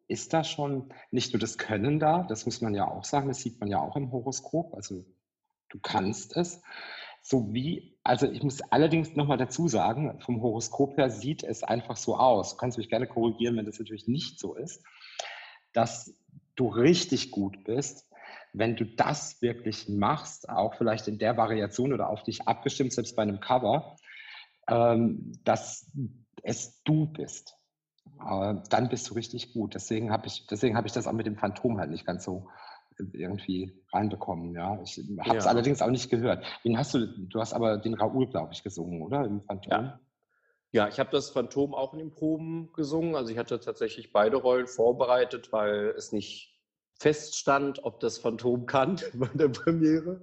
ist 0.07 0.33
da 0.33 0.43
schon 0.43 0.93
nicht 1.11 1.33
nur 1.33 1.39
das 1.39 1.57
Können 1.57 1.99
da, 1.99 2.23
das 2.23 2.45
muss 2.45 2.61
man 2.61 2.73
ja 2.73 2.87
auch 2.87 3.03
sagen, 3.03 3.27
das 3.27 3.39
sieht 3.39 3.59
man 3.59 3.69
ja 3.69 3.79
auch 3.79 3.95
im 3.95 4.11
Horoskop, 4.11 4.73
also 4.73 5.05
du 5.69 5.79
kannst 5.81 6.35
es, 6.37 6.61
so 7.21 7.53
wie, 7.53 7.97
also 8.03 8.29
ich 8.31 8.41
muss 8.41 8.61
allerdings 8.61 9.15
nochmal 9.15 9.37
dazu 9.37 9.67
sagen, 9.67 10.19
vom 10.21 10.41
Horoskop 10.41 10.97
her 10.97 11.09
sieht 11.09 11.43
es 11.43 11.63
einfach 11.63 11.97
so 11.97 12.15
aus, 12.15 12.51
du 12.51 12.57
kannst 12.57 12.77
mich 12.77 12.89
gerne 12.89 13.07
korrigieren, 13.07 13.57
wenn 13.57 13.65
das 13.65 13.79
natürlich 13.79 14.07
nicht 14.07 14.39
so 14.39 14.55
ist, 14.55 14.81
dass 15.73 16.17
du 16.57 16.67
richtig 16.67 17.31
gut 17.31 17.63
bist, 17.63 18.09
wenn 18.51 18.75
du 18.75 18.85
das 18.85 19.41
wirklich 19.41 19.87
machst, 19.87 20.49
auch 20.49 20.75
vielleicht 20.75 21.07
in 21.07 21.17
der 21.17 21.37
Variation 21.37 21.93
oder 21.93 22.09
auf 22.09 22.23
dich 22.23 22.47
abgestimmt, 22.47 22.91
selbst 22.91 23.15
bei 23.15 23.21
einem 23.21 23.39
Cover, 23.39 23.95
ähm, 24.67 25.31
dass 25.43 25.89
es 26.43 26.83
du 26.83 27.05
bist 27.05 27.57
dann 28.19 28.89
bist 28.89 29.09
du 29.09 29.13
richtig 29.13 29.53
gut. 29.53 29.75
Deswegen 29.75 30.11
habe 30.11 30.27
ich, 30.27 30.47
deswegen 30.47 30.75
habe 30.75 30.87
ich 30.87 30.93
das 30.93 31.07
auch 31.07 31.13
mit 31.13 31.25
dem 31.25 31.37
Phantom 31.37 31.79
halt 31.79 31.91
nicht 31.91 32.05
ganz 32.05 32.23
so 32.23 32.47
äh, 32.99 33.03
irgendwie 33.13 33.73
reinbekommen. 33.93 34.53
Ja, 34.53 34.79
ich 34.81 34.97
habe 35.19 35.37
es 35.37 35.45
ja. 35.45 35.51
allerdings 35.51 35.81
auch 35.81 35.89
nicht 35.89 36.09
gehört. 36.09 36.45
Wen 36.63 36.77
hast 36.77 36.93
du? 36.93 37.07
Du 37.07 37.39
hast 37.39 37.53
aber 37.53 37.77
den 37.77 37.93
Raoul, 37.93 38.27
glaube 38.27 38.53
ich, 38.53 38.63
gesungen, 38.63 39.01
oder 39.01 39.25
im 39.25 39.41
Phantom? 39.41 39.71
Ja. 39.71 39.99
Ja, 40.77 40.87
ich 40.87 40.99
habe 40.99 41.09
das 41.09 41.31
Phantom 41.31 41.73
auch 41.73 41.93
in 41.93 41.97
den 41.97 42.11
Proben 42.11 42.71
gesungen. 42.73 43.15
Also 43.15 43.31
ich 43.31 43.39
hatte 43.39 43.59
tatsächlich 43.59 44.13
beide 44.13 44.37
Rollen 44.37 44.67
vorbereitet, 44.67 45.51
weil 45.51 45.95
es 45.97 46.11
nicht 46.11 46.55
feststand, 46.99 47.83
ob 47.83 47.99
das 47.99 48.19
Phantom 48.19 48.67
kann 48.67 49.01
bei 49.15 49.25
der 49.33 49.47
Premiere. 49.47 50.21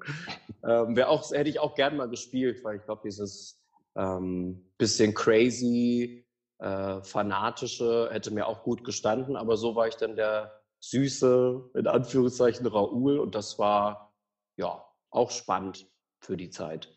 Ähm, 0.62 0.96
auch, 1.02 1.28
hätte 1.32 1.50
ich 1.50 1.58
auch 1.58 1.74
gern 1.74 1.96
mal 1.96 2.08
gespielt, 2.08 2.62
weil 2.62 2.76
ich 2.76 2.84
glaube, 2.84 3.02
dieses 3.04 3.60
ähm, 3.96 4.70
bisschen 4.78 5.12
crazy, 5.12 6.24
äh, 6.60 7.02
fanatische 7.02 8.10
hätte 8.12 8.30
mir 8.30 8.46
auch 8.46 8.62
gut 8.62 8.84
gestanden, 8.84 9.34
aber 9.34 9.56
so 9.56 9.74
war 9.74 9.88
ich 9.88 9.96
dann 9.96 10.14
der 10.14 10.62
süße, 10.78 11.70
in 11.74 11.88
Anführungszeichen, 11.88 12.64
Raoul 12.68 13.18
und 13.18 13.34
das 13.34 13.58
war 13.58 14.14
ja 14.56 14.86
auch 15.10 15.32
spannend 15.32 15.90
für 16.20 16.36
die 16.36 16.50
Zeit. 16.50 16.93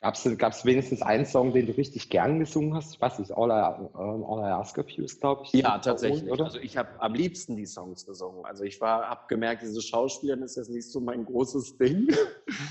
Gab 0.00 0.14
es 0.14 0.64
wenigstens 0.64 1.02
einen 1.02 1.26
Song, 1.26 1.52
den 1.52 1.66
du 1.66 1.72
richtig 1.72 2.08
gern 2.08 2.38
gesungen 2.38 2.74
hast? 2.74 2.94
Ich 2.94 3.00
weiß 3.00 3.18
nicht, 3.18 3.32
All 3.32 3.50
I, 3.50 3.86
um, 3.98 4.24
All 4.24 4.40
I 4.48 4.52
Ask 4.52 4.78
of 4.78 4.88
You 4.88 5.04
ist, 5.04 5.20
glaube 5.20 5.42
ich. 5.44 5.52
Ja, 5.52 5.76
tatsächlich. 5.78 6.30
Oder? 6.30 6.46
Also 6.46 6.58
ich 6.58 6.78
habe 6.78 6.88
am 7.00 7.12
liebsten 7.12 7.54
die 7.54 7.66
Songs 7.66 8.06
gesungen. 8.06 8.46
Also 8.46 8.64
ich 8.64 8.80
habe 8.80 9.20
gemerkt, 9.28 9.60
diese 9.60 9.82
Schauspielerin 9.82 10.42
ist 10.42 10.56
jetzt 10.56 10.70
nicht 10.70 10.90
so 10.90 11.00
mein 11.00 11.26
großes 11.26 11.76
Ding. 11.76 12.08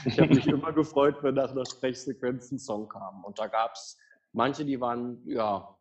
Ich 0.06 0.20
habe 0.20 0.34
mich 0.34 0.48
immer 0.48 0.74
gefreut, 0.74 1.18
wenn 1.22 1.36
nach 1.36 1.52
einer 1.52 1.68
Sprechsequenz 1.68 2.52
ein 2.52 2.58
Song 2.58 2.90
kam. 2.90 3.24
Und 3.24 3.38
da 3.38 3.46
gab 3.46 3.74
es 3.74 3.96
manche, 4.34 4.66
die 4.66 4.82
waren 4.82 5.22
ja 5.26 5.76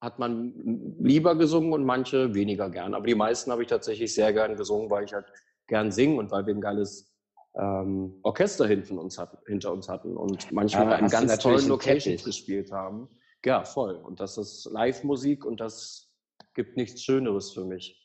hat 0.00 0.18
man 0.18 0.54
lieber 0.98 1.36
gesungen 1.36 1.74
und 1.74 1.84
manche 1.84 2.32
weniger 2.34 2.70
gern. 2.70 2.94
Aber 2.94 3.06
die 3.06 3.14
meisten 3.14 3.52
habe 3.52 3.62
ich 3.62 3.68
tatsächlich 3.68 4.14
sehr 4.14 4.32
gern 4.32 4.56
gesungen, 4.56 4.88
weil 4.90 5.04
ich 5.04 5.12
halt 5.12 5.26
gern 5.66 5.92
singe 5.92 6.18
und 6.18 6.30
weil 6.30 6.46
wir 6.46 6.54
ein 6.54 6.60
geiles 6.62 7.09
ähm, 7.54 8.18
Orchester 8.22 8.68
uns 8.98 9.18
hatten, 9.18 9.38
hinter 9.46 9.72
uns 9.72 9.88
hatten 9.88 10.16
und 10.16 10.50
manchmal 10.52 10.90
ja, 10.90 10.96
in 10.96 11.08
ganz 11.08 11.38
tollen 11.38 11.66
Locations 11.68 12.24
gespielt 12.24 12.70
haben. 12.72 13.08
Ja, 13.44 13.64
voll. 13.64 13.96
Und 13.96 14.20
das 14.20 14.38
ist 14.38 14.66
Live-Musik 14.66 15.44
und 15.44 15.60
das 15.60 16.12
gibt 16.54 16.76
nichts 16.76 17.02
Schöneres 17.02 17.52
für 17.52 17.64
mich. 17.64 17.96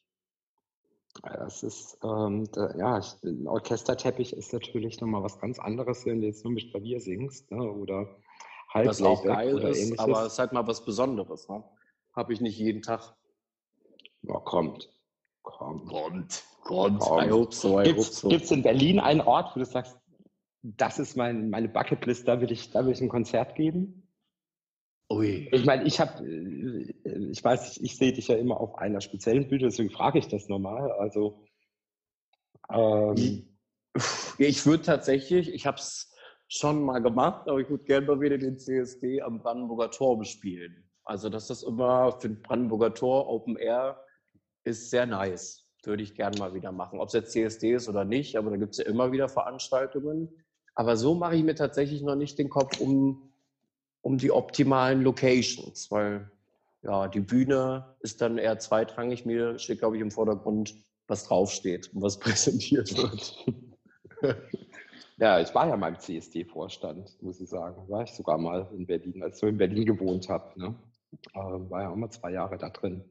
Das 1.23 1.63
ist, 1.63 1.97
ähm, 2.03 2.49
da, 2.51 2.75
ja, 2.75 3.01
ein 3.23 3.47
Orchesterteppich 3.47 4.33
ist 4.33 4.51
natürlich 4.51 4.99
nochmal 4.99 5.23
was 5.23 5.39
ganz 5.39 5.59
anderes, 5.59 6.05
wenn 6.05 6.21
du 6.21 6.27
jetzt 6.27 6.43
nur 6.43 6.53
mit 6.53 6.71
Klavier 6.71 6.99
singst 6.99 7.49
ne, 7.51 7.71
oder 7.71 8.07
Halbplayback 8.73 8.87
Was 8.87 9.01
auch 9.01 9.23
geil 9.23 9.57
ist, 9.59 9.79
ähnliches. 9.79 9.99
aber 9.99 10.25
es 10.25 10.33
ist 10.33 10.39
halt 10.39 10.51
mal 10.51 10.67
was 10.67 10.83
Besonderes. 10.83 11.47
Ne? 11.47 11.63
habe 12.15 12.33
ich 12.33 12.41
nicht 12.41 12.57
jeden 12.57 12.81
Tag. 12.81 13.15
Ja, 14.21 14.39
kommt. 14.39 14.89
Kommt. 15.45 15.87
Kommt. 15.87 16.43
Kommt. 16.63 17.01
I 17.03 17.29
hope 17.29 17.53
so, 17.53 17.79
I 17.79 17.83
Gibt's, 17.83 18.19
so. 18.19 18.27
Gibt 18.29 18.45
es 18.45 18.51
in 18.51 18.63
Berlin 18.63 18.99
einen 18.99 19.21
Ort, 19.21 19.55
wo 19.55 19.59
du 19.59 19.65
sagst, 19.65 19.97
das 20.63 20.97
ist 20.97 21.15
mein, 21.15 21.49
meine 21.51 21.69
Bucketlist, 21.69 22.27
da 22.27 22.41
will, 22.41 22.51
ich, 22.51 22.71
da 22.71 22.85
will 22.85 22.91
ich 22.91 23.01
ein 23.01 23.09
Konzert 23.09 23.55
geben? 23.55 24.09
Ui. 25.11 25.47
Ich 25.51 25.65
meine, 25.65 25.83
ich 25.83 25.99
habe, 25.99 26.25
äh, 26.25 27.29
ich 27.29 27.43
weiß, 27.43 27.77
ich, 27.77 27.83
ich 27.83 27.97
sehe 27.97 28.11
dich 28.11 28.27
ja 28.27 28.35
immer 28.35 28.59
auf 28.59 28.75
einer 28.79 29.01
speziellen 29.01 29.47
Bühne, 29.47 29.65
deswegen 29.65 29.91
frage 29.91 30.17
ich 30.17 30.27
das 30.27 30.49
nochmal. 30.49 30.91
Also, 30.93 31.45
ähm, 32.71 33.47
ich 34.39 34.65
würde 34.65 34.83
tatsächlich, 34.83 35.53
ich 35.53 35.67
habe 35.67 35.77
es 35.77 36.11
schon 36.47 36.83
mal 36.83 36.99
gemacht, 36.99 37.47
aber 37.47 37.59
ich 37.59 37.69
würde 37.69 37.83
gerne 37.83 38.07
mal 38.07 38.19
wieder 38.19 38.39
den 38.39 38.57
CSD 38.57 39.21
am 39.21 39.39
Brandenburger 39.39 39.91
Tor 39.91 40.17
bespielen. 40.17 40.89
Also 41.03 41.29
das 41.29 41.51
ist 41.51 41.61
immer 41.61 42.11
für 42.13 42.29
den 42.29 42.41
Brandenburger 42.41 42.93
Tor 42.95 43.29
Open 43.29 43.57
Air 43.57 44.04
ist 44.65 44.89
sehr 44.89 45.05
nice. 45.05 45.65
Würde 45.83 46.03
ich 46.03 46.15
gerne 46.15 46.37
mal 46.37 46.53
wieder 46.53 46.71
machen. 46.71 46.99
Ob 46.99 47.07
es 47.07 47.13
jetzt 47.13 47.31
CSD 47.31 47.75
ist 47.75 47.87
oder 47.87 48.03
nicht, 48.03 48.35
aber 48.35 48.49
da 48.49 48.57
gibt 48.57 48.73
es 48.73 48.79
ja 48.79 48.85
immer 48.85 49.11
wieder 49.11 49.29
Veranstaltungen. 49.29 50.29
Aber 50.73 50.97
so 50.97 51.15
mache 51.15 51.35
ich 51.35 51.43
mir 51.43 51.55
tatsächlich 51.55 52.01
noch 52.01 52.15
nicht 52.15 52.37
den 52.37 52.49
Kopf 52.49 52.81
um 52.81 53.31
um 54.05 54.19
die 54.19 54.31
optimalen 54.31 55.01
Locations, 55.01 55.89
weil 55.89 56.29
ja, 56.83 57.07
die 57.07 57.21
Bühne 57.21 57.95
ist 58.01 58.21
dann 58.21 58.37
eher 58.37 58.59
zweitrangig. 58.59 59.25
Mir 59.25 59.57
steht, 59.57 59.79
glaube 59.79 59.95
ich, 59.95 60.01
im 60.03 60.11
Vordergrund, 60.11 60.75
was 61.07 61.23
draufsteht 61.23 61.91
und 61.91 62.03
was 62.03 62.19
präsentiert 62.19 62.95
wird. 62.95 63.45
ja, 65.17 65.39
ich 65.39 65.55
war 65.55 65.67
ja 65.67 65.75
mal 65.75 65.87
im 65.87 65.99
CSD-Vorstand, 65.99 67.17
muss 67.23 67.41
ich 67.41 67.49
sagen. 67.49 67.89
War 67.89 68.03
ich 68.03 68.11
sogar 68.11 68.37
mal 68.37 68.69
in 68.77 68.85
Berlin, 68.85 69.23
als 69.23 69.41
ich 69.41 69.49
in 69.49 69.57
Berlin 69.57 69.87
gewohnt 69.87 70.29
habe. 70.29 70.59
Ne? 70.59 70.75
Ähm, 71.33 71.67
war 71.71 71.81
ja 71.81 71.89
auch 71.89 71.95
mal 71.95 72.11
zwei 72.11 72.31
Jahre 72.31 72.59
da 72.59 72.69
drin. 72.69 73.03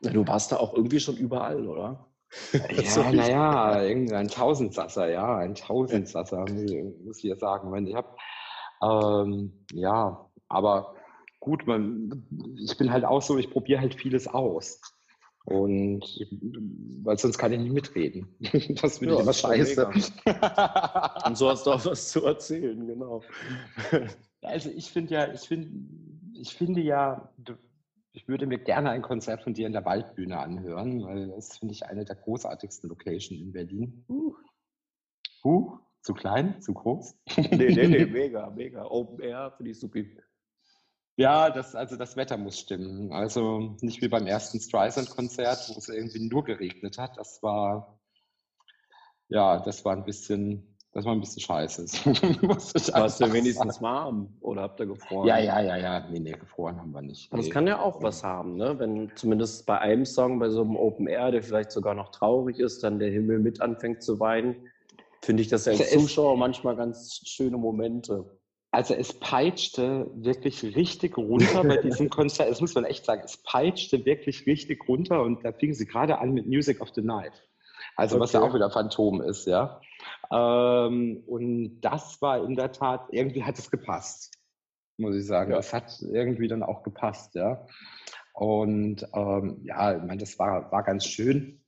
Ja, 0.00 0.10
du 0.10 0.26
warst 0.26 0.52
da 0.52 0.56
auch 0.56 0.74
irgendwie 0.74 1.00
schon 1.00 1.16
überall, 1.16 1.66
oder? 1.66 2.06
Ja, 2.70 3.12
naja, 3.12 3.82
irgendein 3.82 4.28
Tausendsasser, 4.28 5.08
ja, 5.08 5.36
ein 5.36 5.54
Tausendsasser, 5.54 6.44
muss 7.04 7.18
ich 7.18 7.24
ja 7.24 7.36
sagen. 7.36 7.86
Ich 7.86 7.94
habe, 7.94 8.08
ähm, 8.82 9.52
ja, 9.72 10.28
aber 10.48 10.94
gut, 11.40 11.66
man, 11.66 12.26
ich 12.58 12.76
bin 12.76 12.90
halt 12.90 13.04
auch 13.04 13.22
so, 13.22 13.38
ich 13.38 13.50
probiere 13.50 13.80
halt 13.80 13.94
vieles 13.94 14.26
aus. 14.26 14.80
Und 15.44 16.02
weil 17.04 17.16
sonst 17.18 17.38
kann 17.38 17.52
ich 17.52 17.60
nicht 17.60 17.72
mitreden. 17.72 18.34
Das 18.82 18.98
finde 18.98 19.14
ja, 19.14 19.20
ich 19.20 19.22
immer 19.22 19.32
scheiße. 19.32 19.86
Und 21.24 21.38
so 21.38 21.48
hast 21.48 21.66
du 21.66 21.70
auch 21.70 21.84
was 21.86 22.10
zu 22.10 22.24
erzählen, 22.24 22.84
genau. 22.84 23.22
Also 24.42 24.70
ich 24.70 24.90
finde 24.90 25.14
ja, 25.14 25.32
ich 25.32 25.42
finde, 25.42 25.68
ich 26.34 26.52
finde 26.52 26.80
ja, 26.80 27.32
ich 28.16 28.26
würde 28.28 28.46
mir 28.46 28.58
gerne 28.58 28.90
ein 28.90 29.02
Konzert 29.02 29.42
von 29.42 29.52
dir 29.52 29.66
in 29.66 29.74
der 29.74 29.84
Waldbühne 29.84 30.38
anhören, 30.38 31.04
weil 31.04 31.28
das 31.28 31.58
finde 31.58 31.74
ich 31.74 31.84
eine 31.84 32.06
der 32.06 32.16
großartigsten 32.16 32.88
Locations 32.88 33.38
in 33.42 33.52
Berlin. 33.52 34.06
Uh. 34.08 34.34
Uh, 35.44 35.78
zu 36.00 36.14
klein, 36.14 36.60
zu 36.62 36.72
groß? 36.72 37.14
Nee, 37.36 37.68
nee, 37.74 37.86
nee, 37.86 38.06
mega, 38.06 38.48
mega. 38.48 38.86
Open 38.86 39.20
Air 39.20 39.52
finde 39.58 39.72
ich 39.72 39.78
super. 39.78 40.00
Ja, 41.16 41.50
das, 41.50 41.74
also 41.74 41.96
das 41.96 42.16
Wetter 42.16 42.38
muss 42.38 42.58
stimmen. 42.58 43.12
Also 43.12 43.76
nicht 43.82 44.00
wie 44.00 44.08
beim 44.08 44.26
ersten 44.26 44.60
Streisand-Konzert, 44.60 45.68
wo 45.68 45.78
es 45.78 45.90
irgendwie 45.90 46.26
nur 46.26 46.42
geregnet 46.42 46.96
hat. 46.96 47.18
Das 47.18 47.42
war, 47.42 48.00
ja, 49.28 49.58
das 49.60 49.84
war 49.84 49.94
ein 49.94 50.04
bisschen, 50.04 50.75
das 50.96 51.04
war 51.04 51.12
ein 51.12 51.20
bisschen 51.20 51.42
scheiße. 51.42 51.82
Warst 52.48 53.20
du 53.20 53.30
wenigstens 53.30 53.82
warm 53.82 54.30
oder 54.40 54.62
habt 54.62 54.80
ihr 54.80 54.86
gefroren? 54.86 55.28
Ja, 55.28 55.38
ja, 55.38 55.60
ja, 55.60 55.76
ja. 55.76 56.08
Nee, 56.10 56.20
nee, 56.20 56.32
gefroren 56.32 56.80
haben 56.80 56.92
wir 56.92 57.02
nicht. 57.02 57.30
Das 57.34 57.50
kann 57.50 57.66
ja 57.66 57.82
auch 57.82 58.02
was 58.02 58.24
haben, 58.24 58.56
ne? 58.56 58.78
Wenn 58.78 59.12
zumindest 59.14 59.66
bei 59.66 59.78
einem 59.78 60.06
Song, 60.06 60.38
bei 60.38 60.48
so 60.48 60.62
einem 60.62 60.74
Open 60.74 61.06
Air, 61.06 61.32
der 61.32 61.42
vielleicht 61.42 61.70
sogar 61.70 61.92
noch 61.92 62.12
traurig 62.12 62.58
ist, 62.58 62.82
dann 62.82 62.98
der 62.98 63.10
Himmel 63.10 63.40
mit 63.40 63.60
anfängt 63.60 64.02
zu 64.02 64.18
weinen, 64.20 64.56
finde 65.20 65.42
ich 65.42 65.48
das 65.48 65.66
ja 65.66 65.72
als 65.72 65.90
Zuschauer 65.90 66.38
manchmal 66.38 66.76
ganz 66.76 67.20
schöne 67.26 67.58
Momente. 67.58 68.24
Also 68.70 68.94
es 68.94 69.12
peitschte 69.12 70.10
wirklich 70.14 70.62
richtig 70.76 71.18
runter 71.18 71.62
bei 71.62 71.76
diesem 71.82 72.08
Konzert. 72.08 72.50
Das 72.50 72.62
muss 72.62 72.74
man 72.74 72.86
echt 72.86 73.04
sagen. 73.04 73.20
Es 73.22 73.36
peitschte 73.36 74.06
wirklich 74.06 74.46
richtig 74.46 74.88
runter 74.88 75.22
und 75.22 75.44
da 75.44 75.52
fingen 75.52 75.74
sie 75.74 75.84
gerade 75.84 76.20
an 76.20 76.32
mit 76.32 76.46
Music 76.46 76.80
of 76.80 76.88
the 76.94 77.02
Night. 77.02 77.46
Also 77.96 78.16
okay. 78.16 78.22
was 78.22 78.32
ja 78.32 78.42
auch 78.42 78.54
wieder 78.54 78.70
Phantom 78.70 79.22
ist, 79.22 79.46
ja. 79.46 79.80
Ähm, 80.30 81.22
und 81.26 81.80
das 81.80 82.20
war 82.20 82.44
in 82.44 82.54
der 82.54 82.72
Tat, 82.72 83.08
irgendwie 83.10 83.42
hat 83.42 83.58
es 83.58 83.70
gepasst, 83.70 84.32
muss 84.98 85.16
ich 85.16 85.26
sagen. 85.26 85.52
Ja. 85.52 85.58
Es 85.58 85.72
hat 85.72 86.00
irgendwie 86.02 86.48
dann 86.48 86.62
auch 86.62 86.82
gepasst, 86.82 87.34
ja. 87.34 87.66
Und 88.34 89.06
ähm, 89.14 89.60
ja, 89.64 89.96
ich 89.96 90.02
meine, 90.02 90.18
das 90.18 90.38
war, 90.38 90.70
war 90.70 90.82
ganz 90.82 91.06
schön. 91.06 91.62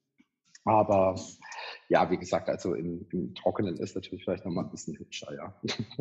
Aber 0.64 1.18
ja, 1.88 2.10
wie 2.10 2.18
gesagt, 2.18 2.50
also 2.50 2.74
im, 2.74 3.06
im 3.10 3.34
Trockenen 3.34 3.78
ist 3.78 3.94
natürlich 3.94 4.24
vielleicht 4.24 4.44
nochmal 4.44 4.64
ein 4.64 4.70
bisschen 4.70 4.98
hübscher, 4.98 5.34
ja. 5.34 5.54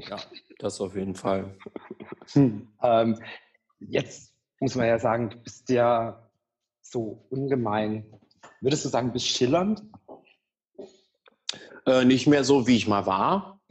Ja, 0.09 0.17
das 0.59 0.81
auf 0.81 0.93
jeden 0.93 1.15
Fall. 1.15 1.57
Hm. 2.33 2.67
Ähm, 2.83 3.17
jetzt 3.79 4.33
muss 4.59 4.75
man 4.75 4.87
ja 4.87 4.99
sagen, 4.99 5.29
du 5.29 5.37
bist 5.37 5.69
ja 5.69 6.29
so 6.81 7.25
ungemein, 7.29 8.05
würdest 8.59 8.83
du 8.83 8.89
sagen, 8.89 9.13
bist 9.13 9.27
schillernd? 9.27 9.83
Äh, 11.88 12.04
nicht 12.04 12.28
mehr 12.28 12.43
so, 12.43 12.67
wie 12.67 12.76
ich 12.76 12.88
mal 12.88 13.06
war, 13.06 13.62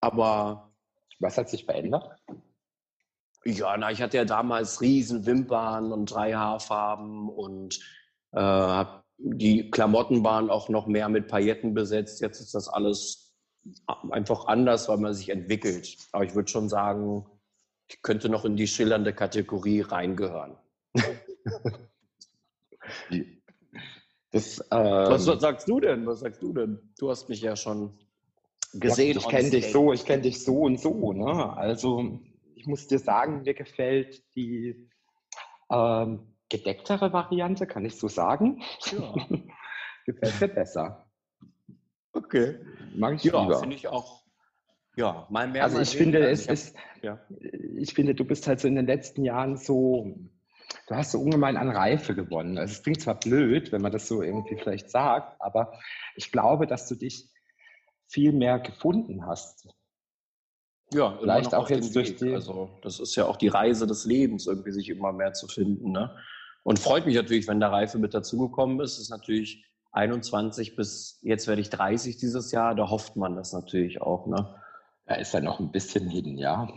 aber... 0.00 0.72
Was 1.18 1.38
hat 1.38 1.48
sich 1.48 1.64
verändert? 1.64 2.14
Ja, 3.44 3.74
na, 3.78 3.90
ich 3.90 4.02
hatte 4.02 4.18
ja 4.18 4.26
damals 4.26 4.82
riesen 4.82 5.24
Wimpern 5.24 5.92
und 5.92 6.06
drei 6.06 6.34
Haarfarben 6.34 7.30
und 7.30 7.80
äh, 8.32 8.40
habe 8.40 9.02
die 9.18 9.70
Klamotten 9.70 10.22
waren 10.24 10.50
auch 10.50 10.68
noch 10.68 10.86
mehr 10.86 11.08
mit 11.08 11.28
Pailletten 11.28 11.72
besetzt. 11.72 12.20
Jetzt 12.20 12.40
ist 12.40 12.54
das 12.54 12.68
alles 12.68 13.34
einfach 14.10 14.46
anders, 14.46 14.90
weil 14.90 14.98
man 14.98 15.14
sich 15.14 15.30
entwickelt. 15.30 15.96
Aber 16.12 16.24
ich 16.24 16.34
würde 16.34 16.50
schon 16.50 16.68
sagen, 16.68 17.24
ich 17.88 18.02
könnte 18.02 18.28
noch 18.28 18.44
in 18.44 18.56
die 18.56 18.66
schillernde 18.66 19.14
Kategorie 19.14 19.80
reingehören. 19.80 20.58
Das, 24.36 24.60
ähm, 24.70 24.78
was, 24.78 25.24
sagst 25.24 25.68
du 25.68 25.80
denn? 25.80 26.06
Was 26.06 26.20
sagst 26.20 26.42
du 26.42 26.52
denn? 26.52 26.78
Du 26.98 27.08
hast 27.08 27.28
mich 27.28 27.40
ja 27.40 27.56
schon 27.56 27.98
gesehen. 28.74 29.12
Ja, 29.12 29.20
ich 29.20 29.28
kenne 29.28 29.50
dich 29.50 29.72
so, 29.72 29.92
ich 29.92 30.04
kenne 30.04 30.22
dich 30.22 30.44
so 30.44 30.60
und 30.60 30.78
so. 30.78 31.12
Ne? 31.12 31.56
Also 31.56 32.20
ich 32.54 32.66
muss 32.66 32.86
dir 32.86 32.98
sagen, 32.98 33.42
mir 33.42 33.54
gefällt 33.54 34.22
die 34.34 34.90
ähm, 35.70 36.34
gedecktere 36.48 37.12
Variante, 37.12 37.66
kann 37.66 37.84
ich 37.84 37.96
so 37.96 38.08
sagen. 38.08 38.62
Ja. 38.92 39.14
Gefällt 40.06 40.40
mir 40.40 40.48
besser. 40.48 41.06
Okay. 42.12 42.58
Mag 42.94 43.16
ich 43.16 43.24
ja, 43.24 43.58
finde 43.58 43.74
ich 43.74 43.88
auch. 43.88 44.22
Ja, 44.96 45.26
mal 45.30 45.48
mehr. 45.48 45.64
Also 45.64 45.76
mal 45.76 45.82
ich 45.82 45.90
sehen, 45.90 45.98
finde, 45.98 46.28
es 46.28 46.46
ist, 46.46 46.76
ja. 47.02 47.18
ich 47.76 47.92
finde, 47.92 48.14
du 48.14 48.24
bist 48.24 48.46
halt 48.46 48.60
so 48.60 48.68
in 48.68 48.76
den 48.76 48.86
letzten 48.86 49.24
Jahren 49.24 49.56
so, 49.56 50.16
du 50.86 50.94
hast 50.94 51.12
so 51.12 51.20
ungemein 51.20 51.56
an 51.56 51.70
Reife 51.70 52.14
gewonnen. 52.14 52.58
Also 52.58 52.72
es 52.72 52.82
klingt 52.82 53.00
zwar 53.00 53.18
blöd, 53.18 53.72
wenn 53.72 53.82
man 53.82 53.92
das 53.92 54.08
so 54.08 54.22
irgendwie 54.22 54.56
vielleicht 54.56 54.90
sagt, 54.90 55.40
aber 55.40 55.72
ich 56.14 56.32
glaube, 56.32 56.66
dass 56.66 56.88
du 56.88 56.94
dich 56.94 57.30
viel 58.08 58.32
mehr 58.32 58.58
gefunden 58.58 59.26
hast. 59.26 59.68
Ja, 60.92 61.16
vielleicht 61.18 61.54
auch 61.54 61.68
jetzt 61.68 61.94
durch 61.96 62.16
die. 62.16 62.32
Also 62.32 62.78
das 62.82 63.00
ist 63.00 63.16
ja 63.16 63.26
auch 63.26 63.36
die 63.36 63.48
Reise 63.48 63.86
des 63.86 64.04
Lebens, 64.04 64.46
irgendwie 64.46 64.70
sich 64.70 64.88
immer 64.88 65.12
mehr 65.12 65.32
zu 65.32 65.48
finden. 65.48 65.90
Ne? 65.90 66.16
Und 66.62 66.78
freut 66.78 67.06
mich 67.06 67.16
natürlich, 67.16 67.48
wenn 67.48 67.60
der 67.60 67.72
Reife 67.72 67.98
mit 67.98 68.14
dazugekommen 68.14 68.80
ist. 68.80 68.92
Es 68.92 69.00
ist 69.00 69.10
natürlich 69.10 69.64
21 69.92 70.76
bis 70.76 71.18
jetzt 71.22 71.48
werde 71.48 71.62
ich 71.62 71.70
30 71.70 72.18
dieses 72.18 72.52
Jahr. 72.52 72.74
Da 72.74 72.88
hofft 72.88 73.16
man 73.16 73.34
das 73.34 73.52
natürlich 73.52 74.00
auch. 74.00 74.26
Ne? 74.26 74.54
Da 75.06 75.16
ist 75.16 75.34
ja 75.34 75.40
noch 75.40 75.58
ein 75.58 75.72
bisschen 75.72 76.08
hin, 76.08 76.38
ja. 76.38 76.68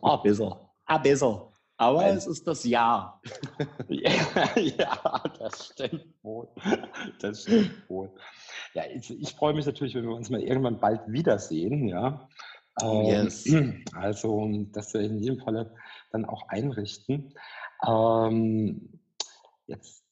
Ah, 0.00 0.16
besser. 0.16 0.70
Ah, 0.86 0.98
besser. 0.98 1.52
Aber 1.78 2.00
Weil, 2.00 2.16
es 2.16 2.26
ist 2.26 2.46
das 2.46 2.64
Jahr. 2.64 3.22
ja, 3.88 4.56
ja, 4.56 5.22
das 5.38 5.68
stimmt 5.68 6.04
wohl. 6.22 6.48
Das 7.20 7.42
stimmt 7.42 7.88
wohl. 7.88 8.10
Ja, 8.74 8.82
ich, 8.92 9.10
ich, 9.10 9.32
freue 9.34 9.54
mich 9.54 9.64
natürlich, 9.64 9.94
wenn 9.94 10.04
wir 10.04 10.14
uns 10.14 10.28
mal 10.28 10.42
irgendwann 10.42 10.80
bald 10.80 11.00
wiedersehen, 11.06 11.88
ja. 11.88 12.28
Ähm, 12.82 13.04
yes. 13.06 13.46
Also, 13.94 14.48
dass 14.72 14.92
wir 14.92 15.00
in 15.00 15.18
jedem 15.18 15.38
Falle 15.38 15.74
dann 16.10 16.24
auch 16.24 16.48
einrichten. 16.48 17.32
Ähm, 17.86 18.98
Jetzt, 19.68 20.02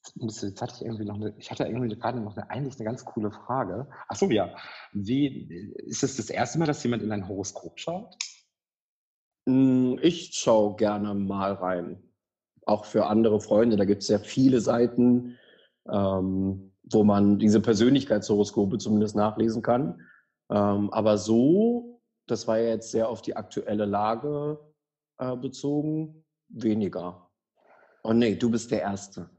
jetzt 0.43 0.61
hatte 0.61 0.75
ich 0.75 0.81
irgendwie 0.83 1.05
noch 1.05 1.15
eine, 1.15 1.33
ich 1.37 1.49
hatte 1.49 1.65
irgendwie 1.65 1.95
gerade 1.95 2.19
noch 2.21 2.37
eine, 2.37 2.49
eigentlich 2.49 2.75
eine 2.75 2.85
ganz 2.85 3.03
coole 3.03 3.31
Frage. 3.31 3.87
Ach 4.07 4.15
so, 4.15 4.29
ja. 4.29 4.55
Wie, 4.93 5.73
ist 5.77 6.03
es 6.03 6.17
das 6.17 6.29
erste 6.29 6.59
Mal, 6.59 6.65
dass 6.65 6.83
jemand 6.83 7.01
in 7.01 7.11
ein 7.11 7.27
Horoskop 7.27 7.79
schaut? 7.79 8.15
Hm, 9.47 9.97
ich 10.01 10.31
schaue 10.33 10.75
gerne 10.75 11.13
mal 11.13 11.53
rein. 11.53 12.03
Auch 12.65 12.83
für 12.83 13.05
andere 13.05 13.39
Freunde. 13.39 13.77
Da 13.77 13.85
gibt 13.85 14.01
es 14.01 14.09
ja 14.09 14.19
viele 14.19 14.59
Seiten, 14.59 15.37
ähm, 15.89 16.73
wo 16.91 17.03
man 17.05 17.39
diese 17.39 17.61
Persönlichkeitshoroskope 17.61 18.77
zumindest 18.77 19.15
nachlesen 19.15 19.61
kann. 19.61 20.01
Ähm, 20.49 20.89
aber 20.91 21.17
so, 21.17 22.01
das 22.27 22.45
war 22.47 22.59
ja 22.59 22.69
jetzt 22.69 22.91
sehr 22.91 23.07
auf 23.07 23.21
die 23.21 23.37
aktuelle 23.37 23.85
Lage 23.85 24.59
äh, 25.17 25.35
bezogen, 25.37 26.25
weniger. 26.49 27.29
Oh 28.03 28.11
nee, 28.11 28.35
du 28.35 28.51
bist 28.51 28.69
der 28.71 28.81
Erste. 28.81 29.29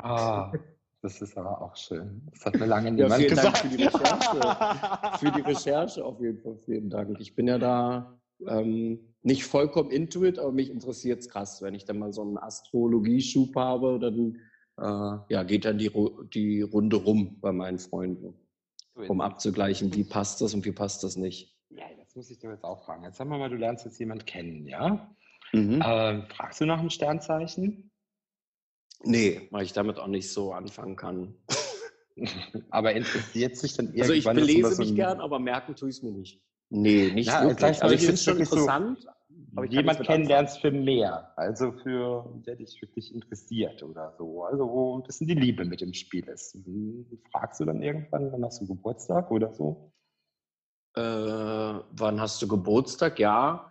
Ah, 0.00 0.52
das 1.00 1.22
ist 1.22 1.36
aber 1.38 1.62
auch 1.62 1.76
schön. 1.76 2.28
Das 2.30 2.44
hat 2.44 2.58
mir 2.58 2.66
lange 2.66 2.90
niemand 2.92 3.12
ja, 3.12 3.16
vielen 3.16 3.30
gesagt. 3.30 3.46
Dank 3.46 3.58
für 3.58 3.76
die 3.76 3.84
Recherche. 3.84 5.18
für 5.18 5.32
die 5.32 5.40
Recherche 5.40 6.04
auf 6.04 6.20
jeden 6.20 6.42
Fall. 6.42 6.58
Vielen 6.58 6.90
Dank. 6.90 7.18
Ich 7.20 7.34
bin 7.34 7.48
ja 7.48 7.56
da 7.56 8.20
ähm, 8.46 9.13
nicht 9.24 9.44
vollkommen 9.44 9.90
into 9.90 10.24
it, 10.24 10.38
aber 10.38 10.52
mich 10.52 10.70
interessiert 10.70 11.20
es 11.20 11.28
krass. 11.28 11.62
Wenn 11.62 11.74
ich 11.74 11.86
dann 11.86 11.98
mal 11.98 12.12
so 12.12 12.22
einen 12.22 12.36
Astrologie-Schub 12.36 13.56
habe, 13.56 13.98
dann 13.98 14.38
äh, 14.78 15.32
ja, 15.32 15.42
geht 15.44 15.64
dann 15.64 15.78
die, 15.78 15.90
die 16.34 16.60
Runde 16.60 16.96
rum 16.96 17.38
bei 17.40 17.50
meinen 17.50 17.78
Freunden, 17.78 18.34
um 18.94 19.20
abzugleichen, 19.20 19.94
wie 19.94 20.04
passt 20.04 20.40
das 20.42 20.52
und 20.52 20.64
wie 20.66 20.72
passt 20.72 21.02
das 21.04 21.16
nicht. 21.16 21.56
Ja, 21.70 21.84
das 21.98 22.14
muss 22.14 22.30
ich 22.30 22.38
dir 22.38 22.50
jetzt 22.50 22.64
auch 22.64 22.84
fragen. 22.84 23.04
Jetzt 23.04 23.16
sagen 23.16 23.30
wir 23.30 23.38
mal, 23.38 23.48
du 23.48 23.56
lernst 23.56 23.86
jetzt 23.86 23.98
jemanden 23.98 24.26
kennen, 24.26 24.66
ja? 24.66 25.10
Mhm. 25.52 25.80
Äh, 25.80 26.26
fragst 26.28 26.60
du 26.60 26.66
nach 26.66 26.78
einem 26.78 26.90
Sternzeichen? 26.90 27.90
Nee, 29.02 29.48
weil 29.50 29.64
ich 29.64 29.72
damit 29.72 29.98
auch 29.98 30.06
nicht 30.06 30.30
so 30.30 30.52
anfangen 30.52 30.96
kann. 30.96 31.34
aber 32.70 32.92
interessiert 32.92 33.56
sich 33.56 33.74
dann 33.74 33.86
irgendwann... 33.86 34.02
Also 34.02 34.12
ich 34.12 34.24
belese 34.24 34.78
mich 34.78 34.88
so 34.88 34.94
gern, 34.94 35.20
aber 35.20 35.38
merken 35.38 35.76
tue 35.76 35.88
ich 35.88 35.96
es 35.96 36.02
mir 36.02 36.12
nicht. 36.12 36.42
Nee, 36.70 37.10
nicht 37.12 37.28
ja, 37.28 37.42
wirklich. 37.42 37.82
Also 37.82 37.94
ich 37.94 38.00
finde 38.00 38.14
es 38.14 38.24
schon 38.24 38.38
interessant, 38.38 39.06
so, 39.54 39.62
jemand 39.64 40.00
kennenlernst 40.02 40.60
für 40.60 40.70
mehr, 40.70 41.32
also 41.36 41.72
für 41.72 42.28
der 42.46 42.56
dich 42.56 42.80
wirklich 42.82 43.14
interessiert 43.14 43.82
oder 43.82 44.12
so. 44.18 44.44
Also 44.44 44.68
wo 44.68 44.98
ein 44.98 45.02
bisschen 45.04 45.26
die 45.26 45.34
Liebe 45.34 45.64
mit 45.64 45.82
im 45.82 45.94
Spiel 45.94 46.26
ist. 46.28 46.54
Hm, 46.54 47.06
fragst 47.30 47.60
du 47.60 47.64
dann 47.64 47.82
irgendwann, 47.82 48.32
wann 48.32 48.44
hast 48.44 48.60
du 48.60 48.66
Geburtstag 48.66 49.30
oder 49.30 49.52
so? 49.52 49.92
Äh, 50.96 51.00
wann 51.00 52.20
hast 52.20 52.40
du 52.42 52.48
Geburtstag? 52.48 53.18
Ja. 53.18 53.70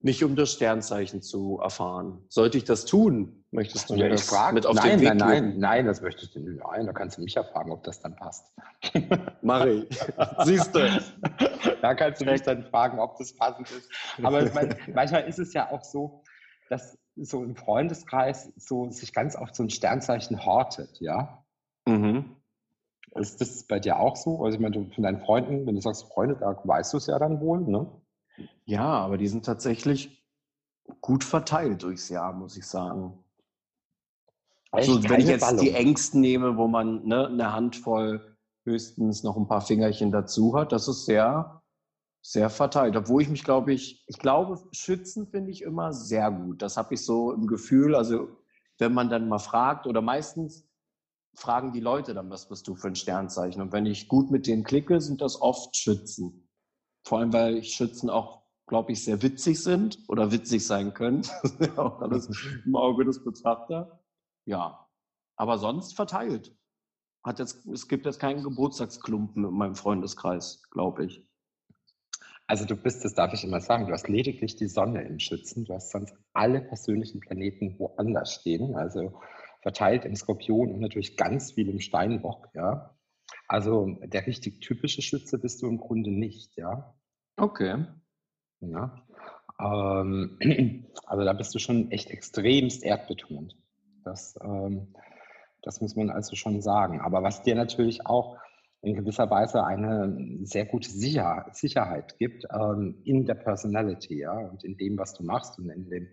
Nicht 0.00 0.24
um 0.24 0.34
das 0.34 0.52
Sternzeichen 0.52 1.22
zu 1.22 1.60
erfahren. 1.62 2.24
Sollte 2.28 2.58
ich 2.58 2.64
das 2.64 2.84
tun? 2.86 3.44
Möchtest 3.52 3.88
du 3.88 3.94
Ja, 3.94 4.06
mir 4.06 4.10
das 4.10 4.28
frage. 4.28 4.54
mit 4.54 4.66
auf 4.66 4.74
Nein, 4.74 4.98
den 4.98 5.00
Weg 5.00 5.08
nein, 5.08 5.16
nein, 5.18 5.44
geben? 5.44 5.60
nein, 5.60 5.86
das 5.86 6.00
möchtest 6.02 6.34
du 6.34 6.40
nicht. 6.40 6.60
Nein, 6.60 6.86
da 6.86 6.92
kannst 6.92 7.18
du 7.18 7.22
mich 7.22 7.34
ja 7.34 7.44
fragen, 7.44 7.70
ob 7.70 7.84
das 7.84 8.00
dann 8.00 8.16
passt. 8.16 8.52
Ich. 8.92 9.00
Siehst 10.44 10.74
du. 10.74 10.80
Da 11.82 11.96
kannst 11.96 12.20
du 12.20 12.24
mich 12.24 12.42
dann 12.42 12.62
fragen, 12.62 13.00
ob 13.00 13.18
das 13.18 13.34
passend 13.34 13.68
ist. 13.72 13.90
Aber 14.22 14.48
meine, 14.52 14.76
manchmal 14.94 15.24
ist 15.24 15.40
es 15.40 15.52
ja 15.52 15.68
auch 15.72 15.82
so, 15.82 16.22
dass 16.70 16.96
so 17.16 17.42
im 17.42 17.56
Freundeskreis 17.56 18.52
so 18.56 18.88
sich 18.90 19.12
ganz 19.12 19.34
oft 19.34 19.56
so 19.56 19.64
ein 19.64 19.70
Sternzeichen 19.70 20.46
hortet, 20.46 21.00
ja? 21.00 21.44
Mhm. 21.86 22.36
Ist 23.16 23.40
das 23.40 23.64
bei 23.64 23.80
dir 23.80 23.98
auch 23.98 24.14
so? 24.14 24.44
Also 24.44 24.54
ich 24.54 24.62
meine, 24.62 24.76
du 24.76 24.94
von 24.94 25.02
deinen 25.02 25.18
Freunden, 25.18 25.66
wenn 25.66 25.74
du 25.74 25.80
sagst 25.80 26.04
Freunde, 26.04 26.36
da 26.36 26.56
weißt 26.62 26.92
du 26.92 26.98
es 26.98 27.08
ja 27.08 27.18
dann 27.18 27.40
wohl, 27.40 27.60
ne? 27.60 27.90
Ja, 28.64 28.84
aber 28.84 29.18
die 29.18 29.26
sind 29.26 29.44
tatsächlich 29.44 30.24
gut 31.00 31.24
verteilt 31.24 31.82
durchs 31.82 32.08
Jahr, 32.08 32.32
muss 32.32 32.56
ich 32.56 32.64
sagen. 32.64 33.18
Also 34.70 34.98
Echt? 34.98 35.10
wenn 35.10 35.20
ich 35.20 35.26
jetzt 35.26 35.50
die 35.50 35.70
Ballung. 35.70 35.74
engsten 35.74 36.20
nehme, 36.20 36.56
wo 36.56 36.68
man 36.68 37.04
ne, 37.04 37.26
eine 37.26 37.52
Handvoll 37.52 38.36
höchstens 38.64 39.24
noch 39.24 39.36
ein 39.36 39.48
paar 39.48 39.62
Fingerchen 39.62 40.12
dazu 40.12 40.56
hat, 40.56 40.70
das 40.70 40.86
ist 40.86 41.06
sehr, 41.06 41.61
sehr 42.22 42.48
verteilt. 42.48 42.96
Obwohl 42.96 43.22
ich 43.22 43.28
mich, 43.28 43.44
glaube 43.44 43.72
ich, 43.72 44.04
ich 44.06 44.18
glaube, 44.18 44.58
Schützen 44.70 45.26
finde 45.26 45.50
ich 45.50 45.62
immer 45.62 45.92
sehr 45.92 46.30
gut. 46.30 46.62
Das 46.62 46.76
habe 46.76 46.94
ich 46.94 47.04
so 47.04 47.32
im 47.32 47.46
Gefühl. 47.46 47.94
Also 47.94 48.28
wenn 48.78 48.94
man 48.94 49.10
dann 49.10 49.28
mal 49.28 49.40
fragt 49.40 49.86
oder 49.86 50.00
meistens 50.00 50.66
fragen 51.34 51.72
die 51.72 51.80
Leute 51.80 52.14
dann, 52.14 52.30
was 52.30 52.48
bist 52.48 52.68
du 52.68 52.76
für 52.76 52.88
ein 52.88 52.94
Sternzeichen? 52.94 53.60
Und 53.60 53.72
wenn 53.72 53.86
ich 53.86 54.08
gut 54.08 54.30
mit 54.30 54.46
denen 54.46 54.64
klicke, 54.64 55.00
sind 55.00 55.20
das 55.20 55.40
oft 55.40 55.76
Schützen. 55.76 56.48
Vor 57.04 57.18
allem, 57.18 57.32
weil 57.32 57.64
Schützen 57.64 58.08
auch, 58.08 58.42
glaube 58.68 58.92
ich, 58.92 59.04
sehr 59.04 59.22
witzig 59.22 59.60
sind 59.62 59.98
oder 60.08 60.30
witzig 60.30 60.64
sein 60.66 60.94
können. 60.94 61.22
Das 61.42 61.52
ist 61.52 61.60
ja 61.60 61.78
auch 61.78 62.00
alles 62.00 62.30
im 62.64 62.76
Auge 62.76 63.04
des 63.04 63.24
Betrachters. 63.24 63.88
Ja, 64.46 64.86
aber 65.36 65.58
sonst 65.58 65.94
verteilt. 65.94 66.56
Hat 67.24 67.38
jetzt, 67.38 67.66
es 67.66 67.88
gibt 67.88 68.06
jetzt 68.06 68.20
keinen 68.20 68.42
Geburtstagsklumpen 68.42 69.44
in 69.44 69.54
meinem 69.54 69.74
Freundeskreis, 69.74 70.62
glaube 70.70 71.06
ich. 71.06 71.26
Also 72.46 72.66
du 72.66 72.76
bist, 72.76 73.04
das 73.04 73.14
darf 73.14 73.32
ich 73.32 73.44
immer 73.44 73.60
sagen, 73.60 73.86
du 73.86 73.92
hast 73.92 74.08
lediglich 74.08 74.56
die 74.56 74.68
Sonne 74.68 75.02
im 75.02 75.18
Schützen, 75.18 75.64
du 75.64 75.74
hast 75.74 75.90
sonst 75.90 76.14
alle 76.32 76.60
persönlichen 76.60 77.20
Planeten 77.20 77.78
woanders 77.78 78.34
stehen, 78.34 78.74
also 78.74 79.20
verteilt 79.62 80.04
im 80.04 80.16
Skorpion 80.16 80.72
und 80.72 80.80
natürlich 80.80 81.16
ganz 81.16 81.52
viel 81.52 81.68
im 81.68 81.80
Steinbock, 81.80 82.48
ja. 82.54 82.96
Also 83.48 83.96
der 84.02 84.26
richtig 84.26 84.60
typische 84.60 85.02
Schütze 85.02 85.38
bist 85.38 85.62
du 85.62 85.68
im 85.68 85.78
Grunde 85.78 86.10
nicht, 86.10 86.56
ja. 86.56 86.94
Okay. 87.36 87.86
ja. 88.60 89.02
Ähm, 89.60 90.38
also 91.06 91.24
da 91.24 91.32
bist 91.32 91.54
du 91.54 91.58
schon 91.58 91.90
echt 91.90 92.10
extremst 92.10 92.82
erdbetont. 92.82 93.56
Das, 94.04 94.34
ähm, 94.42 94.94
das 95.62 95.80
muss 95.80 95.94
man 95.96 96.10
also 96.10 96.34
schon 96.34 96.60
sagen. 96.60 97.00
Aber 97.00 97.22
was 97.22 97.42
dir 97.42 97.54
natürlich 97.54 98.06
auch 98.06 98.36
in 98.82 98.94
gewisser 98.94 99.30
Weise 99.30 99.64
eine 99.64 100.38
sehr 100.42 100.66
gute 100.66 100.90
Sicher 100.90 101.46
Sicherheit 101.52 102.18
gibt 102.18 102.44
ähm, 102.52 103.00
in 103.04 103.24
der 103.24 103.34
Personality, 103.34 104.18
ja, 104.20 104.36
und 104.36 104.64
in 104.64 104.76
dem, 104.76 104.98
was 104.98 105.14
du 105.14 105.22
machst 105.22 105.58
und 105.58 105.70
in 105.70 105.88
dem, 105.88 106.08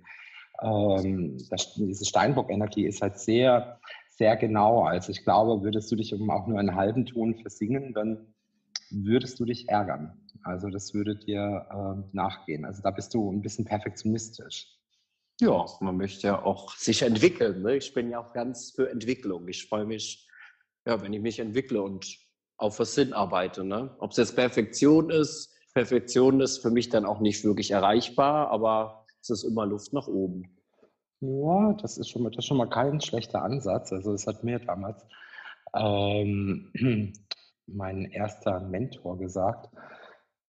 ähm, 0.61 1.37
das, 1.49 1.73
diese 1.73 2.05
Steinbock-Energie 2.05 2.85
ist 2.85 3.01
halt 3.01 3.17
sehr, 3.17 3.79
sehr 4.09 4.37
genau. 4.37 4.83
Also 4.83 5.11
ich 5.11 5.23
glaube, 5.23 5.63
würdest 5.63 5.91
du 5.91 5.95
dich 5.95 6.13
um 6.13 6.29
auch 6.29 6.45
nur 6.45 6.59
einen 6.59 6.75
halben 6.75 7.05
Ton 7.07 7.35
versingen, 7.35 7.93
dann 7.93 8.33
würdest 8.91 9.39
du 9.39 9.45
dich 9.45 9.67
ärgern. 9.67 10.13
Also 10.43 10.69
das 10.69 10.93
würde 10.93 11.15
dir 11.15 11.67
ähm, 11.73 12.05
nachgehen. 12.13 12.65
Also 12.65 12.83
da 12.83 12.91
bist 12.91 13.13
du 13.13 13.31
ein 13.31 13.41
bisschen 13.41 13.65
perfektionistisch. 13.65 14.67
Ja, 15.41 15.65
man 15.79 15.97
möchte 15.97 16.27
ja 16.27 16.43
auch 16.43 16.75
sich 16.75 17.01
entwickeln. 17.01 17.61
Ne? 17.63 17.77
Ich 17.77 17.93
bin 17.93 18.09
ja 18.09 18.19
auch 18.19 18.33
ganz 18.33 18.71
für 18.71 18.89
Entwicklung. 18.89 19.47
Ich 19.47 19.67
freue 19.67 19.85
mich, 19.85 20.27
ja, 20.85 21.01
wenn 21.01 21.13
ich 21.13 21.21
mich 21.21 21.39
entwickle 21.39 21.81
und 21.81 22.05
auf 22.59 22.79
was 22.79 22.93
hinarbeite. 22.93 23.63
Ne? 23.63 23.89
Ob 23.99 24.11
es 24.11 24.17
jetzt 24.17 24.35
Perfektion 24.35 25.09
ist, 25.09 25.55
Perfektion 25.73 26.41
ist 26.41 26.59
für 26.59 26.71
mich 26.71 26.89
dann 26.89 27.05
auch 27.05 27.19
nicht 27.19 27.43
wirklich 27.43 27.71
erreichbar, 27.71 28.49
aber 28.51 29.05
es 29.21 29.29
ist 29.29 29.43
immer 29.43 29.65
Luft 29.65 29.93
nach 29.93 30.07
oben. 30.07 30.57
Ja, 31.21 31.73
das 31.73 31.97
ist 31.97 32.09
schon 32.09 32.23
mal, 32.23 32.29
das 32.29 32.39
ist 32.39 32.47
schon 32.47 32.57
mal 32.57 32.69
kein 32.69 33.01
schlechter 33.01 33.41
Ansatz. 33.43 33.91
Also 33.91 34.13
es 34.13 34.27
hat 34.27 34.43
mir 34.43 34.59
damals 34.59 35.05
ähm, 35.73 36.71
mein 37.67 38.05
erster 38.05 38.59
Mentor 38.61 39.17
gesagt, 39.17 39.69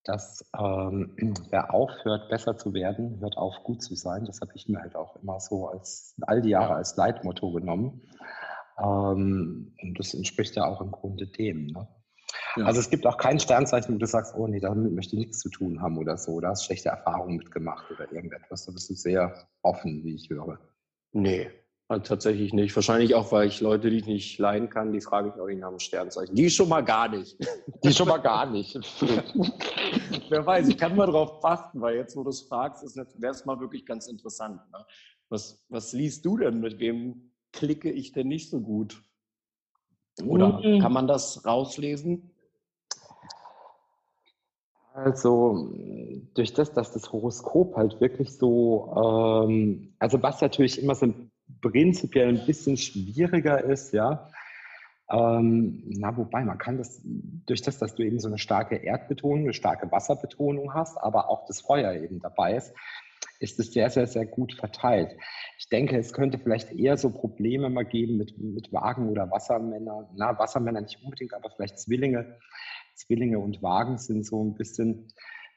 dass 0.05 0.45
ähm, 0.59 1.15
wer 1.51 1.73
aufhört, 1.75 2.29
besser 2.29 2.57
zu 2.57 2.73
werden, 2.73 3.21
hört 3.21 3.37
auf, 3.37 3.63
gut 3.63 3.83
zu 3.83 3.95
sein. 3.95 4.25
Das 4.25 4.41
habe 4.41 4.53
ich 4.55 4.69
mir 4.69 4.81
halt 4.81 4.97
auch 4.97 5.17
immer 5.17 5.39
so 5.39 5.69
als 5.69 6.15
all 6.23 6.41
die 6.41 6.51
Jahre 6.51 6.75
als 6.75 6.97
Leitmotto 6.97 7.53
genommen. 7.53 8.03
Ähm, 8.79 9.75
und 9.81 9.99
das 9.99 10.15
entspricht 10.15 10.57
ja 10.57 10.67
auch 10.67 10.81
im 10.81 10.91
Grunde 10.91 11.27
dem. 11.27 11.67
Ne? 11.67 11.89
Ja. 12.57 12.65
Also 12.65 12.81
es 12.81 12.91
gibt 12.91 13.07
auch 13.07 13.17
kein 13.17 13.39
Sternzeichen, 13.39 13.95
wo 13.95 13.99
du 13.99 14.07
sagst, 14.07 14.35
oh 14.37 14.47
nee, 14.47 14.61
damit 14.61 14.93
möchte 14.93 15.15
ich 15.17 15.21
nichts 15.21 15.39
zu 15.39 15.49
tun 15.51 15.81
haben 15.81 15.97
oder 15.99 16.17
so. 16.17 16.41
Da 16.41 16.49
hast 16.51 16.65
schlechte 16.65 16.89
Erfahrungen 16.89 17.37
mitgemacht 17.37 17.91
oder 17.91 18.11
irgendetwas. 18.13 18.67
Da 18.67 18.73
bist 18.73 18.91
du 18.91 18.95
sehr 18.95 19.49
offen, 19.63 20.05
wie 20.05 20.15
ich 20.15 20.29
höre. 20.31 20.59
Nee, 21.13 21.51
also 21.89 22.03
tatsächlich 22.03 22.53
nicht. 22.53 22.75
Wahrscheinlich 22.75 23.15
auch, 23.15 23.33
weil 23.33 23.49
ich 23.49 23.61
Leute, 23.61 23.91
die 23.91 23.99
ich 23.99 24.07
nicht 24.07 24.39
leiden 24.39 24.69
kann, 24.71 24.93
die 24.93 25.01
frage 25.01 25.29
ich 25.29 25.41
auch 25.41 25.49
nach 25.49 25.71
dem 25.71 25.79
Sternzeichen. 25.79 26.35
Die 26.35 26.51
schon 26.51 26.69
mal 26.69 26.83
gar 26.83 27.09
nicht. 27.09 27.37
Die 27.85 27.93
schon 27.93 28.09
mal 28.09 28.19
gar 28.19 28.47
nicht. 28.51 28.75
Wer 30.29 30.47
weiß, 30.47 30.69
ich 30.69 30.79
kann 30.79 30.97
mal 30.97 31.07
drauf 31.07 31.45
achten, 31.45 31.81
weil 31.81 31.97
jetzt, 31.97 32.17
wo 32.17 32.23
du 32.23 32.31
es 32.31 32.43
fragst, 32.43 32.85
wäre 32.97 33.33
es 33.33 33.45
mal 33.45 33.59
wirklich 33.61 33.85
ganz 33.87 34.07
interessant. 34.07 34.61
Ne? 34.73 34.85
Was, 35.29 35.65
was 35.69 35.93
liest 35.93 36.25
du 36.25 36.37
denn? 36.37 36.61
Mit 36.61 36.79
wem 36.79 37.33
klicke 37.53 37.91
ich 37.91 38.13
denn 38.13 38.29
nicht 38.29 38.51
so 38.51 38.61
gut? 38.61 39.03
Oder 40.25 40.61
Mhm. 40.61 40.81
kann 40.81 40.93
man 40.93 41.07
das 41.09 41.45
rauslesen? 41.45 42.31
Also 45.05 45.73
durch 46.35 46.53
das, 46.53 46.73
dass 46.73 46.93
das 46.93 47.13
Horoskop 47.13 47.77
halt 47.77 48.01
wirklich 48.01 48.37
so, 48.37 49.47
ähm, 49.49 49.95
also 49.99 50.23
was 50.23 50.41
natürlich 50.41 50.83
immer 50.83 50.95
so 50.95 51.13
prinzipiell 51.63 52.29
ein 52.29 52.45
bisschen 52.47 52.77
schwieriger 52.77 53.63
ist, 53.65 53.93
ja. 53.93 54.29
Ähm, 55.11 55.83
na, 55.87 56.17
wobei 56.17 56.45
man 56.45 56.59
kann 56.59 56.79
das, 56.79 57.01
durch 57.03 57.63
das, 57.63 57.79
dass 57.79 57.95
du 57.95 58.05
eben 58.05 58.21
so 58.21 58.29
eine 58.29 58.39
starke 58.39 58.77
Erdbetonung, 58.77 59.41
eine 59.41 59.55
starke 59.55 59.91
Wasserbetonung 59.91 60.75
hast, 60.75 60.99
aber 60.99 61.31
auch 61.31 61.47
das 61.47 61.61
Feuer 61.61 61.95
eben 61.95 62.21
dabei 62.21 62.55
ist, 62.57 62.73
ist 63.41 63.59
es 63.59 63.73
sehr, 63.73 63.91
sehr, 63.91 64.07
sehr 64.07 64.27
gut 64.27 64.55
verteilt. 64.55 65.17
Ich 65.59 65.69
denke, 65.69 65.97
es 65.97 66.13
könnte 66.13 66.39
vielleicht 66.39 66.73
eher 66.73 66.97
so 66.97 67.11
Probleme 67.11 67.71
mal 67.71 67.87
geben 67.87 68.19
mit, 68.19 68.39
mit 68.39 68.73
Wagen 68.73 69.09
oder 69.09 69.31
Wassermänner. 69.31 70.11
Na, 70.15 70.39
Wassermänner 70.39 70.83
nicht 70.83 71.03
unbedingt, 71.03 71.33
aber 71.35 71.51
vielleicht 71.51 71.79
Zwillinge. 71.79 72.37
Zwillinge 73.01 73.39
und 73.39 73.63
Wagen 73.63 73.99
sind 73.99 74.25
so 74.25 74.43
ein 74.45 74.55
bisschen 74.55 75.09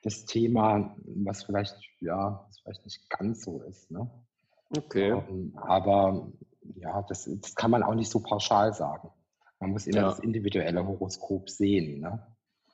das 0.02 0.26
Thema, 0.26 0.96
was 1.06 1.44
vielleicht, 1.44 1.76
ja, 2.02 2.46
was 2.48 2.60
vielleicht 2.60 2.86
nicht 2.86 3.10
ganz 3.10 3.44
so 3.44 3.62
ist. 3.62 3.90
Ne? 3.92 4.10
Okay. 4.76 5.12
Ähm, 5.12 5.54
aber 5.56 6.32
ja, 6.76 7.02
das, 7.04 7.30
das 7.42 7.56
kann 7.56 7.72
man 7.72 7.84
auch 7.84 7.96
nicht 7.96 8.10
so 8.10 8.22
pauschal 8.22 8.74
sagen. 8.74 9.10
Man 9.60 9.72
muss 9.72 9.88
immer 9.88 9.98
Ja. 9.98 10.10
das 10.10 10.20
individuelle 10.20 10.86
Horoskop 10.86 11.50
sehen. 11.50 12.02
Ne? 12.02 12.26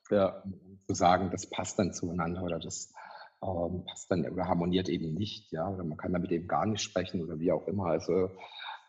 Ja. 0.10 0.42
Um 0.44 0.80
zu 0.88 0.94
sagen, 0.96 1.30
das 1.32 1.48
passt 1.48 1.78
dann 1.78 1.94
zueinander 1.94 2.44
oder 2.44 2.60
das 2.60 2.92
ähm, 3.44 3.86
passt 3.86 4.12
dann 4.12 4.28
oder 4.30 4.48
harmoniert 4.48 4.90
eben 4.90 5.14
nicht, 5.14 5.52
ja, 5.52 5.70
oder 5.70 5.84
man 5.84 5.98
kann 5.98 6.14
damit 6.14 6.32
eben 6.32 6.48
gar 6.48 6.66
nicht 6.66 6.82
sprechen 6.82 7.24
oder 7.24 7.40
wie 7.40 7.52
auch 7.52 7.68
immer. 7.68 7.86
Also 7.86 8.32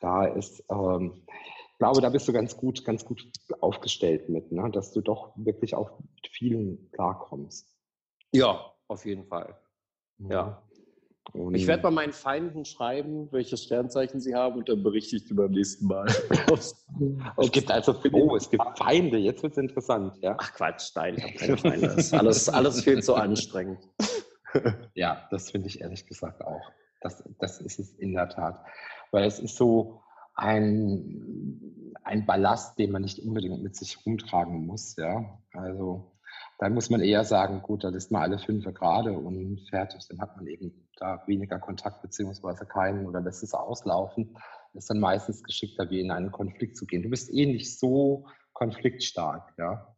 da 0.01 0.25
ist, 0.25 0.65
ähm, 0.71 1.23
glaube, 1.81 2.01
da 2.01 2.11
bist 2.11 2.29
du 2.29 2.33
ganz 2.33 2.57
gut, 2.57 2.85
ganz 2.85 3.05
gut 3.05 3.27
aufgestellt 3.61 4.29
mit, 4.29 4.53
ne? 4.53 4.71
dass 4.71 4.93
du 4.93 5.01
doch 5.01 5.33
wirklich 5.35 5.75
auch 5.75 5.99
mit 5.99 6.29
vielen 6.31 6.91
klarkommst. 6.93 7.75
ja, 8.33 8.73
auf 8.87 9.07
jeden 9.07 9.25
Fall. 9.25 9.57
Ja. 10.19 10.63
Und 11.33 11.55
Ich 11.55 11.67
werde 11.67 11.83
bei 11.83 11.91
meinen 11.91 12.13
Feinden 12.13 12.65
schreiben, 12.65 13.31
welches 13.31 13.63
Sternzeichen 13.63 14.21
sie 14.21 14.35
haben 14.35 14.59
und 14.59 14.69
dann 14.69 14.83
berichte 14.83 15.17
ich 15.17 15.25
dir 15.27 15.37
beim 15.37 15.53
nächsten 15.53 15.87
Mal. 15.87 16.07
es 16.53 17.53
gibt 17.53 17.71
also, 17.71 17.95
oh, 18.13 18.37
es 18.37 18.51
gibt 18.51 18.65
Feinde, 18.77 19.17
jetzt 19.17 19.43
wird 19.43 19.53
es 19.53 19.59
interessant, 19.59 20.19
ja. 20.21 20.37
Ach 20.39 20.53
Quatsch, 20.55 20.91
nein, 20.97 21.15
ich 21.17 21.23
habe 21.23 21.35
keine 21.35 21.57
Feinde. 21.57 21.87
Das 21.87 21.97
ist 21.97 22.15
alles, 22.15 22.49
alles 22.49 22.85
viel 22.85 23.03
zu 23.03 23.15
anstrengend. 23.15 23.89
Ja, 24.95 25.29
das 25.31 25.51
finde 25.51 25.69
ich 25.69 25.81
ehrlich 25.81 26.07
gesagt 26.07 26.43
auch. 26.43 26.73
Das, 27.01 27.23
das 27.39 27.61
ist 27.61 27.79
es 27.79 27.93
in 27.95 28.13
der 28.13 28.29
Tat. 28.29 28.61
Weil 29.13 29.25
es 29.25 29.39
ist 29.39 29.57
so 29.57 30.03
ein, 30.35 31.95
ein 32.03 32.27
Ballast, 32.27 32.79
den 32.79 32.93
man 32.93 33.03
nicht 33.03 33.19
unbedingt 33.19 33.63
mit 33.63 33.77
sich 33.77 34.05
rumtragen 34.07 34.67
muss. 34.67 34.97
Ja? 34.97 35.39
Also 35.53 36.13
Dann 36.59 36.75
muss 36.75 36.91
man 36.91 37.01
eher 37.01 37.25
sagen, 37.25 37.63
gut, 37.63 37.85
dann 37.85 37.95
ist 37.95 38.11
man 38.11 38.23
alle 38.23 38.39
fünf 38.39 38.65
gerade 38.75 39.13
und 39.13 39.67
fertig. 39.71 40.07
Dann 40.09 40.21
hat 40.21 40.37
man 40.37 40.47
eben 40.47 40.89
da 40.97 41.23
weniger 41.27 41.59
Kontakt 41.59 42.03
beziehungsweise 42.03 42.67
keinen 42.67 43.07
oder 43.07 43.21
lässt 43.23 43.43
es 43.43 43.55
auslaufen. 43.55 44.35
Das 44.75 44.85
ist 44.85 44.91
dann 44.91 45.01
meistens 45.01 45.43
geschickter, 45.43 45.89
wie 45.91 46.01
in 46.01 46.11
einen 46.11 46.31
Konflikt 46.31 46.77
zu 46.77 46.87
gehen. 46.87 47.03
Du 47.03 47.09
bist 47.09 47.33
eh 47.33 47.47
nicht 47.47 47.79
so 47.79 48.27
konfliktstark, 48.53 49.55
ja. 49.59 49.97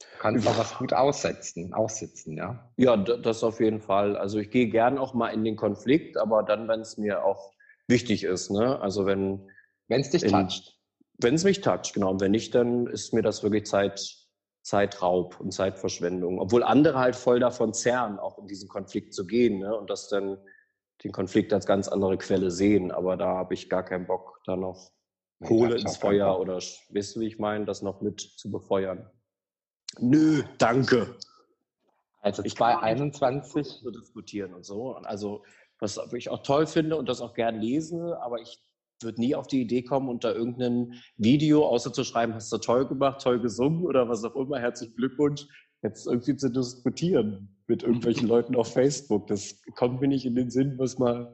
Du 0.00 0.18
kannst 0.20 0.46
auch 0.46 0.56
was 0.56 0.78
gut 0.78 0.92
aussetzen, 0.92 1.74
aussitzen, 1.74 2.36
ja. 2.36 2.72
Ja, 2.76 2.96
das 2.96 3.42
auf 3.42 3.60
jeden 3.60 3.80
Fall. 3.80 4.16
Also 4.16 4.38
ich 4.38 4.50
gehe 4.50 4.68
gern 4.68 4.98
auch 4.98 5.14
mal 5.14 5.30
in 5.30 5.42
den 5.44 5.56
Konflikt, 5.56 6.16
aber 6.16 6.44
dann, 6.44 6.68
wenn 6.68 6.80
es 6.80 6.96
mir 6.96 7.24
auch 7.24 7.52
wichtig 7.88 8.22
ist, 8.22 8.50
ne? 8.50 8.80
Also 8.80 9.04
wenn 9.04 9.50
wenn 9.88 10.00
es 10.00 10.10
dich 10.10 10.22
toucht. 10.22 10.76
Wenn 11.18 11.34
es 11.34 11.44
mich 11.44 11.60
toucht, 11.60 11.94
genau. 11.94 12.10
Und 12.10 12.20
wenn 12.20 12.30
nicht, 12.30 12.54
dann 12.54 12.86
ist 12.86 13.12
mir 13.12 13.22
das 13.22 13.42
wirklich 13.42 13.66
Zeit, 13.66 14.00
Zeitraub 14.62 15.40
und 15.40 15.52
Zeitverschwendung. 15.52 16.38
Obwohl 16.38 16.62
andere 16.62 16.98
halt 16.98 17.16
voll 17.16 17.40
davon 17.40 17.74
zerren, 17.74 18.18
auch 18.18 18.38
in 18.38 18.46
diesen 18.46 18.68
Konflikt 18.68 19.14
zu 19.14 19.26
gehen 19.26 19.60
ne? 19.60 19.76
und 19.76 19.90
das 19.90 20.08
dann 20.08 20.38
den 21.02 21.12
Konflikt 21.12 21.52
als 21.52 21.66
ganz 21.66 21.88
andere 21.88 22.18
Quelle 22.18 22.50
sehen. 22.50 22.92
Aber 22.92 23.16
da 23.16 23.34
habe 23.34 23.54
ich 23.54 23.68
gar 23.68 23.84
keinen 23.84 24.06
Bock, 24.06 24.40
da 24.44 24.56
noch 24.56 24.92
Kohle 25.44 25.76
ins 25.76 25.96
Feuer 25.96 26.38
oder, 26.38 26.56
weißt 26.56 27.16
du, 27.16 27.20
wie 27.20 27.26
ich 27.26 27.38
meine, 27.38 27.64
das 27.64 27.82
noch 27.82 28.00
mit 28.00 28.20
zu 28.20 28.50
befeuern. 28.50 29.10
Nö, 29.98 30.42
danke. 30.58 31.16
Also 32.20 32.44
ich 32.44 32.56
bei 32.56 32.76
21 32.76 33.66
so 33.66 33.90
diskutieren 33.90 34.52
und 34.54 34.64
so. 34.64 34.94
Also 34.94 35.44
was 35.78 36.00
ich 36.12 36.28
auch 36.30 36.42
toll 36.42 36.66
finde 36.66 36.96
und 36.96 37.08
das 37.08 37.20
auch 37.20 37.34
gern 37.34 37.60
lese, 37.60 38.20
aber 38.20 38.40
ich 38.40 38.60
würde 39.02 39.20
nie 39.20 39.34
auf 39.34 39.46
die 39.46 39.60
Idee 39.60 39.82
kommen, 39.82 40.08
unter 40.08 40.34
irgendeinem 40.34 40.94
Video, 41.16 41.66
außer 41.66 41.92
zu 41.92 42.04
schreiben, 42.04 42.34
hast 42.34 42.52
du 42.52 42.58
toll 42.58 42.86
gemacht, 42.86 43.20
toll 43.22 43.40
gesungen 43.40 43.84
oder 43.84 44.08
was 44.08 44.24
auch 44.24 44.36
immer, 44.36 44.58
herzlichen 44.58 44.96
Glückwunsch, 44.96 45.46
jetzt 45.82 46.06
irgendwie 46.06 46.36
zu 46.36 46.50
diskutieren 46.50 47.56
mit 47.66 47.82
irgendwelchen 47.82 48.28
Leuten 48.28 48.56
auf 48.56 48.72
Facebook. 48.72 49.26
Das 49.28 49.60
kommt 49.76 50.00
mir 50.00 50.08
nicht 50.08 50.24
in 50.24 50.34
den 50.34 50.50
Sinn, 50.50 50.74
was 50.78 50.98
man, 50.98 51.28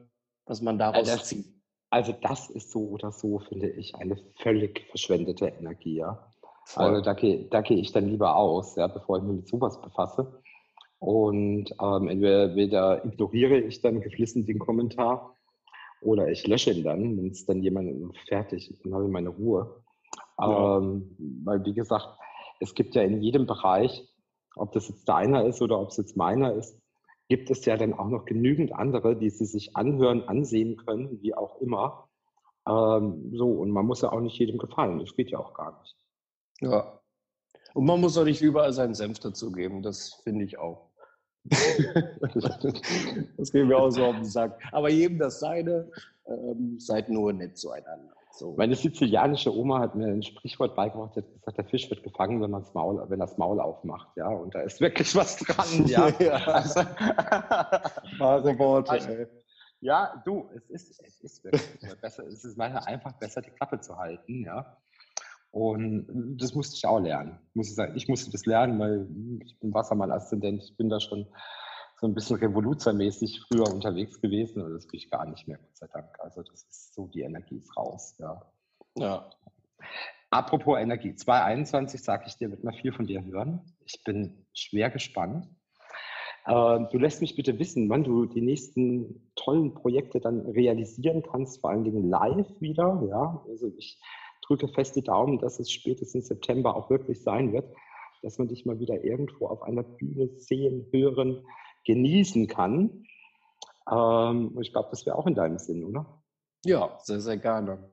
was 0.45 0.61
man 0.61 0.77
daraus 0.77 1.09
also 1.09 1.23
zieht. 1.23 1.45
Also 1.89 2.13
das 2.21 2.49
ist 2.49 2.71
so 2.71 2.89
oder 2.89 3.11
so, 3.11 3.39
finde 3.39 3.69
ich, 3.69 3.95
eine 3.95 4.17
völlig 4.41 4.85
verschwendete 4.89 5.47
Energie. 5.47 5.97
Ja? 5.97 6.31
Also 6.75 7.01
da 7.01 7.13
gehe 7.13 7.45
da 7.45 7.61
geh 7.61 7.75
ich 7.75 7.91
dann 7.91 8.07
lieber 8.07 8.35
aus, 8.35 8.75
ja, 8.75 8.87
bevor 8.87 9.17
ich 9.17 9.23
mich 9.23 9.35
mit 9.37 9.47
sowas 9.47 9.79
befasse. 9.81 10.41
Und 10.99 11.71
ähm, 11.81 12.07
entweder 12.07 13.05
ignoriere 13.05 13.59
ich 13.59 13.81
dann 13.81 14.01
geflissentlich 14.01 14.55
den 14.55 14.59
Kommentar 14.59 15.34
oder 16.05 16.29
ich 16.29 16.45
lösche 16.47 16.71
ihn 16.71 16.83
dann, 16.83 17.17
wenn 17.17 17.31
es 17.31 17.45
dann 17.45 17.63
jemand 17.63 18.15
fertig, 18.27 18.73
dann 18.83 18.93
habe 18.93 19.05
ich 19.05 19.11
meine 19.11 19.29
Ruhe. 19.29 19.83
Ja. 20.39 20.77
Ähm, 20.77 21.15
weil, 21.43 21.65
wie 21.65 21.73
gesagt, 21.73 22.07
es 22.59 22.73
gibt 22.75 22.95
ja 22.95 23.01
in 23.01 23.21
jedem 23.21 23.45
Bereich, 23.45 24.07
ob 24.55 24.71
das 24.71 24.87
jetzt 24.87 25.09
deiner 25.09 25.45
ist 25.45 25.61
oder 25.61 25.79
ob 25.79 25.89
es 25.89 25.97
jetzt 25.97 26.15
meiner 26.15 26.53
ist, 26.53 26.79
gibt 27.27 27.49
es 27.49 27.65
ja 27.65 27.75
dann 27.75 27.93
auch 27.93 28.07
noch 28.07 28.25
genügend 28.25 28.73
andere, 28.73 29.17
die 29.17 29.29
sie 29.29 29.45
sich 29.45 29.75
anhören, 29.75 30.23
ansehen 30.23 30.77
können, 30.77 31.21
wie 31.21 31.33
auch 31.33 31.59
immer. 31.59 32.07
Ähm, 32.67 33.31
so, 33.33 33.47
und 33.47 33.71
man 33.71 33.85
muss 33.85 34.01
ja 34.01 34.11
auch 34.11 34.21
nicht 34.21 34.37
jedem 34.37 34.57
gefallen. 34.57 34.99
Das 34.99 35.15
geht 35.15 35.31
ja 35.31 35.39
auch 35.39 35.53
gar 35.53 35.79
nicht. 35.79 35.95
Ja. 36.61 36.99
Und 37.73 37.85
man 37.85 37.99
muss 37.99 38.17
auch 38.17 38.23
nicht 38.23 38.41
überall 38.41 38.73
seinen 38.73 38.93
Senf 38.93 39.19
dazugeben. 39.19 39.81
Das 39.81 40.21
finde 40.23 40.45
ich 40.45 40.57
auch. 40.57 40.91
das 43.37 43.51
geht 43.51 43.65
mir 43.65 43.77
auch 43.77 43.91
so 43.91 44.05
auf 44.05 44.15
den 44.15 44.25
Sack. 44.25 44.59
Aber 44.71 44.89
jedem 44.89 45.19
das 45.19 45.39
seine, 45.39 45.89
ähm, 46.27 46.79
seid 46.79 47.09
nur 47.09 47.33
nett 47.33 47.57
zueinander. 47.57 48.15
So. 48.31 48.53
Meine 48.57 48.75
sizilianische 48.75 49.55
Oma 49.55 49.79
hat 49.79 49.95
mir 49.95 50.07
ein 50.07 50.21
Sprichwort 50.21 50.75
beigebracht, 50.75 51.15
hat 51.15 51.33
gesagt, 51.33 51.57
der 51.57 51.65
Fisch 51.65 51.89
wird 51.89 52.03
gefangen, 52.03 52.41
wenn, 52.41 52.51
man's 52.51 52.73
Maul, 52.73 53.01
wenn 53.09 53.19
das 53.19 53.37
Maul 53.37 53.61
aufmacht. 53.61 54.09
Ja, 54.17 54.27
und 54.27 54.53
da 54.53 54.61
ist 54.61 54.81
wirklich 54.81 55.15
was 55.15 55.37
dran. 55.37 55.65
Ja, 55.87 56.09
ja. 56.19 56.35
Also, 56.45 56.79
Wahre 58.19 58.59
Worte. 58.59 58.91
Also, 58.91 59.09
ja, 59.79 60.21
du, 60.25 60.49
es 60.53 60.89
ist, 60.89 61.01
es 61.01 61.21
ist 61.21 61.43
wirklich 61.45 62.01
besser. 62.01 62.25
Es 62.27 62.43
ist 62.43 62.57
manchmal 62.57 62.83
einfach 62.85 63.13
besser, 63.13 63.41
die 63.41 63.51
Klappe 63.51 63.79
zu 63.79 63.95
halten. 63.95 64.43
Ja. 64.43 64.77
Und 65.55 66.35
das 66.37 66.53
musste 66.53 66.75
ich 66.75 66.85
auch 66.85 66.99
lernen, 66.99 67.39
muss 67.53 67.69
ich 67.69 67.75
sagen. 67.75 67.93
Ich 67.95 68.09
musste 68.09 68.29
das 68.29 68.45
lernen, 68.45 68.77
weil 68.77 69.07
ich 69.45 69.57
bin 69.57 69.73
Wassermann-Aszendent. 69.73 70.61
Ich 70.61 70.75
bin 70.75 70.89
da 70.89 70.99
schon 70.99 71.27
so 71.95 72.07
ein 72.07 72.13
bisschen 72.13 72.35
revoluzermäßig 72.35 73.39
früher 73.47 73.73
unterwegs 73.73 74.19
gewesen 74.19 74.61
und 74.61 74.73
das 74.73 74.85
kriege 74.85 75.05
ich 75.05 75.09
gar 75.09 75.25
nicht 75.25 75.47
mehr, 75.47 75.57
Gott 75.57 75.77
sei 75.77 75.87
Dank. 75.87 76.09
Also 76.19 76.43
das 76.43 76.63
ist 76.63 76.93
so, 76.93 77.07
die 77.07 77.21
Energie 77.21 77.55
ist 77.55 77.77
raus, 77.77 78.15
ja. 78.19 78.41
Ja. 78.97 79.29
Apropos 80.29 80.77
Energie, 80.77 81.15
2021 81.15 82.03
sage 82.03 82.25
ich 82.27 82.35
dir, 82.35 82.51
wird 82.51 82.65
man 82.65 82.73
viel 82.73 82.91
von 82.91 83.07
dir 83.07 83.23
hören. 83.23 83.61
Ich 83.85 84.03
bin 84.03 84.45
schwer 84.53 84.89
gespannt. 84.89 85.47
Äh, 86.47 86.79
du 86.91 86.97
lässt 86.97 87.21
mich 87.21 87.37
bitte 87.37 87.57
wissen, 87.59 87.89
wann 87.89 88.03
du 88.03 88.25
die 88.25 88.41
nächsten 88.41 89.31
tollen 89.35 89.73
Projekte 89.73 90.19
dann 90.19 90.41
realisieren 90.41 91.23
kannst, 91.23 91.61
vor 91.61 91.69
allen 91.69 91.85
Dingen 91.85 92.09
live 92.09 92.59
wieder. 92.59 93.01
Ja, 93.07 93.41
also 93.47 93.71
ich 93.77 93.97
drücke 94.47 94.67
fest 94.67 94.95
die 94.95 95.03
Daumen, 95.03 95.39
dass 95.39 95.59
es 95.59 95.71
spätestens 95.71 96.27
September 96.27 96.75
auch 96.75 96.89
wirklich 96.89 97.21
sein 97.21 97.53
wird, 97.53 97.65
dass 98.21 98.37
man 98.37 98.47
dich 98.47 98.65
mal 98.65 98.79
wieder 98.79 99.03
irgendwo 99.03 99.47
auf 99.47 99.61
einer 99.63 99.83
Bühne 99.83 100.29
sehen, 100.37 100.87
hören, 100.91 101.45
genießen 101.85 102.47
kann. 102.47 103.03
Ähm, 103.91 104.57
ich 104.61 104.71
glaube, 104.71 104.89
das 104.91 105.05
wäre 105.05 105.17
auch 105.17 105.27
in 105.27 105.35
deinem 105.35 105.59
Sinn, 105.59 105.83
oder? 105.83 106.21
Ja, 106.65 106.97
sehr, 107.03 107.21
sehr 107.21 107.37
gerne. 107.37 107.91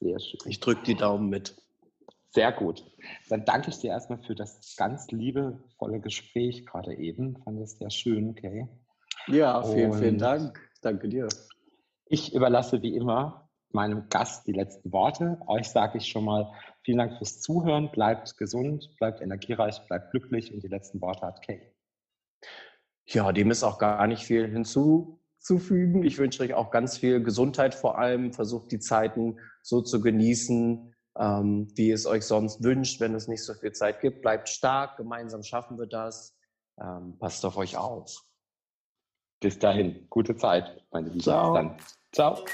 Sehr 0.00 0.18
schön. 0.20 0.40
Ich 0.46 0.60
drücke 0.60 0.82
die 0.84 0.94
Daumen 0.94 1.28
mit. 1.28 1.56
Sehr 2.30 2.52
gut. 2.52 2.84
Dann 3.28 3.44
danke 3.44 3.70
ich 3.70 3.78
dir 3.78 3.90
erstmal 3.90 4.22
für 4.22 4.34
das 4.34 4.76
ganz 4.76 5.10
liebevolle 5.10 6.00
Gespräch 6.00 6.66
gerade 6.66 6.94
eben. 6.94 7.36
Fand 7.42 7.60
es 7.60 7.78
sehr 7.78 7.90
schön, 7.90 8.30
okay? 8.30 8.68
Ja, 9.26 9.62
vielen, 9.62 9.92
Und 9.92 9.98
vielen 9.98 10.18
Dank. 10.18 10.58
Danke 10.80 11.08
dir. 11.08 11.28
Ich 12.06 12.34
überlasse 12.34 12.82
wie 12.82 12.94
immer 12.94 13.47
meinem 13.74 14.08
Gast 14.08 14.46
die 14.46 14.52
letzten 14.52 14.92
Worte. 14.92 15.40
Euch 15.46 15.68
sage 15.68 15.98
ich 15.98 16.06
schon 16.06 16.24
mal 16.24 16.52
vielen 16.82 16.98
Dank 16.98 17.18
fürs 17.18 17.40
Zuhören. 17.40 17.90
Bleibt 17.90 18.36
gesund, 18.36 18.90
bleibt 18.98 19.20
energiereich, 19.20 19.80
bleibt 19.86 20.10
glücklich 20.10 20.52
und 20.52 20.62
die 20.62 20.68
letzten 20.68 21.00
Worte 21.00 21.26
hat 21.26 21.42
Kay. 21.42 21.60
Ja, 23.06 23.32
dem 23.32 23.50
ist 23.50 23.62
auch 23.62 23.78
gar 23.78 24.06
nicht 24.06 24.22
viel 24.22 24.46
hinzuzufügen. 24.48 26.02
Ich 26.02 26.18
wünsche 26.18 26.42
euch 26.42 26.54
auch 26.54 26.70
ganz 26.70 26.98
viel 26.98 27.22
Gesundheit 27.22 27.74
vor 27.74 27.98
allem. 27.98 28.32
Versucht 28.32 28.70
die 28.70 28.80
Zeiten 28.80 29.38
so 29.62 29.80
zu 29.80 30.00
genießen, 30.00 30.94
ähm, 31.18 31.68
wie 31.74 31.90
es 31.90 32.06
euch 32.06 32.24
sonst 32.24 32.62
wünscht, 32.62 33.00
wenn 33.00 33.14
es 33.14 33.28
nicht 33.28 33.44
so 33.44 33.54
viel 33.54 33.72
Zeit 33.72 34.00
gibt. 34.00 34.22
Bleibt 34.22 34.48
stark, 34.48 34.96
gemeinsam 34.98 35.42
schaffen 35.42 35.78
wir 35.78 35.86
das. 35.86 36.36
Ähm, 36.80 37.18
passt 37.18 37.44
auf 37.44 37.56
euch 37.56 37.76
auf. 37.76 38.24
Bis 39.40 39.58
dahin, 39.58 40.06
gute 40.10 40.36
Zeit, 40.36 40.84
meine 40.90 41.08
Lieben. 41.08 41.20
Ciao. 41.20 41.52
Bis 41.52 41.60
dann. 41.60 41.76
Ciao. 42.12 42.44